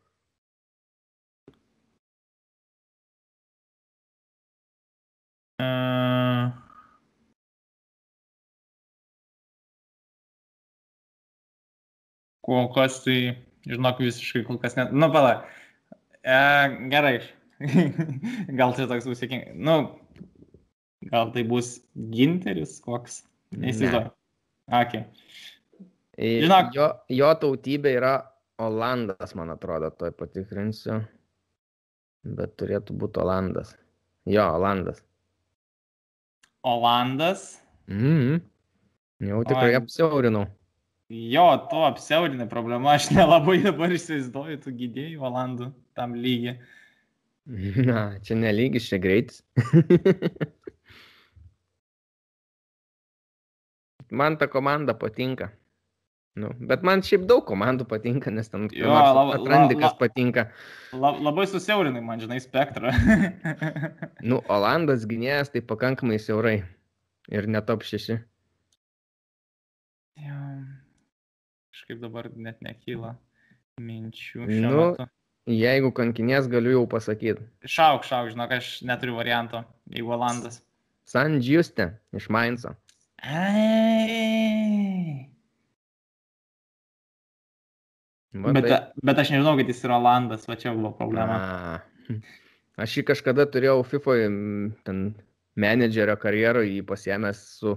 E, 5.62 5.68
Kol 12.42 12.72
kas 12.74 13.02
tai, 13.06 13.18
žinok, 13.70 14.00
visiškai 14.02 14.44
kol 14.48 14.58
kas 14.62 14.76
net. 14.80 14.94
Nu, 14.94 15.12
pala. 15.14 15.34
E, 16.26 16.38
gerai. 16.92 17.20
gal 18.60 18.74
čia 18.78 18.88
toks 18.90 19.06
bus 19.10 19.22
sėkmingas. 19.22 19.54
Nu, 19.62 19.76
gal 21.12 21.30
tai 21.36 21.44
bus 21.48 21.76
ginteris 22.16 22.80
koks. 22.86 23.22
Neįsivaizduoju. 23.54 24.14
Okay. 24.82 25.06
E, 26.18 26.40
Žinok- 26.46 26.74
Jo, 26.78 26.88
jo 27.12 27.30
tautybė 27.44 27.94
yra 28.00 28.14
Olandas, 28.62 29.36
man 29.38 29.52
atrodo, 29.54 29.92
toj 30.00 30.14
patikrinsiu. 30.18 31.02
Bet 32.38 32.56
turėtų 32.62 32.96
būti 33.02 33.22
Olandas. 33.22 33.76
Jo, 34.30 34.48
Olandas. 34.58 35.02
Olandas. 36.64 37.62
Mhm. 37.88 38.42
Jau 39.22 39.44
tikrai 39.46 39.74
Oi. 39.74 39.78
apsiaurinau. 39.78 40.48
Jo, 41.12 41.46
to 41.70 41.82
apsiaurinė 41.84 42.48
problema, 42.50 42.94
aš 42.96 43.10
nelabai 43.12 43.58
dabar 43.66 43.92
įsivaizduoju 43.92 44.62
tų 44.64 44.72
gydėjų 44.80 45.26
Olandų 45.28 45.72
tam 45.98 46.16
lygiai. 46.16 46.56
Na, 47.90 48.20
čia 48.24 48.38
nelygis, 48.40 48.88
čia 48.88 48.98
greitis. 49.02 49.42
man 54.12 54.38
ta 54.38 54.48
komanda 54.48 54.94
patinka. 54.94 55.52
Nu, 56.40 56.48
bet 56.64 56.84
man 56.88 57.02
šiaip 57.04 57.26
daug 57.28 57.42
komandų 57.44 57.84
patinka, 57.92 58.32
nes 58.32 58.48
ten 58.48 58.70
Jo, 58.72 58.88
nors 58.88 59.10
la- 59.12 59.24
la- 59.28 59.36
atrandi, 59.36 59.76
kas 59.76 59.92
la- 59.92 59.98
patinka. 60.00 60.46
La, 60.96 61.10
labai 61.20 61.44
susiaurinai 61.52 62.00
man, 62.04 62.22
žinai, 62.24 62.38
spektrą. 62.40 62.94
Nu, 64.30 64.40
Olandas 64.48 65.04
gynėjas 65.10 65.52
tai 65.52 65.60
pakankamai 65.62 66.20
siaurai. 66.24 66.62
Ir 67.32 67.48
netop 67.52 67.84
šeši. 67.84 68.16
Jo, 70.22 70.38
Kažkaip 71.72 72.00
dabar 72.04 72.30
net 72.36 72.62
nekyla 72.64 73.16
minčių. 73.82 74.48
Nu. 74.48 74.72
Metu. 74.94 75.08
Jeigu 75.52 75.90
kankinės, 75.98 76.46
galiu 76.52 76.76
jau 76.78 76.84
pasakyti. 76.88 77.42
šauk, 77.66 78.04
šauk, 78.06 78.30
žinok, 78.32 78.52
aš 78.60 78.68
neturiu 78.86 79.16
varianto, 79.18 79.64
jeigu 79.90 80.14
Olandas. 80.14 80.60
San 81.04 81.40
Juste 81.42 81.90
iš 82.16 82.28
Mainzo. 82.30 82.76
Ai. 83.22 84.21
Va 88.34 88.54
Bet, 88.56 88.64
taip. 88.64 88.92
bet 89.04 89.18
aš 89.20 89.30
nežinau, 89.34 89.58
kad 89.60 89.68
jis 89.68 89.82
yra 89.84 89.98
Olandas, 90.00 90.46
va 90.48 90.56
čia 90.56 90.72
buvo 90.76 90.94
problema. 90.96 91.36
A. 91.36 92.20
Aš 92.80 92.94
jį 92.98 93.04
kažkada 93.10 93.44
turėjau 93.52 93.82
FIFA 93.84 94.16
ten 94.88 95.02
menedžerio 95.60 96.16
karjeroje, 96.22 96.70
jį 96.78 96.86
pasiemęs 96.88 97.42
su 97.60 97.74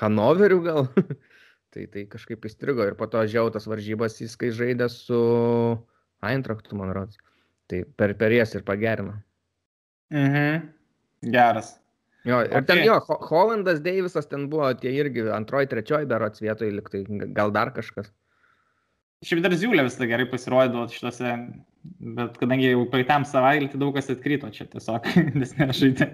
Hanoveriu 0.00 0.62
gal. 0.64 0.88
tai 1.74 1.84
tai 1.92 2.06
kažkaip 2.08 2.46
įstrigo 2.48 2.86
ir 2.88 2.96
po 2.96 3.06
to 3.12 3.20
žiau 3.28 3.50
tas 3.52 3.68
varžybas 3.68 4.16
jis, 4.22 4.36
kai 4.40 4.48
žaidė 4.56 4.88
su 4.92 5.18
Eintraktu, 6.24 6.74
man 6.80 6.94
rodos. 6.96 7.20
Tai 7.68 7.82
per, 8.00 8.14
per 8.16 8.32
jas 8.32 8.54
ir 8.56 8.64
pagerino. 8.64 9.18
Mhm. 10.14 10.64
Geras. 11.34 11.74
Jo, 12.24 12.40
ir 12.46 12.64
ten 12.66 12.80
Okei. 12.80 12.86
jo, 12.88 12.96
Ho- 13.08 13.20
Hollandas, 13.28 13.80
Deivisas 13.84 14.26
ten 14.28 14.48
buvo, 14.50 14.70
tie 14.80 14.90
irgi 14.96 15.26
antroji, 15.32 15.68
trečioji 15.70 16.08
berots 16.08 16.40
vietoje, 16.42 16.72
liktai 16.74 17.04
gal 17.36 17.52
dar 17.54 17.70
kažkas. 17.76 18.08
Šiaip 19.26 19.40
dar 19.42 19.54
Ziulė 19.58 19.82
visada 19.82 20.06
gerai 20.06 20.28
pasirodydavo 20.30 20.84
šitose, 20.94 21.32
bet 22.18 22.36
kadangi 22.38 22.68
jau 22.68 22.84
praeitam 22.90 23.24
savaitgalį 23.26 23.72
tai 23.72 23.80
daug 23.82 23.96
kas 23.96 24.12
atkrito 24.14 24.50
čia 24.54 24.68
tiesiog, 24.70 25.08
nes 25.40 25.54
nežaidė. 25.58 26.06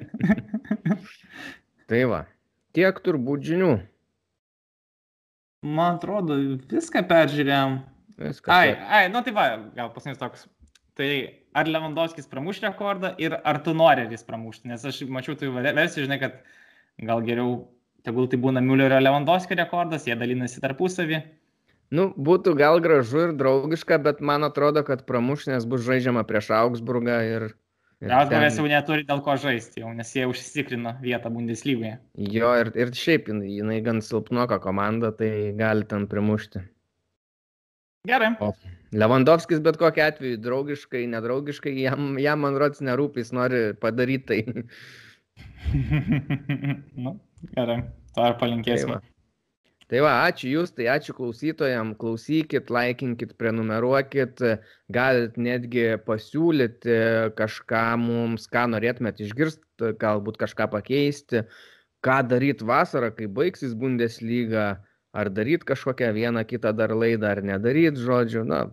Tai 1.90 2.00
va, 2.08 2.22
tiek 2.72 2.96
turbūt 3.04 3.44
žinių. 3.44 3.74
Man 5.64 5.98
atrodo, 5.98 6.38
viską 6.70 7.04
peržiūrėjom. 7.10 7.76
Viskas. 8.24 8.48
Ai, 8.52 8.72
ai, 8.72 9.04
nu 9.12 9.20
tai 9.26 9.34
va, 9.36 9.44
gal 9.76 9.92
paskutinis 9.92 10.20
toks. 10.20 10.46
Tai 10.96 11.10
ar 11.58 11.68
Lewandowskis 11.68 12.28
pramuš 12.30 12.60
rekordą 12.64 13.12
ir 13.20 13.36
ar 13.36 13.58
tu 13.66 13.74
nori 13.76 14.06
jis 14.08 14.24
pramušti? 14.24 14.70
Nes 14.70 14.84
aš 14.86 15.02
mačiau 15.12 15.36
tai 15.36 15.50
versijų, 15.52 16.06
žinai, 16.06 16.20
kad 16.22 16.40
gal 17.04 17.24
geriau, 17.26 17.56
tegul 18.06 18.28
tai 18.30 18.38
būna 18.40 18.62
Müllerio 18.64 19.00
Lewandowskio 19.02 19.58
rekordas, 19.60 20.06
jie 20.08 20.16
dalinasi 20.16 20.62
tarpusavį. 20.64 21.20
Nu, 21.94 22.08
būtų 22.16 22.54
gal 22.58 22.80
gražu 22.82 23.28
ir 23.28 23.34
draugiška, 23.38 24.00
bet 24.02 24.22
man 24.24 24.46
atrodo, 24.46 24.82
kad 24.86 25.04
pramuš, 25.06 25.46
nes 25.50 25.66
bus 25.68 25.84
žaidžiama 25.86 26.24
prieš 26.26 26.50
Augsburgą 26.56 27.20
ir... 27.28 27.46
Augsburgas 28.04 28.56
ten- 28.56 28.64
jau 28.64 28.68
neturi 28.68 29.04
dėl 29.06 29.20
ko 29.24 29.36
žaisti, 29.40 29.80
jau, 29.84 29.92
nes 29.96 30.10
jie 30.12 30.26
užsitikrino 30.28 30.96
vietą 31.04 31.30
Bundeslygoje. 31.32 31.94
Jo, 32.34 32.50
ir, 32.60 32.72
ir 32.76 32.90
šiaip 32.98 33.30
jinai, 33.30 33.52
jinai 33.60 33.78
gan 33.86 34.02
silpnoka 34.04 34.58
komanda, 34.64 35.12
tai 35.14 35.54
gali 35.56 35.86
ten 35.88 36.08
primušti. 36.10 36.64
Gerai. 38.04 38.34
Lewandowskis 38.92 39.62
bet 39.64 39.78
kokiu 39.80 40.04
atveju, 40.04 40.40
draugiškai, 40.44 41.06
nedraugiškai, 41.14 41.72
jam, 41.86 42.18
jam 42.20 42.42
man 42.44 42.58
rods 42.60 42.82
nerūpi, 42.84 43.24
jis 43.24 43.32
nori 43.34 43.62
padaryti 43.80 44.26
tai. 44.28 44.66
nu, 47.06 47.16
gerai. 47.54 47.80
To 48.14 48.22
Tai 48.22 48.34
palinkėsime. 48.42 48.98
va. 48.98 49.13
Tai 49.94 50.00
va, 50.02 50.12
ačiū 50.26 50.48
Jūs, 50.50 50.72
tai 50.74 50.88
ačiū 50.90 51.12
klausytojams, 51.14 51.94
klausykit, 52.00 52.70
laikinkit, 52.74 53.36
prenumeruokit, 53.38 54.42
galit 54.90 55.36
netgi 55.38 55.84
pasiūlyti 56.02 56.96
kažką 57.38 57.82
mums, 58.02 58.48
ką 58.50 58.64
norėtumėt 58.72 59.22
išgirsti, 59.22 59.92
galbūt 60.02 60.40
kažką 60.42 60.66
pakeisti, 60.74 61.44
ką 62.02 62.18
daryti 62.26 62.66
vasarą, 62.66 63.12
kai 63.14 63.30
baigsis 63.38 63.78
Bundesliga, 63.78 64.66
ar 65.14 65.30
daryti 65.30 65.70
kažkokią 65.70 66.10
vieną 66.18 66.42
kitą 66.42 66.74
dar 66.74 66.90
laidą, 66.90 67.30
ar 67.30 67.46
nedaryti, 67.46 68.02
žodžiu, 68.02 68.42
na, 68.50 68.64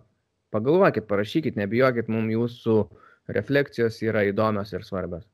pagalvokit, 0.50 1.06
parašykit, 1.06 1.54
nebijokit, 1.54 2.10
mums 2.10 2.34
jūsų 2.34 2.80
refleksijos 3.38 4.02
yra 4.02 4.26
įdomios 4.34 4.74
ir 4.74 4.82
svarbios. 4.82 5.28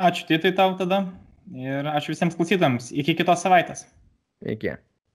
Ačiū 0.00 0.24
Titai 0.32 0.56
tau 0.56 0.72
tada 0.80 1.04
ir 1.52 1.84
ačiū 1.98 2.16
visiems 2.16 2.40
klausytams. 2.40 2.94
Iki 2.96 3.20
kitos 3.20 3.44
savaitės. 3.44 3.90
again 4.46 4.78